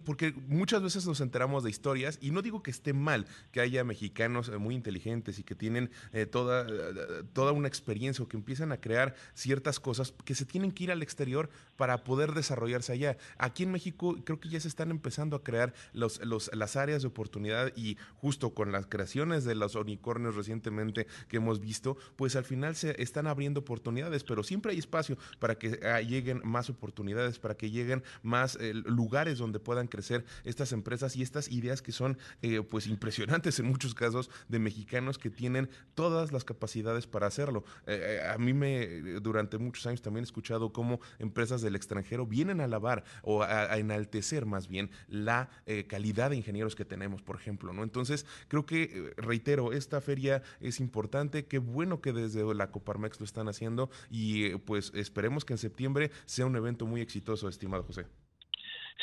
porque 0.04 0.34
muchas 0.48 0.82
veces 0.82 1.06
nos 1.06 1.20
enteramos 1.20 1.64
de 1.64 1.70
historias 1.70 2.18
y 2.20 2.30
no 2.30 2.42
digo 2.42 2.62
que 2.62 2.70
esté 2.70 2.92
mal 2.92 3.26
que 3.52 3.60
haya 3.60 3.84
mexicanos 3.84 4.48
eh, 4.48 4.58
muy 4.58 4.74
inteligentes 4.74 5.38
y 5.38 5.44
que 5.44 5.54
tienen 5.54 5.90
eh, 6.12 6.26
toda, 6.26 6.66
eh, 6.68 7.24
toda 7.32 7.52
una 7.52 7.68
experiencia 7.68 8.22
o 8.22 8.28
que 8.28 8.36
empiezan 8.36 8.72
a 8.72 8.80
crear 8.80 9.14
ciertas 9.34 9.80
cosas 9.80 10.12
que 10.24 10.34
se 10.34 10.44
tienen 10.44 10.72
que 10.72 10.84
ir 10.84 10.92
al 10.92 11.02
exterior 11.02 11.48
para 11.76 12.04
poder 12.04 12.32
desarrollarse 12.32 12.92
allá. 12.92 13.16
Aquí 13.38 13.62
en 13.62 13.72
México 13.72 14.16
creo 14.24 14.38
que 14.38 14.50
ya 14.50 14.60
se 14.60 14.68
están 14.68 14.90
empezando 14.90 15.36
a 15.36 15.42
crear 15.42 15.72
los, 15.94 16.22
los, 16.24 16.50
las 16.54 16.76
áreas 16.76 17.02
de 17.02 17.08
oportunidad 17.08 17.72
y 17.74 17.96
justo 18.16 18.52
con 18.52 18.72
las 18.72 18.86
creaciones 18.86 19.44
de 19.44 19.54
los 19.54 19.74
unicornios 19.74 20.36
recientemente 20.36 21.06
que 21.28 21.38
hemos 21.38 21.60
visto, 21.60 21.96
pues 22.16 22.36
al 22.36 22.44
final 22.44 22.76
se 22.76 23.00
están 23.02 23.26
abriendo 23.26 23.60
oportunidades, 23.60 24.22
pero 24.22 24.42
siempre 24.42 24.72
hay 24.72 24.78
espacio 24.78 25.16
para 25.38 25.54
que 25.54 25.80
ah, 25.84 26.02
lleguen 26.02 26.42
más 26.44 26.68
oportunidades, 26.68 27.38
para 27.38 27.56
que 27.56 27.70
lleguen 27.70 28.02
más 28.22 28.58
lugares 28.84 29.38
donde 29.42 29.60
puedan 29.60 29.88
crecer 29.88 30.24
estas 30.44 30.72
empresas 30.72 31.16
y 31.16 31.22
estas 31.22 31.50
ideas 31.50 31.82
que 31.82 31.92
son 31.92 32.16
eh, 32.40 32.62
pues 32.62 32.86
impresionantes 32.86 33.58
en 33.58 33.66
muchos 33.66 33.94
casos 33.94 34.30
de 34.48 34.58
mexicanos 34.58 35.18
que 35.18 35.30
tienen 35.30 35.68
todas 35.94 36.32
las 36.32 36.44
capacidades 36.44 37.06
para 37.06 37.26
hacerlo. 37.26 37.64
Eh, 37.86 38.20
eh, 38.22 38.28
a 38.28 38.38
mí 38.38 38.54
me 38.54 39.02
durante 39.20 39.58
muchos 39.58 39.86
años 39.86 40.00
también 40.00 40.22
he 40.22 40.26
escuchado 40.26 40.72
cómo 40.72 41.00
empresas 41.18 41.60
del 41.60 41.76
extranjero 41.76 42.26
vienen 42.26 42.60
a 42.60 42.64
alabar 42.64 43.04
o 43.22 43.42
a, 43.42 43.76
enaltecer 43.76 44.46
más 44.46 44.68
bien 44.68 44.90
la 45.08 45.48
calidad 45.88 46.30
de 46.30 46.36
ingenieros 46.36 46.76
que 46.76 46.84
tenemos, 46.84 47.22
por 47.22 47.36
ejemplo, 47.36 47.72
¿no? 47.72 47.82
Entonces, 47.82 48.26
creo 48.48 48.64
que 48.64 49.12
reitero, 49.16 49.72
esta 49.72 50.00
feria 50.00 50.42
es 50.60 50.78
importante, 50.78 51.46
qué 51.46 51.58
bueno 51.58 52.00
que 52.00 52.12
desde 52.12 52.54
la 52.54 52.70
Coparmex 52.70 53.18
lo 53.18 53.24
están 53.24 53.48
haciendo 53.48 53.90
y 54.10 54.54
pues 54.56 54.92
esperemos 54.94 55.44
que 55.44 55.54
en 55.54 55.58
septiembre 55.58 56.10
sea 56.26 56.46
un 56.46 56.56
evento 56.56 56.86
muy 56.86 57.00
exitoso, 57.00 57.48
estimado 57.48 57.82
José. 57.82 58.21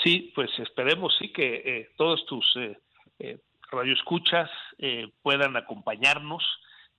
Sí, 0.04 0.32
pues 0.34 0.49
esperemos 0.60 1.15
sí 1.19 1.32
que 1.32 1.62
eh, 1.65 1.89
todos 1.97 2.25
tus 2.25 2.56
eh, 2.56 2.78
eh, 3.19 3.39
radioescuchas 3.71 4.49
eh, 4.78 5.12
puedan 5.21 5.56
acompañarnos. 5.58 6.43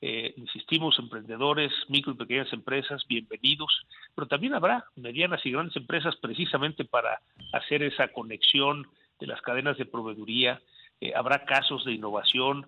insistimos, 0.03 0.99
emprendedores, 0.99 1.73
micro 1.89 2.13
y 2.13 2.17
pequeñas 2.17 2.51
empresas, 2.55 3.05
bienvenidos, 3.07 3.87
pero 4.15 4.27
también 4.27 4.55
habrá 4.55 4.87
medianas 4.97 5.45
y 5.45 5.51
grandes 5.51 5.77
empresas 5.77 6.17
precisamente 6.17 6.87
para 6.87 7.21
hacer 7.53 7.83
esa 7.83 8.09
conexión 8.09 8.87
de 9.19 9.27
las 9.27 9.43
cadenas 9.43 9.77
de 9.77 9.85
proveeduría. 9.85 10.63
habrá 11.15 11.45
casos 11.45 11.85
de 11.85 11.93
innovación. 11.93 12.67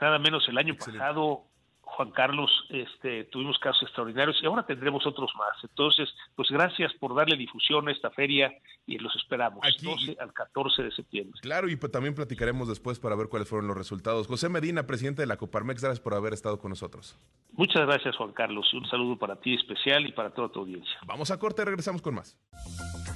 nada 0.00 0.18
menos 0.18 0.48
el 0.48 0.58
año 0.58 0.74
pasado 0.74 1.44
Juan 1.86 2.10
Carlos, 2.10 2.50
este, 2.68 3.24
tuvimos 3.24 3.58
casos 3.58 3.84
extraordinarios 3.84 4.36
y 4.42 4.46
ahora 4.46 4.66
tendremos 4.66 5.06
otros 5.06 5.30
más. 5.38 5.56
Entonces, 5.62 6.08
pues 6.34 6.50
gracias 6.50 6.92
por 6.94 7.14
darle 7.14 7.36
difusión 7.36 7.88
a 7.88 7.92
esta 7.92 8.10
feria 8.10 8.52
y 8.86 8.98
los 8.98 9.14
esperamos 9.16 9.60
Aquí, 9.64 9.86
12 9.86 10.16
al 10.20 10.32
14 10.32 10.82
de 10.82 10.90
septiembre. 10.90 11.40
Claro, 11.40 11.68
y 11.68 11.76
también 11.76 12.14
platicaremos 12.14 12.68
después 12.68 12.98
para 12.98 13.14
ver 13.14 13.28
cuáles 13.28 13.48
fueron 13.48 13.68
los 13.68 13.76
resultados. 13.76 14.26
José 14.26 14.48
Medina, 14.48 14.86
presidente 14.86 15.22
de 15.22 15.26
la 15.26 15.36
Coparmex, 15.36 15.80
gracias 15.80 16.00
por 16.00 16.14
haber 16.14 16.34
estado 16.34 16.58
con 16.58 16.70
nosotros. 16.70 17.16
Muchas 17.52 17.86
gracias, 17.86 18.16
Juan 18.16 18.32
Carlos. 18.32 18.72
Un 18.74 18.86
saludo 18.88 19.16
para 19.16 19.36
ti 19.36 19.54
especial 19.54 20.06
y 20.06 20.12
para 20.12 20.30
toda 20.30 20.50
tu 20.50 20.60
audiencia. 20.60 20.98
Vamos 21.06 21.30
a 21.30 21.38
corte, 21.38 21.64
regresamos 21.64 22.02
con 22.02 22.16
más. 22.16 22.36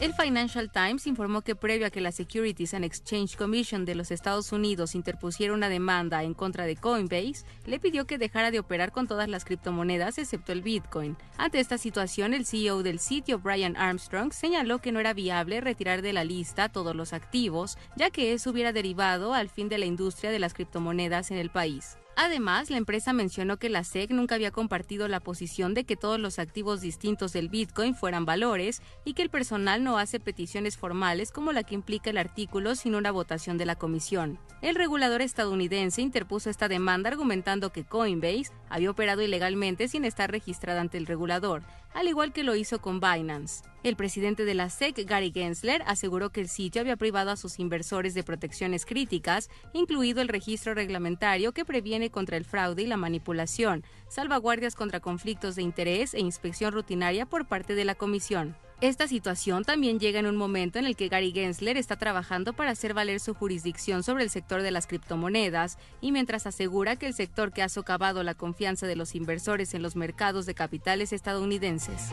El 0.00 0.14
Financial 0.14 0.70
Times 0.72 1.06
informó 1.06 1.42
que 1.42 1.54
previo 1.54 1.86
a 1.86 1.90
que 1.90 2.00
la 2.00 2.10
Securities 2.10 2.72
and 2.72 2.86
Exchange 2.86 3.36
Commission 3.36 3.84
de 3.84 3.94
los 3.94 4.10
Estados 4.10 4.50
Unidos 4.52 4.94
interpusiera 4.94 5.52
una 5.52 5.68
demanda 5.68 6.22
en 6.22 6.32
contra 6.32 6.64
de 6.64 6.76
Coinbase, 6.76 7.44
le 7.66 7.78
pidió 7.78 8.06
que 8.06 8.16
dejara 8.16 8.50
de 8.50 8.59
operar 8.60 8.92
con 8.92 9.06
todas 9.06 9.28
las 9.28 9.44
criptomonedas 9.44 10.18
excepto 10.18 10.52
el 10.52 10.62
Bitcoin. 10.62 11.16
Ante 11.36 11.60
esta 11.60 11.78
situación, 11.78 12.34
el 12.34 12.46
CEO 12.46 12.82
del 12.82 12.98
sitio, 12.98 13.38
Brian 13.38 13.76
Armstrong, 13.76 14.32
señaló 14.32 14.78
que 14.78 14.92
no 14.92 15.00
era 15.00 15.14
viable 15.14 15.60
retirar 15.60 16.02
de 16.02 16.12
la 16.12 16.24
lista 16.24 16.68
todos 16.68 16.94
los 16.94 17.12
activos, 17.12 17.78
ya 17.96 18.10
que 18.10 18.32
eso 18.32 18.50
hubiera 18.50 18.72
derivado 18.72 19.34
al 19.34 19.48
fin 19.48 19.68
de 19.68 19.78
la 19.78 19.86
industria 19.86 20.30
de 20.30 20.38
las 20.38 20.54
criptomonedas 20.54 21.30
en 21.30 21.38
el 21.38 21.50
país. 21.50 21.96
Además, 22.16 22.70
la 22.70 22.76
empresa 22.76 23.12
mencionó 23.12 23.56
que 23.56 23.70
la 23.70 23.82
SEC 23.84 24.10
nunca 24.10 24.34
había 24.34 24.50
compartido 24.50 25.08
la 25.08 25.20
posición 25.20 25.72
de 25.74 25.84
que 25.84 25.96
todos 25.96 26.20
los 26.20 26.38
activos 26.38 26.80
distintos 26.80 27.32
del 27.32 27.48
Bitcoin 27.48 27.94
fueran 27.94 28.26
valores 28.26 28.82
y 29.04 29.14
que 29.14 29.22
el 29.22 29.30
personal 29.30 29.82
no 29.82 29.98
hace 29.98 30.20
peticiones 30.20 30.76
formales 30.76 31.32
como 31.32 31.52
la 31.52 31.62
que 31.62 31.74
implica 31.74 32.10
el 32.10 32.18
artículo 32.18 32.74
sin 32.74 32.94
una 32.94 33.10
votación 33.10 33.56
de 33.56 33.66
la 33.66 33.76
comisión. 33.76 34.38
El 34.60 34.74
regulador 34.74 35.22
estadounidense 35.22 36.02
interpuso 36.02 36.50
esta 36.50 36.68
demanda 36.68 37.08
argumentando 37.08 37.72
que 37.72 37.84
Coinbase 37.84 38.52
había 38.68 38.90
operado 38.90 39.22
ilegalmente 39.22 39.88
sin 39.88 40.04
estar 40.04 40.30
registrada 40.30 40.80
ante 40.82 40.98
el 40.98 41.06
regulador, 41.06 41.62
al 41.92 42.08
igual 42.08 42.32
que 42.32 42.44
lo 42.44 42.56
hizo 42.56 42.80
con 42.80 43.00
Binance. 43.00 43.64
El 43.82 43.96
presidente 43.96 44.44
de 44.44 44.54
la 44.54 44.68
SEC, 44.68 45.06
Gary 45.06 45.32
Gensler, 45.32 45.82
aseguró 45.86 46.30
que 46.30 46.40
el 46.40 46.48
sitio 46.48 46.82
había 46.82 46.96
privado 46.96 47.30
a 47.30 47.36
sus 47.36 47.58
inversores 47.58 48.12
de 48.14 48.22
protecciones 48.22 48.84
críticas, 48.84 49.48
incluido 49.72 50.20
el 50.20 50.28
registro 50.28 50.74
reglamentario 50.74 51.52
que 51.52 51.64
previene 51.64 52.10
contra 52.10 52.36
el 52.36 52.44
fraude 52.44 52.82
y 52.82 52.86
la 52.86 52.98
manipulación, 52.98 53.84
salvaguardias 54.08 54.74
contra 54.74 55.00
conflictos 55.00 55.56
de 55.56 55.62
interés 55.62 56.14
e 56.14 56.20
inspección 56.20 56.72
rutinaria 56.72 57.26
por 57.26 57.46
parte 57.46 57.74
de 57.74 57.84
la 57.86 57.94
comisión. 57.94 58.54
Esta 58.80 59.06
situación 59.06 59.64
también 59.64 60.00
llega 60.00 60.20
en 60.20 60.26
un 60.26 60.36
momento 60.36 60.78
en 60.78 60.86
el 60.86 60.96
que 60.96 61.08
Gary 61.08 61.32
Gensler 61.32 61.76
está 61.76 61.96
trabajando 61.96 62.54
para 62.54 62.70
hacer 62.70 62.94
valer 62.94 63.20
su 63.20 63.34
jurisdicción 63.34 64.02
sobre 64.02 64.24
el 64.24 64.30
sector 64.30 64.62
de 64.62 64.70
las 64.70 64.86
criptomonedas 64.86 65.76
y 66.00 66.12
mientras 66.12 66.46
asegura 66.46 66.96
que 66.96 67.06
el 67.06 67.12
sector 67.12 67.52
que 67.52 67.60
ha 67.62 67.68
socavado 67.68 68.22
la 68.22 68.34
confianza 68.34 68.86
de 68.86 68.96
los 68.96 69.14
inversores 69.14 69.74
en 69.74 69.82
los 69.82 69.96
mercados 69.96 70.46
de 70.46 70.54
capitales 70.54 71.12
estadounidenses. 71.12 72.10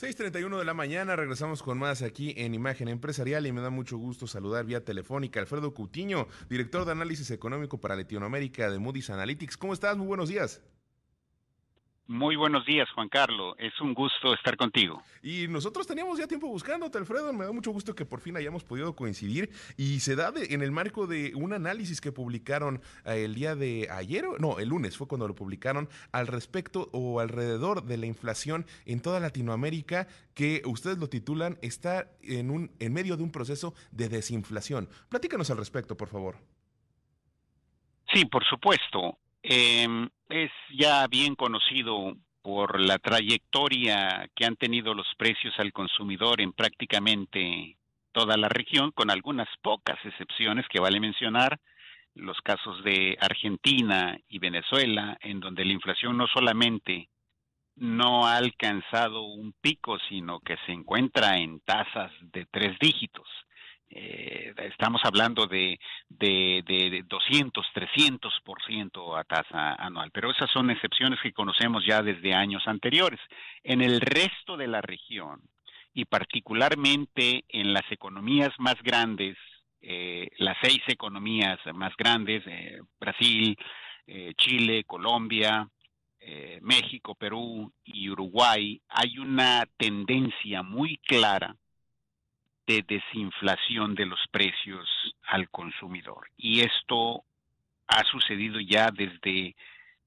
6.31 0.00 0.56
de 0.56 0.64
la 0.64 0.74
mañana, 0.74 1.16
regresamos 1.16 1.60
con 1.60 1.78
más 1.78 2.02
aquí 2.02 2.32
en 2.36 2.54
Imagen 2.54 2.86
Empresarial 2.86 3.44
y 3.48 3.52
me 3.52 3.62
da 3.62 3.70
mucho 3.70 3.96
gusto 3.98 4.28
saludar 4.28 4.64
vía 4.64 4.84
telefónica 4.84 5.40
a 5.40 5.42
Alfredo 5.42 5.74
Cutiño, 5.74 6.28
director 6.48 6.84
de 6.84 6.92
análisis 6.92 7.32
económico 7.32 7.80
para 7.80 7.96
Latinoamérica 7.96 8.70
de 8.70 8.78
Moody's 8.78 9.10
Analytics. 9.10 9.56
¿Cómo 9.56 9.72
estás? 9.72 9.96
Muy 9.96 10.06
buenos 10.06 10.28
días. 10.28 10.62
Muy 12.08 12.34
buenos 12.34 12.66
días, 12.66 12.90
Juan 12.90 13.08
Carlos. 13.08 13.54
Es 13.58 13.80
un 13.80 13.94
gusto 13.94 14.34
estar 14.34 14.56
contigo. 14.56 15.02
Y 15.22 15.46
nosotros 15.46 15.86
teníamos 15.86 16.18
ya 16.18 16.26
tiempo 16.26 16.48
buscándote, 16.48 16.98
Alfredo. 16.98 17.32
Me 17.32 17.44
da 17.44 17.52
mucho 17.52 17.70
gusto 17.70 17.94
que 17.94 18.04
por 18.04 18.20
fin 18.20 18.36
hayamos 18.36 18.64
podido 18.64 18.96
coincidir. 18.96 19.50
Y 19.76 20.00
se 20.00 20.16
da 20.16 20.32
en 20.34 20.62
el 20.62 20.72
marco 20.72 21.06
de 21.06 21.32
un 21.36 21.52
análisis 21.52 22.00
que 22.00 22.10
publicaron 22.10 22.82
eh, 23.04 23.24
el 23.24 23.36
día 23.36 23.54
de 23.54 23.88
ayer, 23.90 24.24
no, 24.40 24.58
el 24.58 24.68
lunes 24.68 24.96
fue 24.96 25.06
cuando 25.06 25.28
lo 25.28 25.36
publicaron, 25.36 25.88
al 26.10 26.26
respecto 26.26 26.90
o 26.92 27.20
alrededor 27.20 27.84
de 27.84 27.96
la 27.96 28.06
inflación 28.06 28.66
en 28.84 29.00
toda 29.00 29.20
Latinoamérica, 29.20 30.08
que 30.34 30.62
ustedes 30.66 30.98
lo 30.98 31.08
titulan, 31.08 31.56
está 31.62 32.10
en, 32.20 32.50
un, 32.50 32.72
en 32.80 32.92
medio 32.92 33.16
de 33.16 33.22
un 33.22 33.30
proceso 33.30 33.74
de 33.92 34.08
desinflación. 34.08 34.88
Platícanos 35.08 35.50
al 35.50 35.58
respecto, 35.58 35.96
por 35.96 36.08
favor. 36.08 36.36
Sí, 38.12 38.24
por 38.24 38.44
supuesto. 38.44 39.18
Eh, 39.42 40.08
es 40.28 40.50
ya 40.76 41.06
bien 41.08 41.34
conocido 41.34 42.14
por 42.42 42.80
la 42.80 42.98
trayectoria 42.98 44.28
que 44.34 44.44
han 44.44 44.56
tenido 44.56 44.94
los 44.94 45.06
precios 45.16 45.54
al 45.58 45.72
consumidor 45.72 46.40
en 46.40 46.52
prácticamente 46.52 47.76
toda 48.12 48.36
la 48.36 48.48
región, 48.48 48.90
con 48.92 49.10
algunas 49.10 49.48
pocas 49.62 49.98
excepciones 50.04 50.66
que 50.68 50.80
vale 50.80 51.00
mencionar, 51.00 51.58
los 52.14 52.38
casos 52.42 52.82
de 52.84 53.16
Argentina 53.20 54.18
y 54.28 54.38
Venezuela, 54.38 55.16
en 55.22 55.40
donde 55.40 55.64
la 55.64 55.72
inflación 55.72 56.16
no 56.16 56.26
solamente 56.26 57.08
no 57.76 58.26
ha 58.26 58.36
alcanzado 58.36 59.22
un 59.22 59.54
pico, 59.60 59.98
sino 60.08 60.40
que 60.40 60.56
se 60.66 60.72
encuentra 60.72 61.38
en 61.38 61.60
tasas 61.60 62.12
de 62.20 62.46
tres 62.50 62.78
dígitos. 62.78 63.26
Eh, 63.94 64.54
estamos 64.56 65.02
hablando 65.04 65.46
de, 65.46 65.78
de, 66.08 66.62
de 66.66 67.04
200, 67.06 67.66
300% 67.74 69.18
a 69.18 69.24
tasa 69.24 69.74
anual, 69.74 70.10
pero 70.12 70.30
esas 70.30 70.50
son 70.50 70.70
excepciones 70.70 71.20
que 71.22 71.32
conocemos 71.32 71.84
ya 71.86 72.02
desde 72.02 72.32
años 72.32 72.62
anteriores. 72.66 73.20
En 73.62 73.82
el 73.82 74.00
resto 74.00 74.56
de 74.56 74.66
la 74.66 74.80
región, 74.80 75.42
y 75.94 76.06
particularmente 76.06 77.44
en 77.48 77.74
las 77.74 77.84
economías 77.90 78.50
más 78.58 78.76
grandes, 78.82 79.36
eh, 79.82 80.30
las 80.38 80.56
seis 80.62 80.80
economías 80.86 81.58
más 81.74 81.94
grandes, 81.96 82.42
eh, 82.46 82.78
Brasil, 82.98 83.56
eh, 84.06 84.32
Chile, 84.36 84.84
Colombia, 84.84 85.68
México, 86.60 87.16
Perú 87.16 87.72
y 87.82 88.08
Uruguay, 88.08 88.80
hay 88.88 89.18
una 89.18 89.66
tendencia 89.76 90.62
muy 90.62 90.98
clara 90.98 91.56
de 92.72 92.82
desinflación 92.86 93.94
de 93.94 94.06
los 94.06 94.20
precios 94.30 94.88
al 95.26 95.50
consumidor. 95.50 96.28
Y 96.36 96.60
esto 96.60 97.24
ha 97.86 98.02
sucedido 98.04 98.60
ya 98.60 98.90
desde 98.90 99.54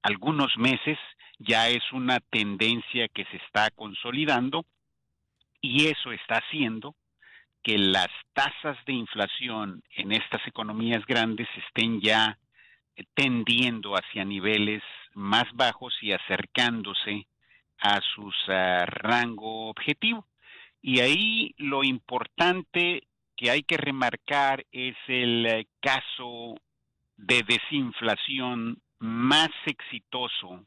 algunos 0.02 0.56
meses, 0.56 0.98
ya 1.38 1.68
es 1.68 1.82
una 1.92 2.18
tendencia 2.20 3.08
que 3.08 3.24
se 3.26 3.36
está 3.36 3.70
consolidando 3.70 4.64
y 5.60 5.86
eso 5.86 6.12
está 6.12 6.38
haciendo 6.38 6.96
que 7.62 7.78
las 7.78 8.08
tasas 8.32 8.76
de 8.86 8.92
inflación 8.92 9.82
en 9.96 10.12
estas 10.12 10.44
economías 10.46 11.04
grandes 11.06 11.48
estén 11.66 12.00
ya 12.00 12.38
tendiendo 13.14 13.94
hacia 13.94 14.24
niveles 14.24 14.82
más 15.14 15.44
bajos 15.54 15.94
y 16.00 16.12
acercándose 16.12 17.26
a 17.78 18.00
su 18.14 18.32
rango 18.86 19.68
objetivo. 19.68 20.26
Y 20.86 21.00
ahí 21.00 21.54
lo 21.58 21.82
importante 21.82 23.02
que 23.36 23.50
hay 23.50 23.64
que 23.64 23.76
remarcar 23.76 24.64
es 24.70 24.94
el 25.08 25.44
eh, 25.44 25.66
caso 25.80 26.54
de 27.16 27.42
desinflación 27.42 28.80
más 29.00 29.50
exitoso 29.64 30.64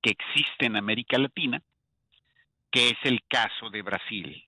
que 0.00 0.12
existe 0.12 0.64
en 0.64 0.76
América 0.76 1.18
Latina, 1.18 1.62
que 2.70 2.88
es 2.88 2.96
el 3.02 3.22
caso 3.28 3.68
de 3.68 3.82
Brasil, 3.82 4.42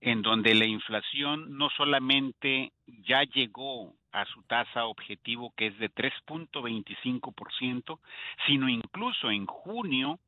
en 0.00 0.22
donde 0.22 0.54
la 0.54 0.64
inflación 0.64 1.58
no 1.58 1.68
solamente 1.76 2.72
ya 2.86 3.24
llegó 3.24 3.94
a 4.10 4.24
su 4.24 4.42
tasa 4.44 4.86
objetivo 4.86 5.52
que 5.54 5.66
es 5.66 5.78
de 5.80 5.90
3.25%, 5.90 7.98
sino 8.46 8.70
incluso 8.70 9.30
en 9.30 9.44
junio 9.44 10.18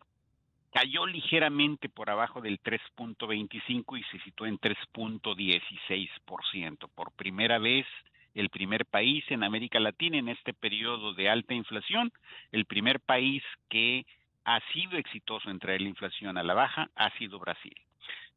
cayó 0.75 1.07
ligeramente 1.07 1.89
por 1.89 2.11
abajo 2.11 2.41
del 2.41 2.61
3.25 2.61 3.97
y 3.97 4.03
se 4.11 4.19
situó 4.25 4.49
en 4.49 4.59
3.16%. 4.59 6.89
Por 6.93 7.13
primera 7.13 7.61
vez, 7.61 7.87
el 8.35 8.51
primer 8.51 8.85
país 8.85 9.25
en 9.29 9.45
América 9.45 9.79
Latina 9.79 10.19
en 10.19 10.29
este 10.29 10.53
periodo 10.53 11.15
de 11.15 11.31
alta 11.31 11.55
inflación, 11.55 12.11
el 12.51 12.65
primer 12.65 12.99
país 12.99 13.45
que 13.69 14.05
ha 14.45 14.59
sido 14.73 14.99
exitoso 14.99 15.49
en 15.49 15.61
traer 15.61 15.81
la 15.81 15.91
inflación 15.91 16.37
a 16.37 16.43
la 16.43 16.55
baja 16.55 16.91
ha 16.97 17.17
sido 17.19 17.39
Brasil. 17.39 17.77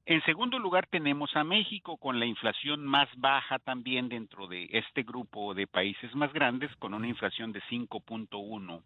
En 0.06 0.24
segundo 0.24 0.60
lugar 0.60 0.86
tenemos 0.86 1.36
a 1.36 1.44
México 1.44 1.98
con 1.98 2.20
la 2.20 2.28
inflación 2.28 2.86
más 2.86 3.10
baja 3.18 3.58
también 3.58 4.10
dentro 4.10 4.46
de 4.46 4.70
este 4.74 5.02
grupo 5.02 5.56
de 5.56 5.66
países 5.66 6.14
más 6.14 6.32
grandes 6.34 6.70
con 6.76 6.94
una 6.94 7.08
inflación 7.08 7.52
de 7.52 7.64
5.1 7.64 8.84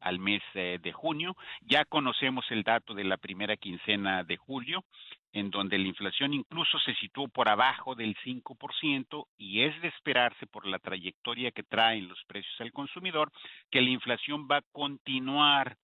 al 0.00 0.18
mes 0.18 0.42
eh, 0.54 0.78
de 0.82 0.92
junio. 0.92 1.36
Ya 1.62 1.84
conocemos 1.84 2.44
el 2.50 2.62
dato 2.62 2.94
de 2.94 3.04
la 3.04 3.16
primera 3.16 3.56
quincena 3.56 4.24
de 4.24 4.36
julio, 4.36 4.84
en 5.32 5.50
donde 5.50 5.78
la 5.78 5.88
inflación 5.88 6.34
incluso 6.34 6.78
se 6.80 6.94
situó 6.94 7.28
por 7.28 7.48
abajo 7.48 7.94
del 7.94 8.16
5% 8.24 9.26
y 9.38 9.62
es 9.62 9.80
de 9.80 9.88
esperarse 9.88 10.46
por 10.46 10.66
la 10.66 10.78
trayectoria 10.78 11.52
que 11.52 11.62
traen 11.62 12.08
los 12.08 12.22
precios 12.24 12.60
al 12.60 12.72
consumidor 12.72 13.30
que 13.70 13.80
la 13.80 13.90
inflación 13.90 14.48
va 14.50 14.58
a 14.58 14.64
continuar 14.72 15.76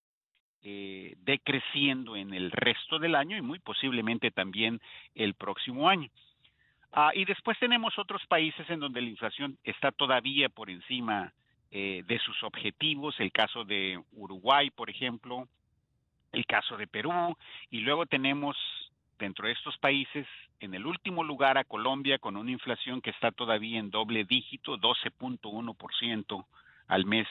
eh, 0.62 1.14
decreciendo 1.18 2.16
en 2.16 2.34
el 2.34 2.50
resto 2.50 2.98
del 2.98 3.14
año 3.14 3.36
y 3.36 3.42
muy 3.42 3.60
posiblemente 3.60 4.32
también 4.32 4.80
el 5.14 5.34
próximo 5.34 5.88
año. 5.88 6.10
Ah, 6.92 7.12
y 7.14 7.24
después 7.24 7.56
tenemos 7.58 7.98
otros 7.98 8.26
países 8.26 8.68
en 8.68 8.80
donde 8.80 9.00
la 9.00 9.10
inflación 9.10 9.58
está 9.62 9.92
todavía 9.92 10.48
por 10.48 10.70
encima 10.70 11.32
eh, 11.70 12.02
de 12.06 12.18
sus 12.20 12.42
objetivos, 12.42 13.18
el 13.18 13.32
caso 13.32 13.64
de 13.64 14.00
Uruguay, 14.12 14.70
por 14.70 14.90
ejemplo, 14.90 15.48
el 16.32 16.46
caso 16.46 16.76
de 16.76 16.86
Perú, 16.86 17.36
y 17.70 17.80
luego 17.80 18.06
tenemos 18.06 18.56
dentro 19.18 19.46
de 19.46 19.52
estos 19.52 19.76
países, 19.78 20.26
en 20.60 20.74
el 20.74 20.86
último 20.86 21.24
lugar 21.24 21.58
a 21.58 21.64
Colombia 21.64 22.18
con 22.18 22.36
una 22.36 22.50
inflación 22.50 23.00
que 23.00 23.10
está 23.10 23.30
todavía 23.30 23.78
en 23.78 23.90
doble 23.90 24.24
dígito, 24.24 24.78
12.1% 24.78 26.46
al 26.88 27.04
mes 27.04 27.26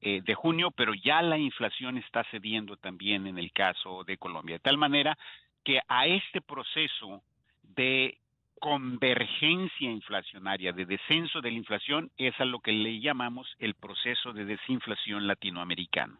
eh, 0.00 0.20
de 0.22 0.34
junio, 0.34 0.70
pero 0.70 0.94
ya 0.94 1.22
la 1.22 1.38
inflación 1.38 1.98
está 1.98 2.24
cediendo 2.30 2.76
también 2.76 3.26
en 3.26 3.38
el 3.38 3.52
caso 3.52 4.04
de 4.04 4.16
Colombia, 4.16 4.56
de 4.56 4.60
tal 4.60 4.78
manera 4.78 5.18
que 5.64 5.80
a 5.88 6.06
este 6.06 6.40
proceso 6.40 7.22
de 7.62 8.18
convergencia 8.60 9.90
inflacionaria, 9.90 10.72
de 10.72 10.84
descenso 10.84 11.40
de 11.40 11.50
la 11.50 11.56
inflación, 11.56 12.10
es 12.16 12.34
a 12.38 12.44
lo 12.44 12.60
que 12.60 12.72
le 12.72 13.00
llamamos 13.00 13.46
el 13.58 13.74
proceso 13.74 14.32
de 14.32 14.44
desinflación 14.44 15.26
latinoamericano. 15.26 16.18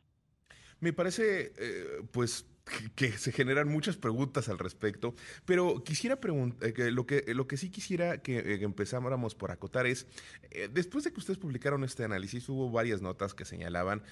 Me 0.80 0.92
parece, 0.92 1.52
eh, 1.58 2.02
pues, 2.12 2.48
que 2.94 3.12
se 3.12 3.32
generan 3.32 3.68
muchas 3.68 3.96
preguntas 3.96 4.48
al 4.48 4.58
respecto, 4.58 5.14
pero 5.44 5.82
quisiera 5.82 6.20
preguntar, 6.20 6.68
eh, 6.68 6.90
lo, 6.90 7.06
que, 7.06 7.24
lo 7.34 7.48
que 7.48 7.56
sí 7.56 7.70
quisiera 7.70 8.22
que, 8.22 8.38
eh, 8.38 8.62
empezáramos 8.62 9.34
por 9.34 9.50
acotar 9.50 9.86
es, 9.86 10.06
después 10.70 11.04
de 11.04 11.12
que 11.12 11.18
ustedes 11.18 11.38
publicaron 11.38 11.82
este 11.82 12.04
análisis, 12.04 12.48
hubo 12.48 12.70
varias 12.70 13.02
notas 13.02 13.34
que 13.34 13.44
señalaban 13.44 14.02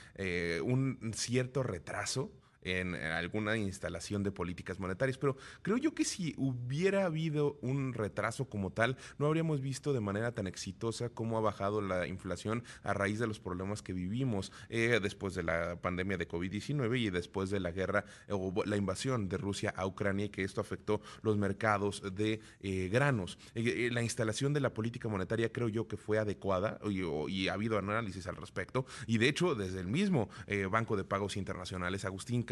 un 0.62 1.12
cierto 1.15 1.62
retraso 1.62 2.33
en 2.66 2.94
alguna 2.96 3.57
instalación 3.57 4.24
de 4.24 4.33
políticas 4.33 4.81
monetarias, 4.81 5.18
pero 5.18 5.37
creo 5.62 5.76
yo 5.76 5.94
que 5.94 6.05
si 6.05 6.35
hubiera 6.37 7.05
habido 7.05 7.59
un 7.62 7.92
retraso 7.92 8.46
como 8.48 8.72
tal, 8.72 8.96
no 9.18 9.26
habríamos 9.26 9.61
visto 9.61 9.92
de 9.92 10.00
manera 10.00 10.33
tan 10.33 10.46
exitosa 10.46 11.09
cómo 11.11 11.38
ha 11.38 11.40
bajado 11.40 11.81
la 11.81 12.07
inflación 12.09 12.64
a 12.83 12.92
raíz 12.92 13.18
de 13.18 13.26
los 13.26 13.38
problemas 13.38 13.83
que 13.83 13.92
vivimos 13.92 14.52
eh, 14.68 14.98
después 15.00 15.35
de 15.35 15.44
la 15.44 15.81
pandemia 15.81 16.16
de 16.16 16.29
COVID-19 16.29 16.98
y 16.98 17.11
después 17.11 17.50
de 17.50 17.61
la 17.61 17.70
guerra 17.70 18.05
o 18.29 18.52
la 18.64 18.76
invasión 18.76 19.29
de 19.29 19.37
Rusia 19.37 19.72
a 19.76 19.87
Ucrania 19.87 20.26
y 20.26 20.29
que 20.29 20.42
esto 20.42 20.61
afectó 20.61 21.00
los 21.22 21.37
mercados 21.37 22.02
de 22.14 22.40
eh, 22.61 22.88
granos. 22.90 23.38
Eh, 23.55 23.90
la 23.92 24.02
instalación 24.02 24.52
de 24.52 24.61
la 24.61 24.74
política 24.74 25.09
monetaria 25.09 25.52
creo 25.52 25.68
yo 25.68 25.87
que 25.87 25.96
fue 25.96 26.18
adecuada 26.18 26.79
y, 26.88 27.48
ha 27.48 27.52
habido 27.52 27.79
análisis 27.79 28.26
al 28.26 28.37
respecto 28.37 28.87
y 29.07 29.18
de 29.18 29.29
hecho 29.29 29.55
desde 29.55 29.81
el 29.81 29.87
mismo 29.87 30.29
Banco 30.70 30.96
de 30.96 31.05
Pagos 31.05 31.37
Internacionales, 31.37 32.05
Agustín 32.05 32.42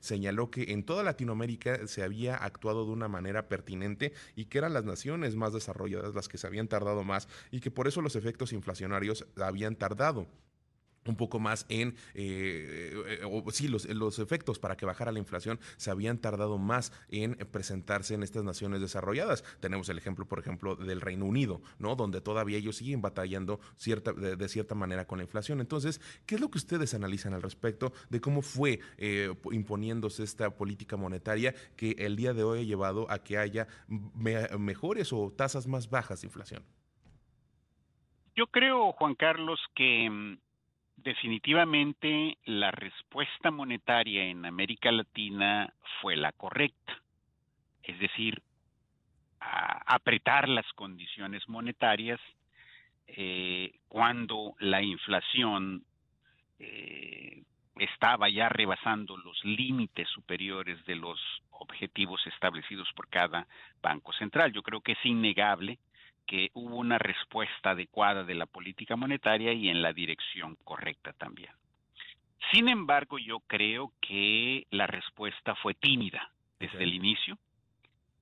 señaló 0.00 0.50
que 0.50 0.72
en 0.72 0.84
toda 0.84 1.02
Latinoamérica 1.02 1.86
se 1.86 2.02
había 2.02 2.36
actuado 2.36 2.84
de 2.84 2.92
una 2.92 3.08
manera 3.08 3.48
pertinente 3.48 4.12
y 4.36 4.46
que 4.46 4.58
eran 4.58 4.74
las 4.74 4.84
naciones 4.84 5.36
más 5.36 5.52
desarrolladas 5.52 6.14
las 6.14 6.28
que 6.28 6.38
se 6.38 6.46
habían 6.46 6.68
tardado 6.68 7.04
más 7.04 7.28
y 7.50 7.60
que 7.60 7.70
por 7.70 7.88
eso 7.88 8.02
los 8.02 8.16
efectos 8.16 8.52
inflacionarios 8.52 9.26
habían 9.36 9.76
tardado 9.76 10.26
un 11.08 11.16
poco 11.16 11.38
más 11.38 11.66
en, 11.68 11.94
eh, 12.14 12.92
eh, 13.06 13.20
o, 13.24 13.50
sí, 13.50 13.68
los, 13.68 13.86
los, 13.86 14.18
efectos 14.18 14.58
para 14.58 14.76
que 14.76 14.86
bajara 14.86 15.12
la 15.12 15.18
inflación 15.18 15.58
se 15.76 15.90
habían 15.90 16.18
tardado 16.18 16.58
más 16.58 16.92
en 17.08 17.36
presentarse 17.50 18.14
en 18.14 18.22
estas 18.22 18.44
naciones 18.44 18.80
desarrolladas. 18.80 19.44
Tenemos 19.60 19.88
el 19.88 19.98
ejemplo, 19.98 20.26
por 20.26 20.38
ejemplo, 20.38 20.76
del 20.76 21.00
Reino 21.00 21.24
Unido, 21.24 21.60
¿no? 21.78 21.96
Donde 21.96 22.20
todavía 22.20 22.58
ellos 22.58 22.76
siguen 22.76 23.02
batallando 23.02 23.60
cierta, 23.76 24.12
de, 24.12 24.48
cierta 24.48 24.74
manera 24.74 25.06
con 25.06 25.18
la 25.18 25.24
inflación. 25.24 25.60
Entonces, 25.60 26.00
¿qué 26.26 26.34
es 26.34 26.40
lo 26.40 26.50
que 26.50 26.58
ustedes 26.58 26.94
analizan 26.94 27.34
al 27.34 27.42
respecto 27.42 27.92
de 28.10 28.20
cómo 28.20 28.42
fue 28.42 28.80
eh, 28.96 29.32
imponiéndose 29.52 30.22
esta 30.22 30.50
política 30.50 30.96
monetaria 30.96 31.54
que 31.76 31.92
el 31.98 32.16
día 32.16 32.34
de 32.34 32.42
hoy 32.42 32.60
ha 32.60 32.64
llevado 32.64 33.10
a 33.10 33.22
que 33.22 33.38
haya 33.38 33.66
mejores 33.88 35.12
o 35.12 35.32
tasas 35.32 35.66
más 35.66 35.90
bajas 35.90 36.20
de 36.20 36.26
inflación? 36.26 36.62
Yo 38.38 38.46
creo, 38.46 38.92
Juan 38.92 39.16
Carlos, 39.16 39.58
que 39.74 40.08
mm, 40.08 40.38
definitivamente 41.02 42.38
la 42.44 42.70
respuesta 42.70 43.50
monetaria 43.50 44.24
en 44.24 44.44
América 44.44 44.90
Latina 44.90 45.72
fue 46.00 46.16
la 46.16 46.32
correcta, 46.32 47.00
es 47.82 47.98
decir, 47.98 48.42
apretar 49.40 50.48
las 50.48 50.70
condiciones 50.72 51.48
monetarias 51.48 52.20
eh, 53.06 53.72
cuando 53.88 54.54
la 54.58 54.82
inflación 54.82 55.84
eh, 56.58 57.44
estaba 57.76 58.28
ya 58.28 58.48
rebasando 58.48 59.16
los 59.16 59.42
límites 59.44 60.08
superiores 60.08 60.84
de 60.84 60.96
los 60.96 61.20
objetivos 61.50 62.20
establecidos 62.26 62.88
por 62.94 63.08
cada 63.08 63.46
banco 63.80 64.12
central. 64.12 64.52
Yo 64.52 64.62
creo 64.62 64.80
que 64.80 64.92
es 64.92 65.04
innegable 65.04 65.78
que 66.28 66.50
hubo 66.52 66.76
una 66.76 66.98
respuesta 66.98 67.70
adecuada 67.70 68.22
de 68.22 68.34
la 68.34 68.46
política 68.46 68.96
monetaria 68.96 69.52
y 69.54 69.70
en 69.70 69.80
la 69.80 69.94
dirección 69.94 70.56
correcta 70.62 71.12
también. 71.14 71.50
Sin 72.52 72.68
embargo, 72.68 73.18
yo 73.18 73.40
creo 73.40 73.92
que 74.00 74.66
la 74.70 74.86
respuesta 74.86 75.54
fue 75.56 75.74
tímida 75.74 76.30
desde 76.60 76.84
el 76.84 76.94
inicio 76.94 77.38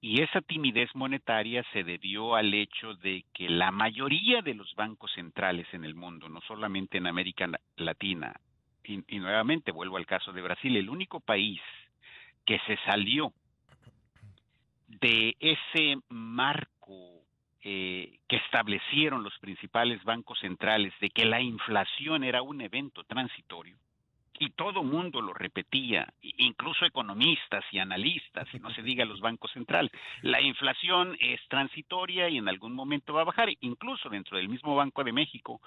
y 0.00 0.22
esa 0.22 0.40
timidez 0.40 0.88
monetaria 0.94 1.64
se 1.72 1.82
debió 1.82 2.36
al 2.36 2.54
hecho 2.54 2.94
de 2.94 3.24
que 3.34 3.48
la 3.48 3.72
mayoría 3.72 4.40
de 4.40 4.54
los 4.54 4.72
bancos 4.76 5.10
centrales 5.12 5.66
en 5.72 5.84
el 5.84 5.96
mundo, 5.96 6.28
no 6.28 6.40
solamente 6.42 6.98
en 6.98 7.08
América 7.08 7.50
Latina, 7.76 8.40
y, 8.84 9.02
y 9.08 9.18
nuevamente 9.18 9.72
vuelvo 9.72 9.96
al 9.96 10.06
caso 10.06 10.32
de 10.32 10.42
Brasil, 10.42 10.76
el 10.76 10.88
único 10.88 11.18
país 11.18 11.60
que 12.44 12.60
se 12.68 12.76
salió 12.84 13.32
de 14.86 15.36
ese 15.40 15.96
marco 16.08 17.15
eh, 17.68 18.20
que 18.28 18.36
establecieron 18.36 19.24
los 19.24 19.36
principales 19.40 20.00
bancos 20.04 20.38
centrales 20.38 20.94
de 21.00 21.10
que 21.10 21.24
la 21.24 21.40
inflación 21.40 22.22
era 22.22 22.40
un 22.40 22.60
evento 22.60 23.02
transitorio, 23.02 23.76
y 24.38 24.50
todo 24.50 24.84
mundo 24.84 25.20
lo 25.20 25.34
repetía, 25.34 26.06
incluso 26.20 26.84
economistas 26.84 27.64
y 27.72 27.80
analistas, 27.80 28.46
y 28.54 28.60
no 28.60 28.72
se 28.72 28.82
diga 28.82 29.04
los 29.04 29.18
bancos 29.18 29.50
centrales. 29.50 29.90
La 30.22 30.40
inflación 30.40 31.16
es 31.18 31.40
transitoria 31.48 32.28
y 32.28 32.38
en 32.38 32.48
algún 32.48 32.72
momento 32.72 33.14
va 33.14 33.22
a 33.22 33.24
bajar. 33.24 33.48
Incluso 33.60 34.10
dentro 34.10 34.36
del 34.36 34.48
mismo 34.48 34.76
Banco 34.76 35.02
de 35.02 35.12
México 35.12 35.60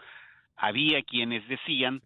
había 0.55 1.03
quienes 1.03 1.45
decían 1.49 2.01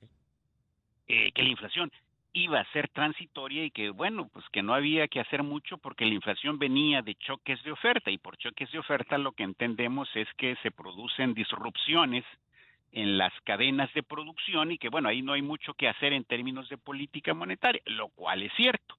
eh, 1.07 1.31
que 1.33 1.43
la 1.43 1.49
inflación 1.49 1.91
iba 2.33 2.59
a 2.59 2.71
ser 2.71 2.89
transitoria 2.89 3.63
y 3.63 3.71
que, 3.71 3.91
bueno, 3.91 4.27
pues 4.33 4.43
que 4.51 4.63
no 4.63 4.73
había 4.73 5.07
que 5.07 5.19
hacer 5.19 5.43
mucho 5.43 5.77
porque 5.77 6.05
la 6.05 6.15
inflación 6.15 6.57
venía 6.57 7.01
de 7.03 7.15
choques 7.15 7.63
de 7.63 7.71
oferta 7.71 8.09
y 8.09 8.17
por 8.17 8.37
choques 8.37 8.71
de 8.71 8.79
oferta 8.79 9.17
lo 9.17 9.33
que 9.33 9.43
entendemos 9.43 10.09
es 10.15 10.27
que 10.35 10.55
se 10.63 10.71
producen 10.71 11.35
disrupciones 11.35 12.25
en 12.91 13.17
las 13.17 13.33
cadenas 13.43 13.93
de 13.93 14.03
producción 14.03 14.71
y 14.71 14.77
que 14.77 14.89
bueno, 14.89 15.09
ahí 15.09 15.21
no 15.21 15.33
hay 15.33 15.41
mucho 15.43 15.75
que 15.75 15.87
hacer 15.87 16.11
en 16.13 16.23
términos 16.25 16.69
de 16.69 16.77
política 16.77 17.33
monetaria, 17.33 17.81
lo 17.85 18.09
cual 18.09 18.43
es 18.43 18.53
cierto. 18.55 18.95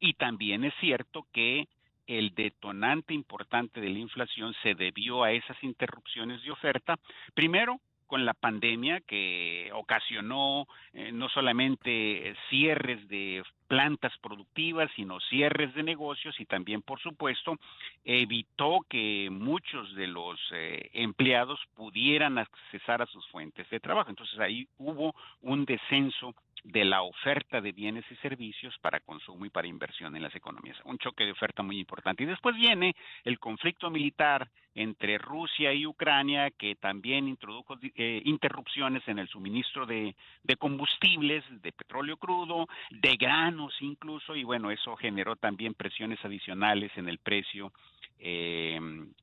Y 0.00 0.14
también 0.14 0.64
es 0.64 0.74
cierto 0.80 1.26
que 1.32 1.66
el 2.06 2.34
detonante 2.34 3.12
importante 3.12 3.80
de 3.80 3.90
la 3.90 3.98
inflación 3.98 4.54
se 4.62 4.74
debió 4.74 5.24
a 5.24 5.32
esas 5.32 5.62
interrupciones 5.62 6.42
de 6.42 6.50
oferta, 6.52 6.98
primero 7.34 7.80
con 8.08 8.24
la 8.24 8.34
pandemia 8.34 9.00
que 9.02 9.70
ocasionó 9.74 10.66
eh, 10.92 11.12
no 11.12 11.28
solamente 11.28 12.34
cierres 12.50 13.06
de 13.08 13.44
plantas 13.68 14.16
productivas, 14.18 14.90
sino 14.96 15.20
cierres 15.20 15.72
de 15.74 15.82
negocios 15.82 16.40
y 16.40 16.46
también, 16.46 16.82
por 16.82 16.98
supuesto, 17.00 17.56
evitó 18.04 18.80
que 18.88 19.28
muchos 19.30 19.94
de 19.94 20.06
los 20.08 20.40
eh, 20.52 20.90
empleados 20.94 21.60
pudieran 21.76 22.38
accesar 22.38 23.02
a 23.02 23.06
sus 23.06 23.24
fuentes 23.28 23.68
de 23.70 23.78
trabajo. 23.78 24.10
Entonces 24.10 24.40
ahí 24.40 24.66
hubo 24.78 25.14
un 25.42 25.64
descenso 25.66 26.34
de 26.64 26.84
la 26.84 27.02
oferta 27.02 27.60
de 27.60 27.72
bienes 27.72 28.04
y 28.10 28.16
servicios 28.16 28.76
para 28.80 29.00
consumo 29.00 29.44
y 29.44 29.50
para 29.50 29.68
inversión 29.68 30.16
en 30.16 30.22
las 30.22 30.34
economías. 30.34 30.76
Un 30.84 30.98
choque 30.98 31.24
de 31.24 31.32
oferta 31.32 31.62
muy 31.62 31.78
importante. 31.78 32.22
Y 32.22 32.26
después 32.26 32.56
viene 32.56 32.96
el 33.24 33.38
conflicto 33.38 33.90
militar 33.90 34.48
entre 34.78 35.18
Rusia 35.18 35.72
y 35.72 35.86
Ucrania, 35.86 36.52
que 36.52 36.76
también 36.76 37.26
introdujo 37.26 37.76
eh, 37.82 38.22
interrupciones 38.24 39.02
en 39.08 39.18
el 39.18 39.28
suministro 39.28 39.86
de, 39.86 40.14
combustibles, 40.56 41.42
de 41.62 41.72
petróleo 41.72 42.16
crudo, 42.16 42.68
de 42.90 43.16
granos 43.16 43.74
incluso, 43.80 44.36
y 44.36 44.44
bueno, 44.44 44.70
eso 44.70 44.94
generó 44.94 45.34
también 45.34 45.74
presiones 45.74 46.24
adicionales 46.24 46.92
en 46.96 47.08
el 47.08 47.18
precio 47.18 47.72
eh, 48.20 48.78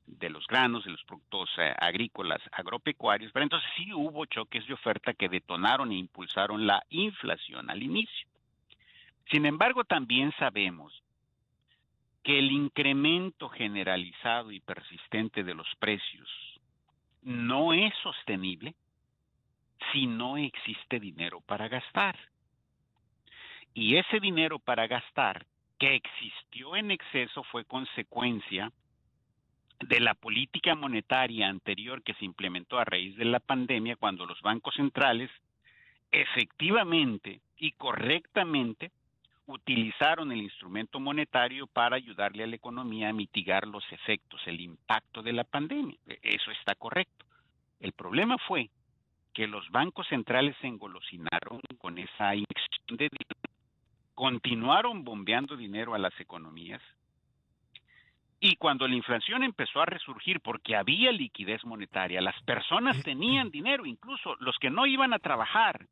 de 0.06 0.28
los 0.28 0.46
granos, 0.46 0.84
de 0.84 0.90
los 0.90 1.02
productos 1.04 1.48
eh, 1.56 1.74
agrícolas, 1.78 2.42
agropecuarios, 2.52 3.32
pero 3.32 3.44
entonces 3.44 3.70
sí 3.76 3.94
hubo 3.94 4.26
choques 4.26 4.66
de 4.66 4.74
oferta 4.74 5.14
que 5.14 5.30
detonaron 5.30 5.90
e 5.90 5.96
impulsaron 5.96 6.66
la 6.66 6.84
inflación 6.90 7.70
al 7.70 7.82
inicio. 7.82 8.28
Sin 9.30 9.46
embargo, 9.46 9.84
también 9.84 10.32
sabemos 10.38 11.02
que 12.26 12.40
el 12.40 12.50
incremento 12.50 13.48
generalizado 13.48 14.50
y 14.50 14.58
persistente 14.58 15.44
de 15.44 15.54
los 15.54 15.68
precios 15.78 16.28
no 17.22 17.72
es 17.72 17.94
sostenible 18.02 18.74
si 19.92 20.08
no 20.08 20.36
existe 20.36 20.98
dinero 20.98 21.40
para 21.40 21.68
gastar. 21.68 22.18
Y 23.74 23.94
ese 23.94 24.18
dinero 24.18 24.58
para 24.58 24.88
gastar 24.88 25.46
que 25.78 25.94
existió 25.94 26.74
en 26.74 26.90
exceso 26.90 27.44
fue 27.44 27.64
consecuencia 27.64 28.72
de 29.78 30.00
la 30.00 30.14
política 30.14 30.74
monetaria 30.74 31.46
anterior 31.48 32.02
que 32.02 32.14
se 32.14 32.24
implementó 32.24 32.80
a 32.80 32.84
raíz 32.84 33.14
de 33.16 33.26
la 33.26 33.38
pandemia 33.38 33.94
cuando 33.94 34.26
los 34.26 34.42
bancos 34.42 34.74
centrales 34.74 35.30
efectivamente 36.10 37.40
y 37.56 37.70
correctamente 37.70 38.90
utilizaron 39.46 40.32
el 40.32 40.42
instrumento 40.42 41.00
monetario 41.00 41.66
para 41.66 41.96
ayudarle 41.96 42.44
a 42.44 42.46
la 42.46 42.56
economía 42.56 43.08
a 43.08 43.12
mitigar 43.12 43.66
los 43.66 43.84
efectos, 43.92 44.40
el 44.46 44.60
impacto 44.60 45.22
de 45.22 45.32
la 45.32 45.44
pandemia. 45.44 45.96
E, 46.06 46.18
eso 46.22 46.50
está 46.50 46.74
correcto. 46.74 47.24
El 47.80 47.92
problema 47.92 48.36
fue 48.46 48.70
que 49.32 49.46
los 49.46 49.68
bancos 49.70 50.06
centrales 50.08 50.56
se 50.60 50.66
engolosinaron 50.66 51.60
con 51.78 51.98
esa 51.98 52.34
inyección 52.34 52.96
de 52.96 53.08
dinero, 53.10 53.40
continuaron 54.14 55.04
bombeando 55.04 55.56
dinero 55.56 55.94
a 55.94 55.98
las 55.98 56.18
economías, 56.18 56.82
y 58.38 58.56
cuando 58.56 58.86
la 58.86 58.94
inflación 58.94 59.42
empezó 59.42 59.80
a 59.80 59.86
resurgir 59.86 60.40
porque 60.40 60.76
había 60.76 61.10
liquidez 61.10 61.64
monetaria, 61.64 62.20
las 62.20 62.40
personas 62.42 63.02
tenían 63.02 63.50
dinero, 63.50 63.86
incluso 63.86 64.36
los 64.40 64.56
que 64.58 64.70
no 64.70 64.86
iban 64.86 65.12
a 65.14 65.18
trabajar 65.18 65.86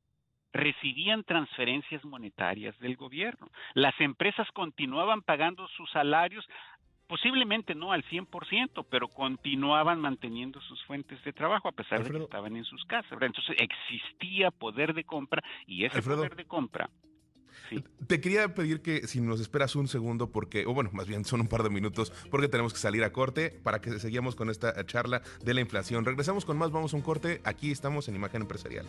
recibían 0.54 1.24
transferencias 1.24 2.02
monetarias 2.04 2.78
del 2.78 2.96
gobierno. 2.96 3.48
Las 3.74 4.00
empresas 4.00 4.48
continuaban 4.52 5.20
pagando 5.20 5.68
sus 5.68 5.90
salarios, 5.90 6.48
posiblemente 7.06 7.74
no 7.74 7.92
al 7.92 8.04
100%, 8.04 8.86
pero 8.88 9.08
continuaban 9.08 10.00
manteniendo 10.00 10.60
sus 10.62 10.82
fuentes 10.84 11.22
de 11.24 11.32
trabajo 11.32 11.68
a 11.68 11.72
pesar 11.72 12.02
de 12.04 12.10
que 12.10 12.24
estaban 12.24 12.56
en 12.56 12.64
sus 12.64 12.84
casas. 12.86 13.12
Entonces 13.20 13.56
existía 13.58 14.50
poder 14.50 14.94
de 14.94 15.04
compra 15.04 15.42
y 15.66 15.84
ese 15.84 16.00
poder 16.00 16.36
de 16.36 16.46
compra 16.46 16.88
te 18.06 18.20
quería 18.20 18.54
pedir 18.54 18.82
que 18.82 19.06
si 19.06 19.20
nos 19.20 19.40
esperas 19.40 19.76
un 19.76 19.88
segundo, 19.88 20.30
porque, 20.30 20.66
o 20.66 20.74
bueno, 20.74 20.90
más 20.92 21.06
bien 21.06 21.24
son 21.24 21.40
un 21.40 21.48
par 21.48 21.62
de 21.62 21.70
minutos, 21.70 22.12
porque 22.30 22.48
tenemos 22.48 22.72
que 22.72 22.78
salir 22.78 23.04
a 23.04 23.12
corte 23.12 23.50
para 23.62 23.80
que 23.80 23.98
seguimos 23.98 24.34
con 24.34 24.50
esta 24.50 24.84
charla 24.86 25.22
de 25.42 25.54
la 25.54 25.60
inflación. 25.60 26.04
Regresamos 26.04 26.44
con 26.44 26.58
más, 26.58 26.70
vamos 26.70 26.92
a 26.92 26.96
un 26.96 27.02
corte. 27.02 27.40
Aquí 27.44 27.70
estamos 27.70 28.08
en 28.08 28.16
Imagen 28.16 28.42
Empresarial. 28.42 28.86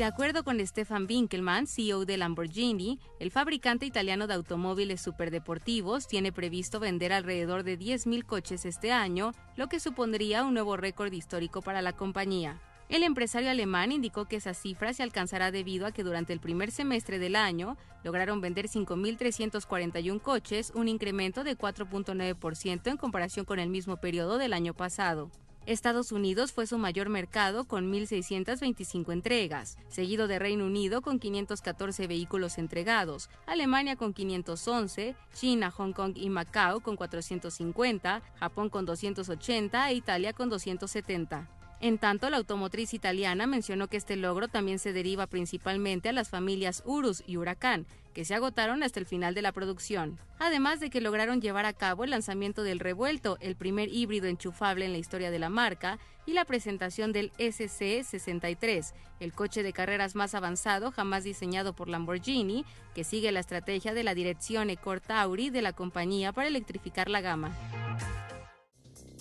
De 0.00 0.06
acuerdo 0.06 0.44
con 0.44 0.66
Stefan 0.66 1.06
Winkelmann, 1.06 1.66
CEO 1.66 2.06
de 2.06 2.16
Lamborghini, 2.16 2.98
el 3.18 3.30
fabricante 3.30 3.84
italiano 3.84 4.26
de 4.26 4.32
automóviles 4.32 5.02
superdeportivos 5.02 6.08
tiene 6.08 6.32
previsto 6.32 6.80
vender 6.80 7.12
alrededor 7.12 7.64
de 7.64 7.78
10.000 7.78 8.24
coches 8.24 8.64
este 8.64 8.92
año, 8.92 9.32
lo 9.56 9.68
que 9.68 9.78
supondría 9.78 10.42
un 10.42 10.54
nuevo 10.54 10.78
récord 10.78 11.12
histórico 11.12 11.60
para 11.60 11.82
la 11.82 11.92
compañía. 11.92 12.62
El 12.88 13.02
empresario 13.02 13.50
alemán 13.50 13.92
indicó 13.92 14.24
que 14.24 14.36
esa 14.36 14.54
cifra 14.54 14.94
se 14.94 15.02
alcanzará 15.02 15.50
debido 15.50 15.84
a 15.84 15.92
que 15.92 16.02
durante 16.02 16.32
el 16.32 16.40
primer 16.40 16.70
semestre 16.70 17.18
del 17.18 17.36
año 17.36 17.76
lograron 18.02 18.40
vender 18.40 18.68
5.341 18.68 20.22
coches, 20.22 20.72
un 20.74 20.88
incremento 20.88 21.44
de 21.44 21.58
4.9% 21.58 22.86
en 22.90 22.96
comparación 22.96 23.44
con 23.44 23.58
el 23.58 23.68
mismo 23.68 23.98
periodo 23.98 24.38
del 24.38 24.54
año 24.54 24.72
pasado. 24.72 25.30
Estados 25.70 26.10
Unidos 26.10 26.50
fue 26.50 26.66
su 26.66 26.78
mayor 26.78 27.08
mercado 27.10 27.62
con 27.62 27.92
1.625 27.92 29.12
entregas, 29.12 29.78
seguido 29.88 30.26
de 30.26 30.40
Reino 30.40 30.66
Unido 30.66 31.00
con 31.00 31.20
514 31.20 32.08
vehículos 32.08 32.58
entregados, 32.58 33.30
Alemania 33.46 33.94
con 33.94 34.12
511, 34.12 35.14
China, 35.32 35.70
Hong 35.70 35.92
Kong 35.92 36.14
y 36.16 36.28
Macao 36.28 36.80
con 36.80 36.96
450, 36.96 38.20
Japón 38.40 38.68
con 38.68 38.84
280 38.84 39.90
e 39.90 39.94
Italia 39.94 40.32
con 40.32 40.48
270. 40.48 41.59
En 41.80 41.96
tanto, 41.96 42.28
la 42.28 42.36
automotriz 42.36 42.92
italiana 42.92 43.46
mencionó 43.46 43.88
que 43.88 43.96
este 43.96 44.16
logro 44.16 44.48
también 44.48 44.78
se 44.78 44.92
deriva 44.92 45.26
principalmente 45.26 46.10
a 46.10 46.12
las 46.12 46.28
familias 46.28 46.82
Urus 46.84 47.22
y 47.26 47.38
Huracán, 47.38 47.86
que 48.12 48.26
se 48.26 48.34
agotaron 48.34 48.82
hasta 48.82 49.00
el 49.00 49.06
final 49.06 49.34
de 49.34 49.40
la 49.40 49.52
producción. 49.52 50.18
Además 50.38 50.80
de 50.80 50.90
que 50.90 51.00
lograron 51.00 51.40
llevar 51.40 51.64
a 51.64 51.72
cabo 51.72 52.04
el 52.04 52.10
lanzamiento 52.10 52.62
del 52.64 52.80
Revuelto, 52.80 53.38
el 53.40 53.56
primer 53.56 53.88
híbrido 53.88 54.26
enchufable 54.26 54.84
en 54.84 54.92
la 54.92 54.98
historia 54.98 55.30
de 55.30 55.38
la 55.38 55.48
marca, 55.48 55.98
y 56.26 56.34
la 56.34 56.44
presentación 56.44 57.12
del 57.12 57.32
SC63, 57.38 58.92
el 59.20 59.32
coche 59.32 59.62
de 59.62 59.72
carreras 59.72 60.14
más 60.14 60.34
avanzado 60.34 60.92
jamás 60.92 61.24
diseñado 61.24 61.72
por 61.72 61.88
Lamborghini, 61.88 62.66
que 62.94 63.04
sigue 63.04 63.32
la 63.32 63.40
estrategia 63.40 63.94
de 63.94 64.04
la 64.04 64.14
dirección 64.14 64.70
Ecor 64.70 65.00
Tauri 65.00 65.50
de 65.50 65.62
la 65.62 65.72
compañía 65.72 66.32
para 66.32 66.48
electrificar 66.48 67.08
la 67.08 67.20
gama. 67.20 67.50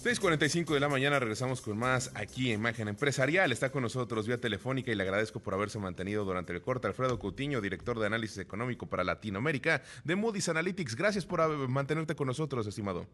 6.45 0.04 0.74
de 0.74 0.80
la 0.80 0.88
mañana 0.88 1.20
regresamos 1.20 1.60
con 1.60 1.78
más 1.78 2.10
aquí 2.16 2.52
en 2.52 2.62
Imagen 2.62 2.88
Empresarial. 2.88 3.52
Está 3.52 3.70
con 3.70 3.84
nosotros 3.84 4.28
vía 4.28 4.40
telefónica 4.40 4.92
y 4.92 4.96
le 4.96 5.04
agradezco 5.04 5.42
por 5.42 5.54
haberse 5.54 5.78
mantenido 5.78 6.24
durante 6.24 6.54
el 6.54 6.62
corte. 6.62 6.88
Alfredo 6.88 7.20
Coutinho, 7.20 7.60
director 7.60 8.00
de 8.00 8.06
análisis 8.06 8.38
económico 8.38 8.86
para 8.88 9.04
Latinoamérica 9.04 9.84
de 10.06 10.16
Moody's 10.16 10.48
Analytics. 10.48 10.96
Gracias 10.96 11.26
por 11.26 11.68
mantenerte 11.68 12.16
con 12.16 12.28
nosotros, 12.28 12.66
estimado. 12.66 13.08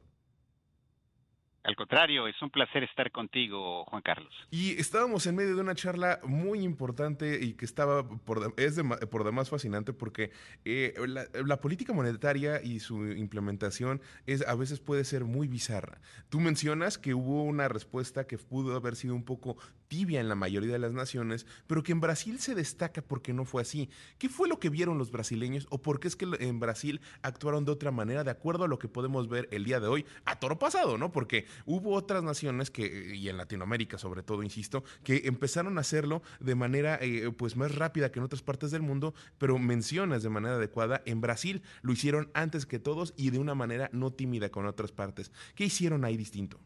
Al 1.66 1.76
contrario, 1.76 2.28
es 2.28 2.40
un 2.44 2.52
placer 2.52 2.84
estar 2.84 3.12
contigo, 3.12 3.86
Juan 3.86 4.04
Carlos. 4.04 4.32
Y 4.52 4.80
estábamos 4.80 5.26
en 5.26 5.36
medio 5.36 5.56
de 5.56 5.62
una 5.62 5.74
charla 5.74 6.20
muy 6.24 6.60
importante 6.60 7.40
y 7.44 7.54
que 7.54 7.66
estaba 7.66 8.08
por, 8.08 8.54
es 8.58 8.80
por 9.10 9.24
demás 9.24 9.50
fascinante 9.50 9.92
porque 9.92 10.32
eh, 10.64 10.94
la, 11.08 11.58
política 11.58 11.92
monetaria 11.92 12.62
y 12.62 12.80
su 12.80 13.08
implementación 13.08 14.00
es, 14.28 14.48
a 14.48 14.54
veces 14.54 14.80
puede 14.80 15.04
ser 15.06 15.24
muy 15.24 15.48
bizarra. 15.48 16.00
Tú 16.30 16.40
mencionas 16.40 17.00
que 17.00 17.16
hubo 17.16 17.44
una 17.44 17.68
respuesta 17.68 18.28
que 18.28 18.38
pudo 18.38 18.76
haber 18.76 18.96
sido 18.96 19.16
un 19.16 19.26
poco 19.26 19.58
tibia 19.88 20.20
en 20.20 20.30
la 20.30 20.36
mayoría 20.36 20.74
de 20.74 20.80
las 20.80 20.94
naciones, 20.94 21.48
pero 21.66 21.82
que 21.82 21.94
en 21.94 22.02
Brasil 22.02 22.38
se 22.40 22.54
destaca 22.54 23.02
porque 23.02 23.34
no 23.34 23.44
fue 23.44 23.64
así. 23.64 23.90
¿Qué 24.20 24.30
fue 24.30 24.48
lo 24.48 24.60
que 24.60 24.70
vieron 24.70 25.00
los 25.00 25.10
brasileños 25.10 25.66
o 25.72 25.82
por 25.82 26.00
qué 26.00 26.10
es 26.10 26.16
que 26.16 26.28
en 26.40 26.60
Brasil 26.60 27.02
actuaron 27.24 27.66
de 27.66 27.72
otra 27.72 27.90
manera 27.90 28.24
de 28.24 28.30
acuerdo 28.30 28.66
a 28.66 28.68
lo 28.68 28.78
que 28.78 28.88
podemos 28.88 29.28
ver 29.28 29.48
el 29.52 29.64
día 29.64 29.80
de 29.80 29.88
hoy 29.88 30.06
a 30.26 30.40
toro 30.40 30.60
pasado, 30.60 31.00
¿no? 31.00 31.12
Porque 31.12 31.48
hubo 31.66 31.94
otras 31.94 32.24
naciones 32.24 32.72
que, 32.72 33.16
y 33.16 33.30
en 33.30 33.38
Latinoamérica 33.38 33.98
sobre 33.98 34.24
todo, 34.24 34.44
insisto, 34.44 34.84
que 35.04 35.24
empezaron 35.26 35.78
a 35.78 35.82
hacerlo 35.82 36.22
de 36.40 36.56
manera 36.56 36.98
eh, 37.02 37.32
pues 37.38 37.56
más 37.56 37.76
rápida 37.76 38.12
que 38.12 38.20
en 38.20 38.26
otras 38.26 38.42
partes 38.42 38.72
del 38.72 38.82
mundo, 38.82 39.14
pero 39.38 39.58
mencionas 39.58 40.24
de 40.24 40.30
manera 40.30 40.56
adecuada, 40.56 41.02
en 41.06 41.22
Brasil 41.22 41.62
lo 41.82 41.94
hicieron 41.94 42.30
antes 42.34 42.66
que 42.66 42.80
todos 42.80 43.14
y 43.18 43.30
de 43.30 43.40
una 43.40 43.56
manera 43.56 43.90
no 43.92 44.12
tímida 44.12 44.50
con 44.50 44.66
otras 44.66 44.92
partes. 44.92 45.32
¿Qué 45.56 45.66
hicieron 45.66 46.06
ahí 46.06 46.18
distinto? 46.18 46.60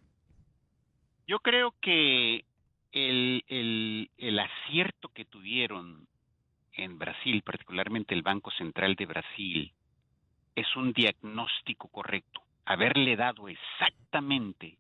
Yo 1.28 1.40
creo 1.40 1.76
que 1.80 2.46
el, 2.92 3.44
el, 3.48 4.10
el 4.18 4.40
acierto 4.40 5.10
que 5.10 5.26
tuvieron 5.26 6.08
en 6.74 6.98
Brasil, 6.98 7.42
particularmente 7.44 8.16
el 8.16 8.22
Banco 8.22 8.52
Central 8.52 8.96
de 8.96 9.06
Brasil, 9.06 9.74
es 10.56 10.76
un 10.76 10.94
diagnóstico 10.94 11.88
correcto. 11.90 12.42
Haberle 12.70 13.16
dado 13.16 13.50
exactamente 13.50 14.78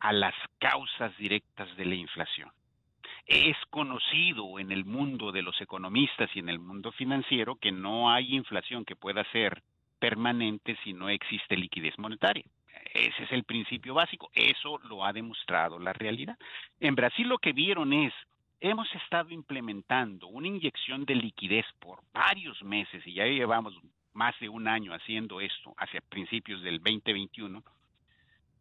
a 0.00 0.12
las 0.12 0.34
causas 0.58 1.16
directas 1.16 1.76
de 1.76 1.84
la 1.84 1.94
inflación. 1.94 2.50
Es 3.26 3.56
conocido 3.70 4.58
en 4.58 4.72
el 4.72 4.84
mundo 4.84 5.30
de 5.30 5.42
los 5.42 5.60
economistas 5.60 6.28
y 6.34 6.40
en 6.40 6.48
el 6.48 6.58
mundo 6.58 6.90
financiero 6.90 7.54
que 7.54 7.70
no 7.70 8.10
hay 8.10 8.34
inflación 8.34 8.84
que 8.84 8.96
pueda 8.96 9.22
ser 9.30 9.62
permanente 10.00 10.76
si 10.82 10.94
no 10.94 11.08
existe 11.08 11.56
liquidez 11.56 11.96
monetaria. 11.96 12.44
Ese 12.92 13.22
es 13.22 13.30
el 13.30 13.44
principio 13.44 13.94
básico. 13.94 14.30
Eso 14.34 14.78
lo 14.88 15.04
ha 15.04 15.12
demostrado 15.12 15.78
la 15.78 15.92
realidad. 15.92 16.36
En 16.80 16.96
Brasil 16.96 17.28
lo 17.28 17.38
que 17.38 17.52
vieron 17.52 17.92
es, 17.92 18.12
hemos 18.58 18.92
estado 18.96 19.30
implementando 19.30 20.26
una 20.26 20.48
inyección 20.48 21.04
de 21.04 21.14
liquidez 21.14 21.66
por 21.78 22.00
varios 22.12 22.60
meses 22.64 23.06
y 23.06 23.14
ya 23.14 23.26
llevamos 23.26 23.74
más 24.12 24.38
de 24.40 24.48
un 24.48 24.68
año 24.68 24.92
haciendo 24.92 25.40
esto, 25.40 25.74
hacia 25.76 26.00
principios 26.00 26.62
del 26.62 26.78
2021. 26.78 27.62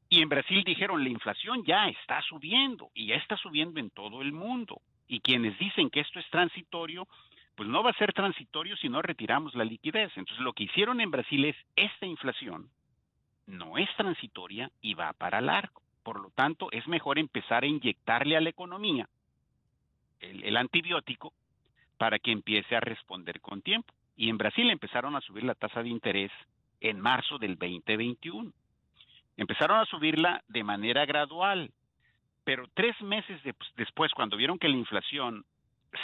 Y 0.10 0.22
en 0.22 0.30
Brasil 0.30 0.64
dijeron, 0.64 1.04
la 1.04 1.10
inflación 1.10 1.64
ya 1.64 1.88
está 1.88 2.22
subiendo 2.24 2.90
y 2.94 3.08
ya 3.08 3.16
está 3.16 3.38
subiendo 3.38 3.80
en 3.80 3.90
todo 3.90 4.22
el 4.22 4.32
mundo. 4.32 4.82
Y 5.08 5.20
quienes 5.22 5.58
dicen 5.60 5.90
que 5.90 6.00
esto 6.00 6.20
es 6.20 6.30
transitorio, 6.30 7.08
pues 7.56 7.70
no 7.70 7.84
va 7.84 7.92
a 7.92 7.98
ser 7.98 8.14
transitorio 8.14 8.76
si 8.78 8.90
no 8.90 9.02
retiramos 9.02 9.54
la 9.56 9.66
liquidez. 9.66 10.12
Entonces 10.16 10.44
lo 10.44 10.54
que 10.54 10.64
hicieron 10.64 11.02
en 11.02 11.12
Brasil 11.12 11.46
es 11.46 11.56
esta 11.76 12.06
inflación 12.06 12.70
no 13.50 13.78
es 13.78 13.90
transitoria 13.98 14.72
y 14.82 14.94
va 14.94 15.14
para 15.14 15.42
largo. 15.42 15.82
Por 16.04 16.22
lo 16.22 16.30
tanto, 16.32 16.70
es 16.72 16.88
mejor 16.88 17.20
empezar 17.20 17.64
a 17.64 17.68
inyectarle 17.68 18.38
a 18.38 18.42
la 18.42 18.50
economía 18.50 19.10
el, 20.20 20.56
antibiótico 20.56 21.34
para 21.98 22.20
que 22.20 22.32
empiece 22.32 22.76
a 22.76 22.80
responder 22.80 23.42
con 23.42 23.62
tiempo. 23.62 23.94
Y 24.20 24.30
en 24.30 24.38
Brasil 24.38 24.70
empezaron 24.70 25.16
a 25.16 25.22
subir 25.22 25.46
la 25.46 25.56
tasa 25.56 25.82
de 25.82 25.88
interés 25.88 26.30
en 26.82 27.00
marzo 27.00 27.38
del 27.38 27.58
2021. 27.58 28.52
Empezaron 29.38 29.80
a 29.80 29.86
subirla 29.86 30.44
de 30.50 30.62
manera 30.62 31.06
gradual, 31.06 31.72
pero 32.44 32.66
tres 32.74 33.02
meses 33.02 33.40
después, 33.78 34.12
cuando 34.12 34.36
vieron 34.36 34.60
que 34.60 34.68
la 34.68 34.76
inflación 34.76 35.46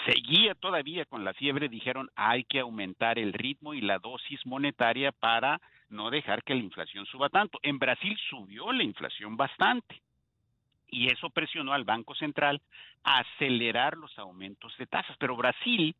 seguía 0.05 0.55
todavía 0.55 1.03
con 1.03 1.25
la 1.25 1.33
fiebre, 1.33 1.67
dijeron 1.67 2.09
hay 2.15 2.45
que 2.45 2.61
aumentar 2.61 3.19
el 3.19 3.33
ritmo 3.33 3.73
y 3.73 3.81
la 3.81 3.99
dosis 3.99 4.45
monetaria 4.45 5.11
para 5.11 5.59
no 5.89 6.09
dejar 6.09 6.41
que 6.43 6.55
la 6.55 6.63
inflación 6.63 7.05
suba 7.07 7.27
tanto. 7.27 7.59
En 7.63 7.79
Brasil 7.79 8.17
subió 8.29 8.71
la 8.71 8.83
inflación 8.83 9.35
bastante 9.35 10.01
y 10.87 11.11
eso 11.11 11.29
presionó 11.29 11.73
al 11.73 11.83
Banco 11.83 12.15
Central 12.15 12.61
a 13.03 13.19
acelerar 13.19 13.97
los 13.97 14.17
aumentos 14.17 14.73
de 14.77 14.87
tasas. 14.87 15.17
Pero 15.17 15.35
Brasil 15.35 15.93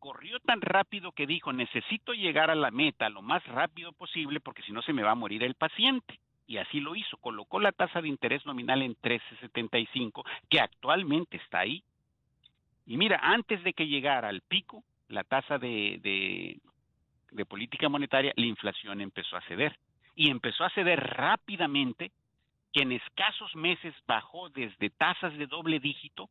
corrió 0.00 0.40
tan 0.40 0.60
rápido 0.60 1.12
que 1.12 1.26
dijo 1.26 1.52
necesito 1.52 2.12
llegar 2.12 2.50
a 2.50 2.56
la 2.56 2.72
meta 2.72 3.08
lo 3.08 3.22
más 3.22 3.44
rápido 3.46 3.92
posible 3.92 4.40
porque 4.40 4.62
si 4.62 4.72
no 4.72 4.82
se 4.82 4.92
me 4.92 5.04
va 5.04 5.12
a 5.12 5.14
morir 5.14 5.44
el 5.44 5.54
paciente. 5.54 6.18
Y 6.48 6.56
así 6.56 6.80
lo 6.80 6.96
hizo, 6.96 7.16
colocó 7.18 7.60
la 7.60 7.70
tasa 7.70 8.02
de 8.02 8.08
interés 8.08 8.44
nominal 8.44 8.82
en 8.82 8.96
13.75, 8.96 10.24
que 10.48 10.58
actualmente 10.58 11.36
está 11.36 11.60
ahí, 11.60 11.84
y 12.90 12.96
mira, 12.96 13.20
antes 13.22 13.62
de 13.62 13.72
que 13.72 13.86
llegara 13.86 14.28
al 14.28 14.40
pico, 14.40 14.82
la 15.06 15.22
tasa 15.22 15.58
de, 15.58 16.00
de, 17.30 17.46
política 17.46 17.88
monetaria, 17.88 18.32
la 18.34 18.46
inflación 18.46 19.00
empezó 19.00 19.36
a 19.36 19.42
ceder. 19.42 19.78
Y 20.16 20.28
empezó 20.28 20.64
a 20.64 20.70
ceder 20.70 20.98
rápidamente, 20.98 22.10
que 22.72 22.82
en 22.82 22.90
escasos 22.90 23.54
meses 23.54 23.94
bajó 24.08 24.48
desde 24.48 24.90
tasas 24.90 25.38
de 25.38 25.46
doble 25.46 25.78
dígito 25.78 26.30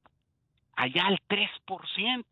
allá 0.76 1.08
al 1.08 1.20
3%. 1.30 2.26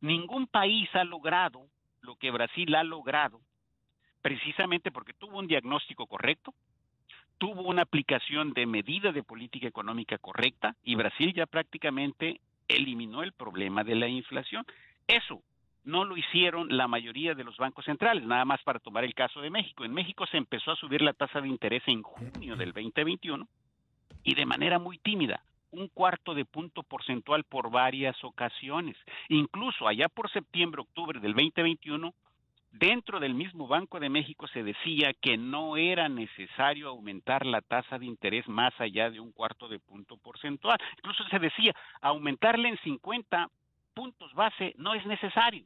Ningún 0.00 0.46
país 0.46 0.88
ha 0.94 1.04
logrado 1.04 1.66
lo 2.02 2.16
que 2.16 2.30
Brasil 2.30 2.74
ha 2.74 2.84
logrado, 2.84 3.40
precisamente 4.22 4.90
porque 4.90 5.14
tuvo 5.14 5.38
un 5.38 5.46
diagnóstico 5.46 6.06
correcto, 6.06 6.54
tuvo 7.38 7.62
una 7.62 7.82
aplicación 7.82 8.52
de 8.52 8.66
medida 8.66 9.12
de 9.12 9.22
política 9.22 9.66
económica 9.66 10.18
correcta 10.18 10.76
y 10.82 10.94
Brasil 10.94 11.32
ya 11.34 11.46
prácticamente 11.46 12.40
eliminó 12.68 13.22
el 13.22 13.32
problema 13.32 13.84
de 13.84 13.94
la 13.94 14.08
inflación. 14.08 14.64
Eso 15.06 15.42
no 15.84 16.04
lo 16.04 16.16
hicieron 16.16 16.76
la 16.76 16.86
mayoría 16.86 17.34
de 17.34 17.44
los 17.44 17.56
bancos 17.56 17.84
centrales, 17.86 18.24
nada 18.24 18.44
más 18.44 18.62
para 18.62 18.78
tomar 18.78 19.04
el 19.04 19.14
caso 19.14 19.40
de 19.40 19.50
México. 19.50 19.84
En 19.84 19.94
México 19.94 20.26
se 20.26 20.36
empezó 20.36 20.72
a 20.72 20.76
subir 20.76 21.00
la 21.00 21.14
tasa 21.14 21.40
de 21.40 21.48
interés 21.48 21.82
en 21.86 22.02
junio 22.02 22.56
del 22.56 22.72
2021 22.72 23.48
y 24.22 24.34
de 24.34 24.46
manera 24.46 24.78
muy 24.78 24.98
tímida, 24.98 25.42
un 25.70 25.88
cuarto 25.88 26.34
de 26.34 26.44
punto 26.44 26.82
porcentual 26.82 27.44
por 27.44 27.70
varias 27.70 28.16
ocasiones. 28.24 28.96
Incluso 29.28 29.86
allá 29.86 30.08
por 30.08 30.30
septiembre, 30.30 30.82
octubre 30.82 31.20
del 31.20 31.34
2021, 31.34 32.12
Dentro 32.70 33.18
del 33.18 33.34
mismo 33.34 33.66
Banco 33.66 33.98
de 33.98 34.10
México 34.10 34.46
se 34.46 34.62
decía 34.62 35.14
que 35.14 35.38
no 35.38 35.76
era 35.76 36.08
necesario 36.08 36.88
aumentar 36.88 37.46
la 37.46 37.62
tasa 37.62 37.98
de 37.98 38.04
interés 38.04 38.46
más 38.46 38.78
allá 38.78 39.10
de 39.10 39.20
un 39.20 39.32
cuarto 39.32 39.68
de 39.68 39.78
punto 39.78 40.18
porcentual. 40.18 40.78
Incluso 40.98 41.24
se 41.24 41.38
decía, 41.38 41.74
aumentarle 42.02 42.68
en 42.68 42.78
50 42.78 43.48
puntos 43.94 44.32
base 44.34 44.74
no 44.76 44.94
es 44.94 45.04
necesario. 45.06 45.64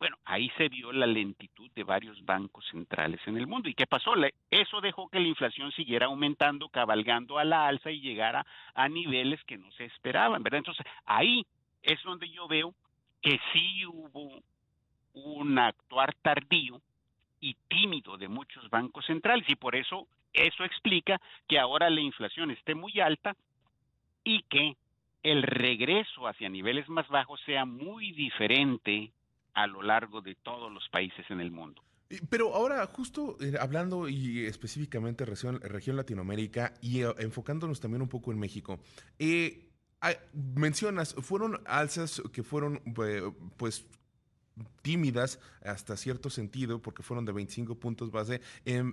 Bueno, 0.00 0.16
ahí 0.24 0.50
se 0.56 0.70
vio 0.70 0.92
la 0.92 1.06
lentitud 1.06 1.70
de 1.72 1.84
varios 1.84 2.24
bancos 2.24 2.66
centrales 2.70 3.20
en 3.26 3.36
el 3.36 3.46
mundo. 3.46 3.68
¿Y 3.68 3.74
qué 3.74 3.86
pasó? 3.86 4.14
Eso 4.50 4.80
dejó 4.80 5.10
que 5.10 5.20
la 5.20 5.28
inflación 5.28 5.70
siguiera 5.72 6.06
aumentando, 6.06 6.70
cabalgando 6.70 7.38
a 7.38 7.44
la 7.44 7.66
alza 7.66 7.90
y 7.90 8.00
llegara 8.00 8.46
a 8.72 8.88
niveles 8.88 9.44
que 9.44 9.58
no 9.58 9.70
se 9.72 9.84
esperaban, 9.84 10.42
¿verdad? 10.42 10.60
Entonces, 10.60 10.86
ahí 11.04 11.44
es 11.82 12.02
donde 12.02 12.30
yo 12.30 12.48
veo 12.48 12.74
que 13.20 13.38
sí 13.52 13.84
hubo 13.84 14.40
un 15.12 15.58
actuar 15.58 16.14
tardío 16.22 16.80
y 17.38 17.54
tímido 17.68 18.16
de 18.16 18.28
muchos 18.28 18.70
bancos 18.70 19.04
centrales 19.04 19.46
y 19.50 19.56
por 19.56 19.76
eso 19.76 20.06
eso 20.32 20.64
explica 20.64 21.20
que 21.46 21.58
ahora 21.58 21.90
la 21.90 22.00
inflación 22.00 22.50
esté 22.50 22.74
muy 22.74 23.00
alta 23.00 23.36
y 24.24 24.44
que 24.44 24.76
el 25.22 25.42
regreso 25.42 26.26
hacia 26.26 26.48
niveles 26.48 26.88
más 26.88 27.06
bajos 27.08 27.38
sea 27.42 27.66
muy 27.66 28.12
diferente 28.12 29.12
a 29.62 29.66
lo 29.66 29.82
largo 29.82 30.22
de 30.22 30.34
todos 30.36 30.72
los 30.72 30.88
países 30.88 31.24
en 31.30 31.40
el 31.40 31.50
mundo. 31.50 31.82
Pero 32.28 32.54
ahora, 32.54 32.84
justo 32.86 33.36
eh, 33.40 33.54
hablando 33.60 34.08
y 34.08 34.46
específicamente 34.46 35.24
región, 35.24 35.60
región 35.60 35.96
Latinoamérica 35.96 36.74
y 36.80 37.02
eh, 37.02 37.14
enfocándonos 37.18 37.78
también 37.78 38.02
un 38.02 38.08
poco 38.08 38.32
en 38.32 38.38
México, 38.38 38.80
eh, 39.18 39.68
mencionas, 40.32 41.14
fueron 41.14 41.60
alzas 41.66 42.22
que 42.32 42.42
fueron 42.42 42.82
pues 43.58 43.86
tímidas 44.82 45.38
hasta 45.64 45.96
cierto 45.96 46.30
sentido, 46.30 46.80
porque 46.80 47.02
fueron 47.02 47.24
de 47.24 47.32
25 47.32 47.74
puntos 47.74 48.10
base 48.10 48.40
en, 48.64 48.92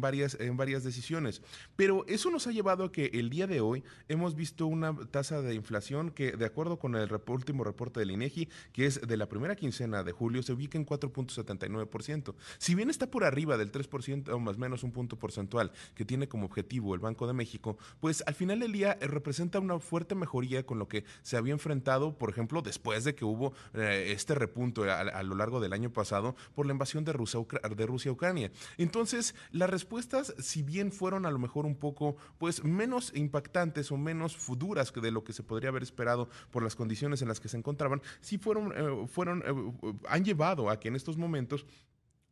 varias, 0.00 0.36
en 0.38 0.56
varias 0.56 0.84
decisiones. 0.84 1.42
Pero 1.76 2.04
eso 2.06 2.30
nos 2.30 2.46
ha 2.46 2.52
llevado 2.52 2.84
a 2.84 2.92
que 2.92 3.06
el 3.14 3.30
día 3.30 3.46
de 3.46 3.60
hoy 3.60 3.82
hemos 4.08 4.34
visto 4.34 4.66
una 4.66 4.94
tasa 5.10 5.42
de 5.42 5.54
inflación 5.54 6.10
que, 6.10 6.32
de 6.32 6.44
acuerdo 6.44 6.78
con 6.78 6.94
el 6.94 7.08
último 7.26 7.64
reporte 7.64 8.00
del 8.00 8.10
INEGI, 8.10 8.48
que 8.72 8.86
es 8.86 9.00
de 9.00 9.16
la 9.16 9.28
primera 9.28 9.56
quincena 9.56 10.02
de 10.02 10.12
julio, 10.12 10.42
se 10.42 10.52
ubica 10.52 10.78
en 10.78 10.86
4.79%. 10.86 12.34
Si 12.58 12.74
bien 12.74 12.90
está 12.90 13.10
por 13.10 13.24
arriba 13.24 13.56
del 13.56 13.72
3% 13.72 14.28
o 14.28 14.38
más 14.38 14.58
menos 14.58 14.82
un 14.82 14.92
punto 14.92 15.18
porcentual 15.18 15.72
que 15.94 16.04
tiene 16.04 16.28
como 16.28 16.46
objetivo 16.46 16.94
el 16.94 17.00
Banco 17.00 17.26
de 17.26 17.32
México, 17.32 17.78
pues 18.00 18.22
al 18.26 18.34
final 18.34 18.60
del 18.60 18.72
día 18.72 18.98
eh, 19.00 19.06
representa 19.06 19.58
una 19.58 19.78
fuerte 19.78 20.14
mejoría 20.14 20.64
con 20.64 20.78
lo 20.78 20.88
que 20.88 21.04
se 21.22 21.36
había 21.36 21.52
enfrentado, 21.52 22.16
por 22.16 22.30
ejemplo, 22.30 22.62
después 22.62 23.04
de 23.04 23.14
que 23.14 23.24
hubo 23.24 23.54
eh, 23.74 24.12
este 24.14 24.34
repunto 24.34 24.84
a, 25.00 25.22
lo 25.22 25.34
largo 25.34 25.60
del 25.60 25.72
año 25.72 25.92
pasado 25.92 26.36
por 26.54 26.66
la 26.66 26.72
invasión 26.72 27.04
de 27.04 27.12
Rusia, 27.12 27.40
de 27.76 27.86
Rusia 27.86 28.10
a 28.10 28.14
Ucrania. 28.14 28.50
Entonces, 28.78 29.34
las 29.52 29.70
respuestas, 29.70 30.34
si 30.38 30.62
bien 30.62 30.92
fueron 30.92 31.26
a 31.26 31.30
lo 31.30 31.38
mejor 31.38 31.66
un 31.66 31.76
poco 31.76 32.16
pues 32.38 32.64
menos 32.64 33.12
impactantes 33.14 33.90
o 33.92 33.96
menos 33.96 34.36
futuras 34.36 34.92
de 34.92 35.10
lo 35.10 35.24
que 35.24 35.32
se 35.32 35.42
podría 35.42 35.70
haber 35.70 35.82
esperado 35.82 36.28
por 36.50 36.62
las 36.62 36.76
condiciones 36.76 37.22
en 37.22 37.28
las 37.28 37.40
que 37.40 37.48
se 37.48 37.56
encontraban, 37.56 38.02
sí 38.20 38.38
fueron, 38.38 38.72
eh, 38.76 39.06
fueron 39.08 39.42
eh, 39.46 39.94
han 40.08 40.24
llevado 40.24 40.70
a 40.70 40.78
que 40.78 40.88
en 40.88 40.96
estos 40.96 41.16
momentos 41.16 41.66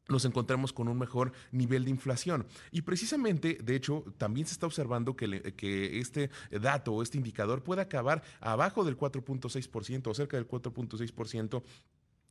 nos 0.08 0.24
encontramos 0.24 0.72
con 0.72 0.88
un 0.88 0.98
mejor 0.98 1.32
nivel 1.52 1.84
de 1.84 1.90
inflación. 1.90 2.46
Y 2.70 2.82
precisamente, 2.82 3.58
de 3.62 3.76
hecho, 3.76 4.04
también 4.18 4.46
se 4.46 4.52
está 4.52 4.66
observando 4.66 5.16
que, 5.16 5.54
que 5.54 5.98
este 6.00 6.30
dato 6.50 6.92
o 6.92 7.02
este 7.02 7.18
indicador 7.18 7.62
puede 7.62 7.82
acabar 7.82 8.22
abajo 8.40 8.84
del 8.84 8.96
4.6% 8.96 10.08
o 10.08 10.14
cerca 10.14 10.36
del 10.36 10.48
4.6% 10.48 11.62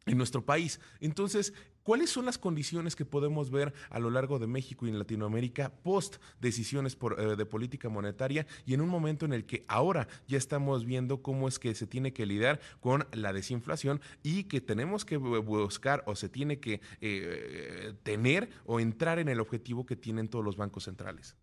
en 0.05 0.17
nuestro 0.17 0.43
país. 0.43 0.79
Entonces, 0.99 1.53
¿cuáles 1.83 2.09
son 2.09 2.25
las 2.25 2.37
condiciones 2.37 2.95
que 2.95 3.05
podemos 3.05 3.51
ver 3.51 3.73
a 3.89 3.99
lo 3.99 4.09
largo 4.09 4.39
de 4.39 4.47
México 4.47 4.85
y 4.85 4.89
en 4.89 4.99
Latinoamérica 4.99 5.71
post 5.83 6.17
decisiones 6.39 6.97
eh, 7.17 7.35
de 7.35 7.45
política 7.45 7.89
monetaria 7.89 8.45
y 8.65 8.73
en 8.73 8.81
un 8.81 8.89
momento 8.89 9.25
en 9.25 9.33
el 9.33 9.45
que 9.45 9.63
ahora 9.67 10.07
ya 10.27 10.37
estamos 10.37 10.85
viendo 10.85 11.21
cómo 11.21 11.47
es 11.47 11.59
que 11.59 11.75
se 11.75 11.87
tiene 11.87 12.13
que 12.13 12.25
lidiar 12.25 12.59
con 12.79 13.05
la 13.13 13.33
desinflación 13.33 14.01
y 14.23 14.45
que 14.45 14.61
tenemos 14.61 15.05
que 15.05 15.17
buscar 15.17 16.03
o 16.07 16.15
se 16.15 16.29
tiene 16.29 16.59
que 16.59 16.81
eh, 16.99 17.93
tener 18.03 18.49
o 18.65 18.79
entrar 18.79 19.19
en 19.19 19.29
el 19.29 19.39
objetivo 19.39 19.85
que 19.85 19.95
tienen 19.95 20.29
todos 20.29 20.43
los 20.43 20.57
bancos 20.57 20.85
centrales? 20.85 21.37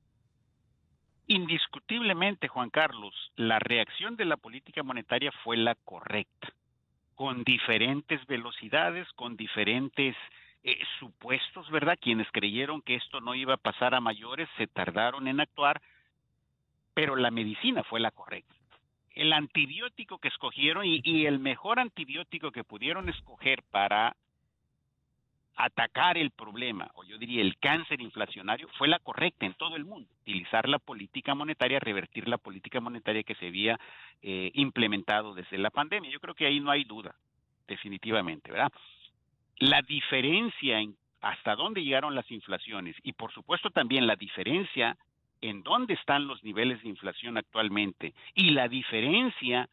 Indiscutiblemente, 1.27 2.49
Juan 2.49 2.71
Carlos, 2.71 3.15
la 3.37 3.59
reacción 3.59 4.17
de 4.17 4.25
la 4.25 4.39
política 4.39 4.83
monetaria 4.83 5.31
fue 5.45 5.59
la 5.59 5.75
correcta 5.75 6.49
con 7.19 7.43
diferentes 7.43 8.25
velocidades, 8.29 9.13
con 9.15 9.37
diferentes 9.37 10.15
eh, 10.63 10.79
supuestos, 11.01 11.69
¿verdad? 11.69 11.99
Quienes 12.01 12.29
creyeron 12.31 12.81
que 12.81 12.95
esto 12.95 13.21
no 13.21 13.35
iba 13.35 13.55
a 13.55 13.57
pasar 13.57 13.93
a 13.97 14.01
mayores 14.01 14.49
se 14.57 14.69
tardaron 14.69 15.27
en 15.27 15.41
actuar, 15.41 15.83
pero 16.95 17.17
la 17.17 17.33
medicina 17.33 17.83
fue 17.83 17.99
la 17.99 18.13
correcta. 18.13 18.55
El 19.11 19.33
antibiótico 19.33 20.19
que 20.19 20.29
escogieron 20.29 20.85
y, 20.87 21.27
el 21.27 21.41
mejor 21.41 21.81
antibiótico 21.81 22.53
que 22.53 22.63
pudieron 22.63 23.09
escoger 23.09 23.65
para 23.73 24.15
atacar 25.59 26.17
el 26.17 26.31
problema, 26.31 26.89
o 26.95 27.03
yo 27.03 27.19
diría 27.19 27.43
el 27.43 27.59
cáncer 27.59 28.01
inflacionario, 28.01 28.69
fue 28.79 28.87
la 28.87 29.01
correcta 29.01 29.45
en 29.45 29.55
todo 29.55 29.75
el 29.75 29.85
mundo. 29.85 30.09
Utilizar 30.23 30.69
la 30.69 30.79
política 30.79 31.35
monetaria, 31.35 31.81
revertir 31.81 32.29
la 32.29 32.39
política 32.39 32.81
monetaria 32.81 33.25
que 33.25 33.35
se 33.35 33.49
había 33.49 33.79
eh, 34.23 34.53
implementado 34.55 35.35
desde 35.35 35.59
la 35.59 35.71
pandemia. 35.71 36.13
Yo 36.13 36.21
creo 36.21 36.37
que 36.37 36.47
ahí 36.47 36.61
no 36.61 36.71
hay 36.71 36.85
duda, 36.85 37.17
definitivamente, 37.67 38.53
¿verdad? 38.53 38.71
La 39.59 39.83
diferencia 39.83 40.79
en 40.79 40.97
hasta 41.21 41.57
dónde 41.57 41.83
llegaron 41.83 42.15
las 42.15 42.31
inflaciones 42.31 42.95
y 43.03 43.13
por 43.13 43.33
supuesto 43.33 43.71
también 43.71 44.07
la 44.07 44.15
diferencia 44.15 44.97
en 45.41 45.65
dónde 45.65 45.95
están 45.95 46.29
los 46.29 46.45
niveles 46.45 46.81
de 46.85 46.89
inflación 46.89 47.37
actualmente 47.37 48.15
y 48.37 48.51
la 48.51 48.69
diferencia 48.69 49.69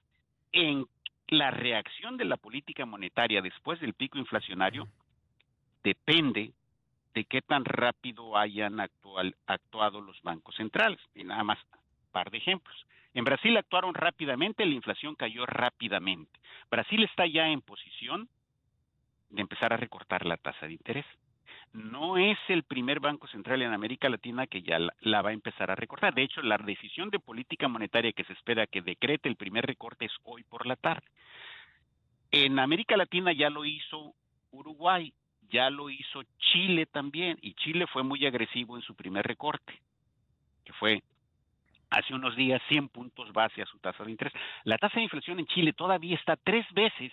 en 0.52 0.88
la 1.28 1.52
reacción 1.52 2.18
de 2.18 2.26
la 2.26 2.38
política 2.38 2.88
monetaria 2.88 3.44
después 3.44 3.80
del 3.80 3.94
pico 3.94 4.18
inflacionario 4.18 4.88
depende 5.86 6.52
de 7.14 7.24
qué 7.24 7.42
tan 7.42 7.64
rápido 7.64 8.36
hayan 8.36 8.82
actuado 8.82 10.02
los 10.02 10.22
bancos 10.24 10.56
centrales. 10.56 11.00
Nada 11.14 11.44
más, 11.44 11.60
un 11.72 12.12
par 12.12 12.32
de 12.32 12.40
ejemplos. 12.40 12.76
En 13.14 13.24
Brasil 13.24 13.56
actuaron 13.56 13.94
rápidamente, 13.94 14.66
la 14.66 14.74
inflación 14.74 15.16
cayó 15.16 15.46
rápidamente. 15.46 16.38
Brasil 16.70 17.04
está 17.04 17.26
ya 17.26 17.48
en 17.48 17.62
posición 17.62 18.28
de 19.30 19.42
empezar 19.42 19.72
a 19.72 19.78
recortar 19.78 20.26
la 20.26 20.36
tasa 20.36 20.66
de 20.66 20.74
interés 20.74 21.06
no 21.76 22.18
es 22.18 22.38
el 22.48 22.64
primer 22.64 23.02
banco 23.02 23.28
central 23.28 23.62
en 23.62 23.74
América 23.74 24.08
Latina 24.08 24.48
que 24.48 24.62
ya 24.62 24.80
la, 25.02 25.22
va 25.22 25.32
a 25.32 25.34
empezar 25.34 25.70
a 25.70 25.76
recortar. 25.76 26.14
De 26.14 26.24
hecho, 26.24 26.42
la 26.42 26.58
decisión 26.58 27.10
de 27.10 27.20
política 27.20 27.68
monetaria 27.68 28.14
que 28.14 28.24
se 28.24 28.34
espera 28.34 28.66
que 28.66 28.82
decrete 28.82 29.28
el 29.28 29.36
primer 29.36 29.66
recorte 29.66 30.06
es 30.06 30.14
hoy 30.24 30.44
por 30.44 30.66
la 30.66 30.78
tarde. 30.78 31.06
En 32.32 32.60
América 32.60 32.96
Latina 32.96 33.34
ya 33.34 33.50
lo 33.50 33.66
hizo 33.66 34.14
Uruguay, 34.52 35.14
ya 35.50 35.70
lo 35.70 35.89
hizo 35.89 36.24
Chile 36.38 36.86
también, 36.86 37.38
y 37.41 37.54
Chile 37.54 37.86
fue 37.88 38.04
muy 38.04 38.26
agresivo 38.26 38.76
en 38.76 38.82
su 38.82 38.96
primer 38.96 39.26
recorte, 39.26 39.80
que 40.64 40.74
fue 40.74 41.04
hace 41.89 42.14
unos 42.14 42.36
días 42.36 42.62
100 42.68 42.89
puntos 42.89 43.32
base 43.32 43.62
a 43.62 43.66
su 43.66 43.78
tasa 43.80 44.04
de 44.04 44.12
interés. 44.12 44.34
La 44.64 44.78
tasa 44.78 44.96
de 44.96 45.04
inflación 45.04 45.39
en 45.39 45.48
Chile 45.48 45.74
todavía 45.74 46.16
está 46.16 46.36
tres 46.36 46.66
veces 46.74 47.12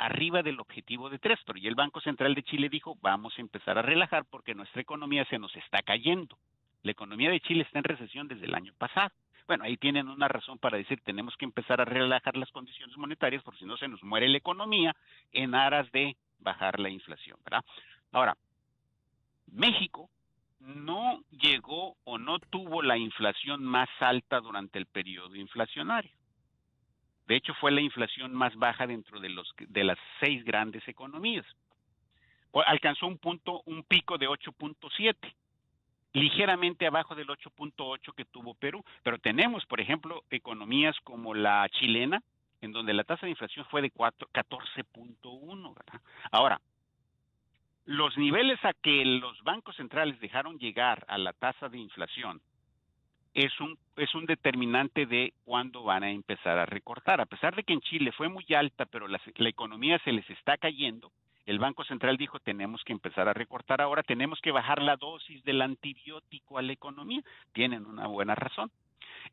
arriba 0.00 0.42
del 0.42 0.58
objetivo 0.60 1.10
de 1.10 1.18
tres, 1.18 1.38
pero 1.46 1.58
y 1.58 1.66
el 1.66 1.74
Banco 1.74 2.00
Central 2.00 2.34
de 2.34 2.42
Chile 2.42 2.68
dijo, 2.70 2.96
vamos 3.02 3.34
a 3.36 3.40
empezar 3.40 3.78
a 3.78 3.82
relajar 3.82 4.24
porque 4.24 4.54
nuestra 4.54 4.80
economía 4.80 5.26
se 5.26 5.38
nos 5.38 5.54
está 5.56 5.82
cayendo. 5.82 6.38
La 6.82 6.92
economía 6.92 7.30
de 7.30 7.40
Chile 7.40 7.64
está 7.64 7.78
en 7.78 7.84
recesión 7.84 8.26
desde 8.26 8.46
el 8.46 8.54
año 8.54 8.72
pasado. 8.78 9.10
Bueno, 9.46 9.64
ahí 9.64 9.76
tienen 9.76 10.08
una 10.08 10.28
razón 10.28 10.58
para 10.58 10.78
decir, 10.78 11.00
tenemos 11.04 11.36
que 11.36 11.44
empezar 11.44 11.80
a 11.80 11.84
relajar 11.84 12.36
las 12.36 12.50
condiciones 12.50 12.96
monetarias 12.96 13.42
porque 13.42 13.60
si 13.60 13.66
no 13.66 13.76
se 13.76 13.88
nos 13.88 14.02
muere 14.02 14.28
la 14.28 14.38
economía 14.38 14.96
en 15.32 15.54
aras 15.54 15.90
de 15.92 16.16
bajar 16.40 16.78
la 16.80 16.90
inflación, 16.90 17.38
¿verdad? 17.44 17.64
Ahora, 18.12 18.36
México 19.46 20.10
no 20.60 21.22
llegó 21.30 21.96
o 22.04 22.18
no 22.18 22.38
tuvo 22.38 22.82
la 22.82 22.98
inflación 22.98 23.64
más 23.64 23.88
alta 24.00 24.40
durante 24.40 24.78
el 24.78 24.86
periodo 24.86 25.34
inflacionario. 25.34 26.12
De 27.26 27.36
hecho, 27.36 27.54
fue 27.54 27.70
la 27.70 27.80
inflación 27.80 28.34
más 28.34 28.54
baja 28.56 28.86
dentro 28.86 29.20
de, 29.20 29.28
los, 29.28 29.54
de 29.56 29.84
las 29.84 29.98
seis 30.18 30.44
grandes 30.44 30.86
economías. 30.88 31.46
Alcanzó 32.66 33.06
un 33.06 33.18
punto, 33.18 33.62
un 33.66 33.84
pico 33.84 34.18
de 34.18 34.28
8.7, 34.28 35.14
ligeramente 36.12 36.86
abajo 36.88 37.14
del 37.14 37.28
8.8 37.28 38.14
que 38.14 38.24
tuvo 38.24 38.54
Perú. 38.54 38.84
Pero 39.04 39.18
tenemos, 39.18 39.64
por 39.66 39.80
ejemplo, 39.80 40.24
economías 40.30 40.96
como 41.04 41.32
la 41.34 41.68
chilena, 41.68 42.20
en 42.60 42.72
donde 42.72 42.94
la 42.94 43.04
tasa 43.04 43.26
de 43.26 43.30
inflación 43.30 43.66
fue 43.70 43.82
de 43.82 43.92
14.1. 43.92 45.74
Ahora, 46.30 46.60
los 47.86 48.16
niveles 48.18 48.64
a 48.64 48.72
que 48.72 49.04
los 49.04 49.42
bancos 49.42 49.76
centrales 49.76 50.20
dejaron 50.20 50.58
llegar 50.58 51.04
a 51.08 51.18
la 51.18 51.32
tasa 51.32 51.68
de 51.68 51.78
inflación 51.78 52.40
es 53.34 53.58
un, 53.60 53.78
es 53.96 54.14
un 54.14 54.26
determinante 54.26 55.06
de 55.06 55.34
cuándo 55.44 55.84
van 55.84 56.02
a 56.02 56.10
empezar 56.10 56.58
a 56.58 56.66
recortar. 56.66 57.20
A 57.20 57.26
pesar 57.26 57.54
de 57.54 57.62
que 57.62 57.72
en 57.72 57.80
Chile 57.80 58.12
fue 58.12 58.28
muy 58.28 58.44
alta, 58.56 58.86
pero 58.86 59.08
la, 59.08 59.20
la 59.36 59.48
economía 59.48 59.98
se 60.04 60.12
les 60.12 60.28
está 60.30 60.56
cayendo, 60.56 61.12
el 61.46 61.58
Banco 61.58 61.84
Central 61.84 62.16
dijo 62.16 62.38
tenemos 62.38 62.82
que 62.84 62.92
empezar 62.92 63.28
a 63.28 63.34
recortar 63.34 63.80
ahora, 63.80 64.02
tenemos 64.02 64.40
que 64.40 64.52
bajar 64.52 64.82
la 64.82 64.96
dosis 64.96 65.42
del 65.44 65.62
antibiótico 65.62 66.58
a 66.58 66.62
la 66.62 66.72
economía. 66.72 67.22
Tienen 67.52 67.86
una 67.86 68.06
buena 68.06 68.34
razón. 68.34 68.70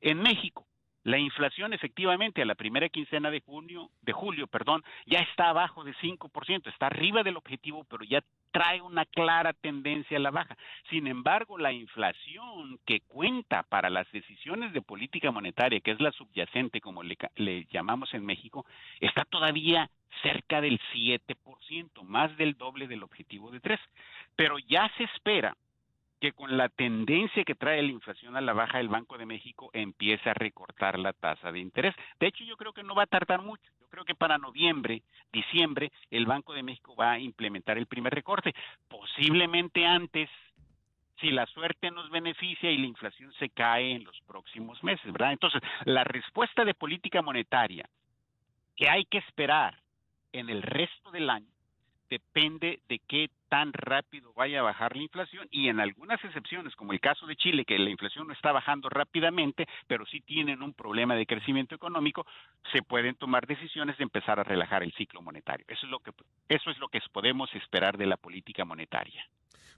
En 0.01 0.19
México, 0.21 0.65
la 1.07 1.17
inflación 1.17 1.71
efectivamente 1.71 2.41
a 2.41 2.45
la 2.45 2.55
primera 2.55 2.89
quincena 2.89 3.31
de 3.31 3.39
junio, 3.39 3.89
de 4.01 4.11
julio, 4.11 4.45
perdón, 4.45 4.83
ya 5.05 5.19
está 5.19 5.47
abajo 5.47 5.85
de 5.85 5.93
5%, 5.95 6.67
está 6.67 6.87
arriba 6.87 7.23
del 7.23 7.37
objetivo, 7.37 7.85
pero 7.85 8.03
ya 8.03 8.21
trae 8.51 8.81
una 8.81 9.05
clara 9.05 9.53
tendencia 9.53 10.17
a 10.17 10.19
la 10.19 10.31
baja. 10.31 10.57
Sin 10.89 11.07
embargo, 11.07 11.57
la 11.57 11.71
inflación 11.71 12.77
que 12.85 12.99
cuenta 13.07 13.63
para 13.63 13.89
las 13.89 14.11
decisiones 14.11 14.73
de 14.73 14.81
política 14.81 15.31
monetaria, 15.31 15.79
que 15.79 15.91
es 15.91 16.01
la 16.01 16.11
subyacente, 16.11 16.81
como 16.81 17.03
le, 17.03 17.15
le 17.37 17.63
llamamos 17.71 18.13
en 18.13 18.25
México, 18.25 18.65
está 18.99 19.23
todavía 19.23 19.89
cerca 20.21 20.59
del 20.59 20.77
7%, 20.93 22.03
más 22.03 22.35
del 22.35 22.57
doble 22.57 22.85
del 22.85 23.03
objetivo 23.03 23.49
de 23.49 23.61
3. 23.61 23.79
Pero 24.35 24.59
ya 24.59 24.91
se 24.97 25.05
espera 25.05 25.55
que 26.19 26.31
con 26.31 26.57
la 26.57 26.69
tendencia 26.69 27.43
que 27.43 27.55
trae 27.55 27.81
la 27.81 27.91
inflación 27.91 28.35
a 28.35 28.41
la 28.41 28.53
baja, 28.53 28.79
el 28.79 28.87
Banco 28.87 29.17
de 29.17 29.25
México 29.25 29.69
empieza 29.73 30.31
a 30.31 30.33
recortar 30.33 30.97
la 30.97 31.13
tasa 31.13 31.51
de 31.51 31.59
interés. 31.59 31.95
De 32.19 32.27
hecho, 32.27 32.43
yo 32.43 32.57
creo 32.57 32.73
que 32.73 32.83
no 32.83 32.95
va 32.95 33.03
a 33.03 33.07
tardar 33.07 33.41
mucho. 33.41 33.71
Yo 33.79 33.87
creo 33.87 34.03
que 34.03 34.15
para 34.15 34.37
noviembre, 34.37 35.03
diciembre, 35.31 35.91
el 36.09 36.25
Banco 36.25 36.53
de 36.53 36.63
México 36.63 36.95
va 36.95 37.11
a 37.11 37.19
implementar 37.19 37.77
el 37.77 37.85
primer 37.85 38.13
recorte. 38.13 38.53
Posiblemente 38.87 39.85
antes, 39.85 40.29
si 41.19 41.29
la 41.29 41.45
suerte 41.47 41.91
nos 41.91 42.09
beneficia 42.09 42.71
y 42.71 42.77
la 42.77 42.87
inflación 42.87 43.31
se 43.33 43.49
cae 43.49 43.91
en 43.91 44.03
los 44.03 44.19
próximos 44.21 44.83
meses, 44.83 45.11
¿verdad? 45.11 45.33
Entonces, 45.33 45.61
la 45.85 46.03
respuesta 46.03 46.65
de 46.65 46.73
política 46.73 47.21
monetaria 47.21 47.87
que 48.75 48.89
hay 48.89 49.05
que 49.05 49.19
esperar 49.19 49.79
en 50.31 50.49
el 50.49 50.61
resto 50.61 51.11
del 51.11 51.29
año 51.29 51.51
depende 52.09 52.79
de 52.87 52.99
qué 52.99 53.29
tan 53.49 53.73
rápido 53.73 54.33
vaya 54.33 54.59
a 54.59 54.63
bajar 54.63 54.95
la 54.95 55.03
inflación 55.03 55.47
y 55.51 55.69
en 55.69 55.79
algunas 55.79 56.23
excepciones, 56.23 56.75
como 56.75 56.93
el 56.93 56.99
caso 56.99 57.25
de 57.25 57.35
Chile, 57.35 57.65
que 57.65 57.77
la 57.79 57.89
inflación 57.89 58.27
no 58.27 58.33
está 58.33 58.51
bajando 58.51 58.89
rápidamente, 58.89 59.67
pero 59.87 60.05
sí 60.05 60.21
tienen 60.21 60.61
un 60.61 60.73
problema 60.73 61.15
de 61.15 61.25
crecimiento 61.25 61.75
económico, 61.75 62.25
se 62.71 62.81
pueden 62.81 63.15
tomar 63.15 63.47
decisiones 63.47 63.97
de 63.97 64.03
empezar 64.03 64.39
a 64.39 64.43
relajar 64.43 64.83
el 64.83 64.93
ciclo 64.93 65.21
monetario. 65.21 65.65
Eso 65.67 65.85
es 65.85 65.91
lo 65.91 65.99
que 65.99 66.11
eso 66.49 66.69
es 66.69 66.77
lo 66.79 66.87
que 66.87 66.99
podemos 67.11 67.53
esperar 67.55 67.97
de 67.97 68.05
la 68.05 68.17
política 68.17 68.65
monetaria. 68.65 69.27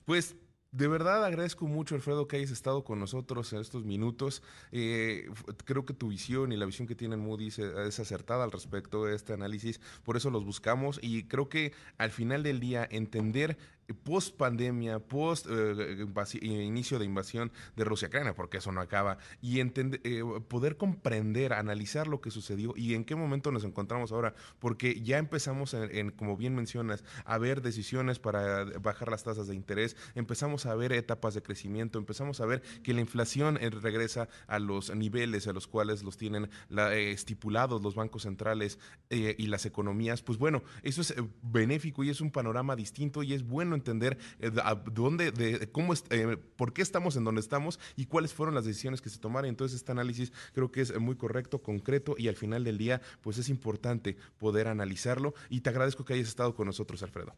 Pues 0.05 0.36
de 0.72 0.88
verdad 0.88 1.26
agradezco 1.26 1.67
mucho, 1.67 1.95
Alfredo, 1.95 2.28
que 2.28 2.38
hayas 2.38 2.51
estado 2.51 2.84
con 2.84 2.99
nosotros 2.99 3.51
en 3.53 3.59
estos 3.59 3.86
minutos. 3.86 4.43
Eh, 4.72 5.30
creo 5.65 5.86
que 5.86 5.93
tu 5.93 6.09
visión 6.09 6.51
y 6.51 6.57
la 6.57 6.65
visión 6.65 6.88
que 6.88 6.95
tiene 6.95 7.17
Moody's 7.17 7.59
es 7.59 7.99
acertada 7.99 8.43
al 8.43 8.51
respecto 8.51 9.05
de 9.05 9.15
este 9.15 9.34
análisis, 9.34 9.82
por 10.03 10.15
eso 10.17 10.30
los 10.30 10.45
buscamos 10.45 10.99
y 11.01 11.24
creo 11.24 11.49
que 11.49 11.74
al 11.97 12.11
final 12.11 12.43
del 12.43 12.59
día 12.59 12.88
entender 12.89 13.57
post 13.93 14.35
pandemia, 14.37 14.99
post 14.99 15.47
eh, 15.49 16.05
inicio 16.41 16.99
de 16.99 17.05
invasión 17.05 17.51
de 17.75 17.83
Rusia-Ucrania, 17.83 18.35
porque 18.35 18.57
eso 18.57 18.71
no 18.71 18.81
acaba, 18.81 19.17
y 19.41 19.59
eh, 19.59 20.23
poder 20.47 20.77
comprender, 20.77 21.53
analizar 21.53 22.07
lo 22.07 22.21
que 22.21 22.31
sucedió 22.31 22.73
y 22.75 22.93
en 22.93 23.05
qué 23.05 23.15
momento 23.15 23.51
nos 23.51 23.63
encontramos 23.63 24.11
ahora, 24.11 24.33
porque 24.59 25.01
ya 25.01 25.17
empezamos, 25.17 25.73
en, 25.73 26.11
como 26.11 26.37
bien 26.37 26.55
mencionas, 26.55 27.03
a 27.25 27.37
ver 27.37 27.61
decisiones 27.61 28.19
para 28.19 28.65
bajar 28.79 29.09
las 29.09 29.23
tasas 29.23 29.47
de 29.47 29.55
interés, 29.55 29.95
empezamos 30.15 30.65
a 30.65 30.75
ver 30.75 30.93
etapas 30.93 31.33
de 31.33 31.41
crecimiento, 31.41 31.99
empezamos 31.99 32.41
a 32.41 32.45
ver 32.45 32.61
que 32.83 32.93
la 32.93 33.01
inflación 33.01 33.57
eh, 33.61 33.69
regresa 33.69 34.29
a 34.47 34.59
los 34.59 34.95
niveles 34.95 35.47
a 35.47 35.53
los 35.53 35.67
cuales 35.67 36.03
los 36.03 36.17
tienen 36.17 36.49
estipulados 36.91 37.81
los 37.81 37.95
bancos 37.95 38.23
centrales 38.23 38.79
y 39.09 39.47
las 39.47 39.65
economías, 39.65 40.21
pues 40.21 40.37
bueno, 40.37 40.63
eso 40.83 41.01
es 41.01 41.13
benéfico 41.41 42.03
y 42.03 42.09
es 42.09 42.21
un 42.21 42.31
panorama 42.31 42.75
distinto 42.75 43.23
y 43.23 43.33
es 43.33 43.43
bueno 43.43 43.75
entender 43.80 44.17
eh, 44.39 44.51
dónde, 44.91 45.32
de, 45.32 45.69
cómo, 45.71 45.93
eh, 46.09 46.38
por 46.55 46.73
qué 46.73 46.82
estamos 46.82 47.15
en 47.15 47.23
donde 47.23 47.41
estamos 47.41 47.80
y 47.95 48.05
cuáles 48.05 48.34
fueron 48.34 48.55
las 48.55 48.65
decisiones 48.65 49.01
que 49.01 49.09
se 49.09 49.19
tomaron. 49.19 49.49
Entonces, 49.49 49.77
este 49.77 49.91
análisis 49.91 50.32
creo 50.53 50.71
que 50.71 50.82
es 50.82 50.97
muy 50.99 51.15
correcto, 51.15 51.61
concreto 51.61 52.15
y 52.17 52.27
al 52.27 52.36
final 52.36 52.63
del 52.63 52.77
día, 52.77 53.01
pues 53.21 53.38
es 53.38 53.49
importante 53.49 54.17
poder 54.38 54.67
analizarlo. 54.67 55.34
Y 55.49 55.61
te 55.61 55.69
agradezco 55.69 56.05
que 56.05 56.13
hayas 56.13 56.27
estado 56.27 56.55
con 56.55 56.67
nosotros, 56.67 57.01
Alfredo. 57.03 57.36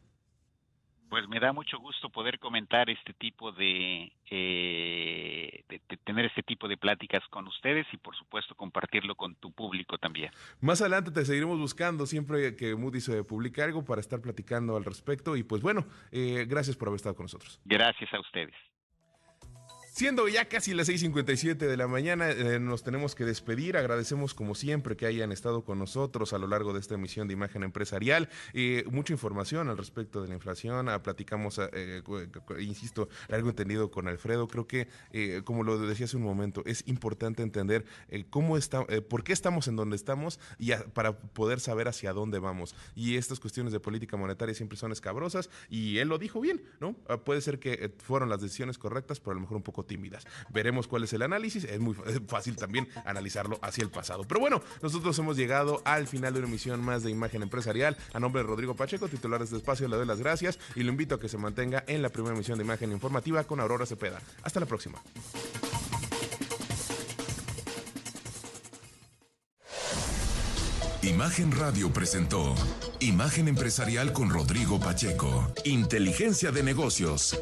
Pues 1.11 1.27
me 1.27 1.41
da 1.41 1.51
mucho 1.51 1.77
gusto 1.77 2.09
poder 2.09 2.39
comentar 2.39 2.89
este 2.89 3.13
tipo 3.13 3.51
de, 3.51 4.13
eh, 4.29 5.61
de, 5.67 5.97
tener 6.05 6.23
este 6.23 6.41
tipo 6.41 6.69
de 6.69 6.77
pláticas 6.77 7.21
con 7.29 7.45
ustedes 7.49 7.85
y 7.91 7.97
por 7.97 8.15
supuesto 8.15 8.55
compartirlo 8.55 9.15
con 9.15 9.35
tu 9.35 9.51
público 9.51 9.97
también. 9.97 10.31
Más 10.61 10.79
adelante 10.79 11.11
te 11.11 11.25
seguiremos 11.25 11.59
buscando 11.59 12.05
siempre 12.05 12.55
que 12.55 12.77
Moody 12.77 13.01
se 13.01 13.25
publique 13.25 13.61
algo 13.61 13.83
para 13.83 13.99
estar 13.99 14.21
platicando 14.21 14.77
al 14.77 14.85
respecto 14.85 15.35
y 15.35 15.43
pues 15.43 15.61
bueno, 15.61 15.85
eh, 16.13 16.45
gracias 16.47 16.77
por 16.77 16.87
haber 16.87 16.95
estado 16.95 17.15
con 17.15 17.25
nosotros. 17.25 17.59
Gracias 17.65 18.13
a 18.13 18.19
ustedes. 18.21 18.55
Siendo 19.93 20.29
ya 20.29 20.47
casi 20.47 20.73
las 20.73 20.87
6:57 20.87 21.67
de 21.67 21.75
la 21.75 21.85
mañana, 21.85 22.31
eh, 22.31 22.61
nos 22.61 22.81
tenemos 22.81 23.13
que 23.13 23.25
despedir. 23.25 23.75
Agradecemos 23.75 24.33
como 24.33 24.55
siempre 24.55 24.95
que 24.95 25.05
hayan 25.05 25.33
estado 25.33 25.65
con 25.65 25.79
nosotros 25.79 26.31
a 26.31 26.37
lo 26.37 26.47
largo 26.47 26.71
de 26.71 26.79
esta 26.79 26.95
emisión 26.95 27.27
de 27.27 27.33
Imagen 27.33 27.61
Empresarial. 27.63 28.29
Eh, 28.53 28.85
mucha 28.89 29.11
información 29.11 29.67
al 29.67 29.77
respecto 29.77 30.21
de 30.21 30.29
la 30.29 30.35
inflación. 30.35 30.87
Ah, 30.87 31.03
platicamos, 31.03 31.59
ah, 31.59 31.69
eh, 31.73 32.01
insisto, 32.61 33.09
algo 33.29 33.49
entendido 33.49 33.91
con 33.91 34.07
Alfredo. 34.07 34.47
Creo 34.47 34.65
que, 34.65 34.87
como 35.43 35.63
lo 35.63 35.77
decía 35.77 36.05
hace 36.05 36.15
un 36.15 36.23
momento, 36.23 36.63
es 36.65 36.87
importante 36.87 37.43
entender 37.43 37.83
cómo 38.29 38.55
está, 38.55 38.85
por 39.09 39.25
qué 39.25 39.33
estamos 39.33 39.67
en 39.67 39.75
donde 39.75 39.97
estamos 39.97 40.39
y 40.57 40.71
para 40.93 41.17
poder 41.17 41.59
saber 41.59 41.89
hacia 41.89 42.13
dónde 42.13 42.39
vamos. 42.39 42.75
Y 42.95 43.17
estas 43.17 43.41
cuestiones 43.41 43.73
de 43.73 43.81
política 43.81 44.15
monetaria 44.15 44.55
siempre 44.55 44.77
son 44.77 44.93
escabrosas 44.93 45.49
y 45.69 45.97
él 45.97 46.07
lo 46.07 46.17
dijo 46.17 46.39
bien, 46.39 46.63
¿no? 46.79 46.95
Ah, 47.09 47.17
puede 47.17 47.41
ser 47.41 47.59
que 47.59 47.93
fueron 47.97 48.29
las 48.29 48.41
decisiones 48.41 48.77
correctas, 48.77 49.19
pero 49.19 49.31
a 49.31 49.35
lo 49.35 49.41
mejor 49.41 49.57
un 49.57 49.63
tímidas. 49.83 50.25
Veremos 50.49 50.87
cuál 50.87 51.03
es 51.03 51.13
el 51.13 51.21
análisis. 51.21 51.63
Es 51.63 51.79
muy 51.79 51.95
fácil 52.27 52.55
también 52.55 52.87
analizarlo 53.05 53.59
hacia 53.61 53.83
el 53.83 53.89
pasado. 53.89 54.25
Pero 54.27 54.39
bueno, 54.39 54.61
nosotros 54.81 55.17
hemos 55.19 55.37
llegado 55.37 55.81
al 55.85 56.07
final 56.07 56.33
de 56.33 56.39
una 56.39 56.47
emisión 56.47 56.83
más 56.83 57.03
de 57.03 57.11
Imagen 57.11 57.43
Empresarial. 57.43 57.97
A 58.13 58.19
nombre 58.19 58.41
de 58.41 58.47
Rodrigo 58.47 58.75
Pacheco, 58.75 59.07
titular 59.07 59.39
de 59.39 59.45
este 59.45 59.57
espacio, 59.57 59.87
le 59.87 59.95
doy 59.95 60.05
las 60.05 60.19
gracias 60.19 60.59
y 60.75 60.83
lo 60.83 60.91
invito 60.91 61.15
a 61.15 61.19
que 61.19 61.29
se 61.29 61.37
mantenga 61.37 61.83
en 61.87 62.01
la 62.01 62.09
primera 62.09 62.35
emisión 62.35 62.57
de 62.57 62.63
Imagen 62.63 62.91
Informativa 62.91 63.43
con 63.43 63.59
Aurora 63.59 63.85
Cepeda. 63.85 64.21
Hasta 64.43 64.59
la 64.59 64.65
próxima. 64.65 65.01
Imagen 71.03 71.51
Radio 71.51 71.91
presentó 71.91 72.53
Imagen 72.99 73.47
Empresarial 73.47 74.13
con 74.13 74.29
Rodrigo 74.29 74.79
Pacheco. 74.79 75.51
Inteligencia 75.65 76.51
de 76.51 76.61
negocios. 76.61 77.39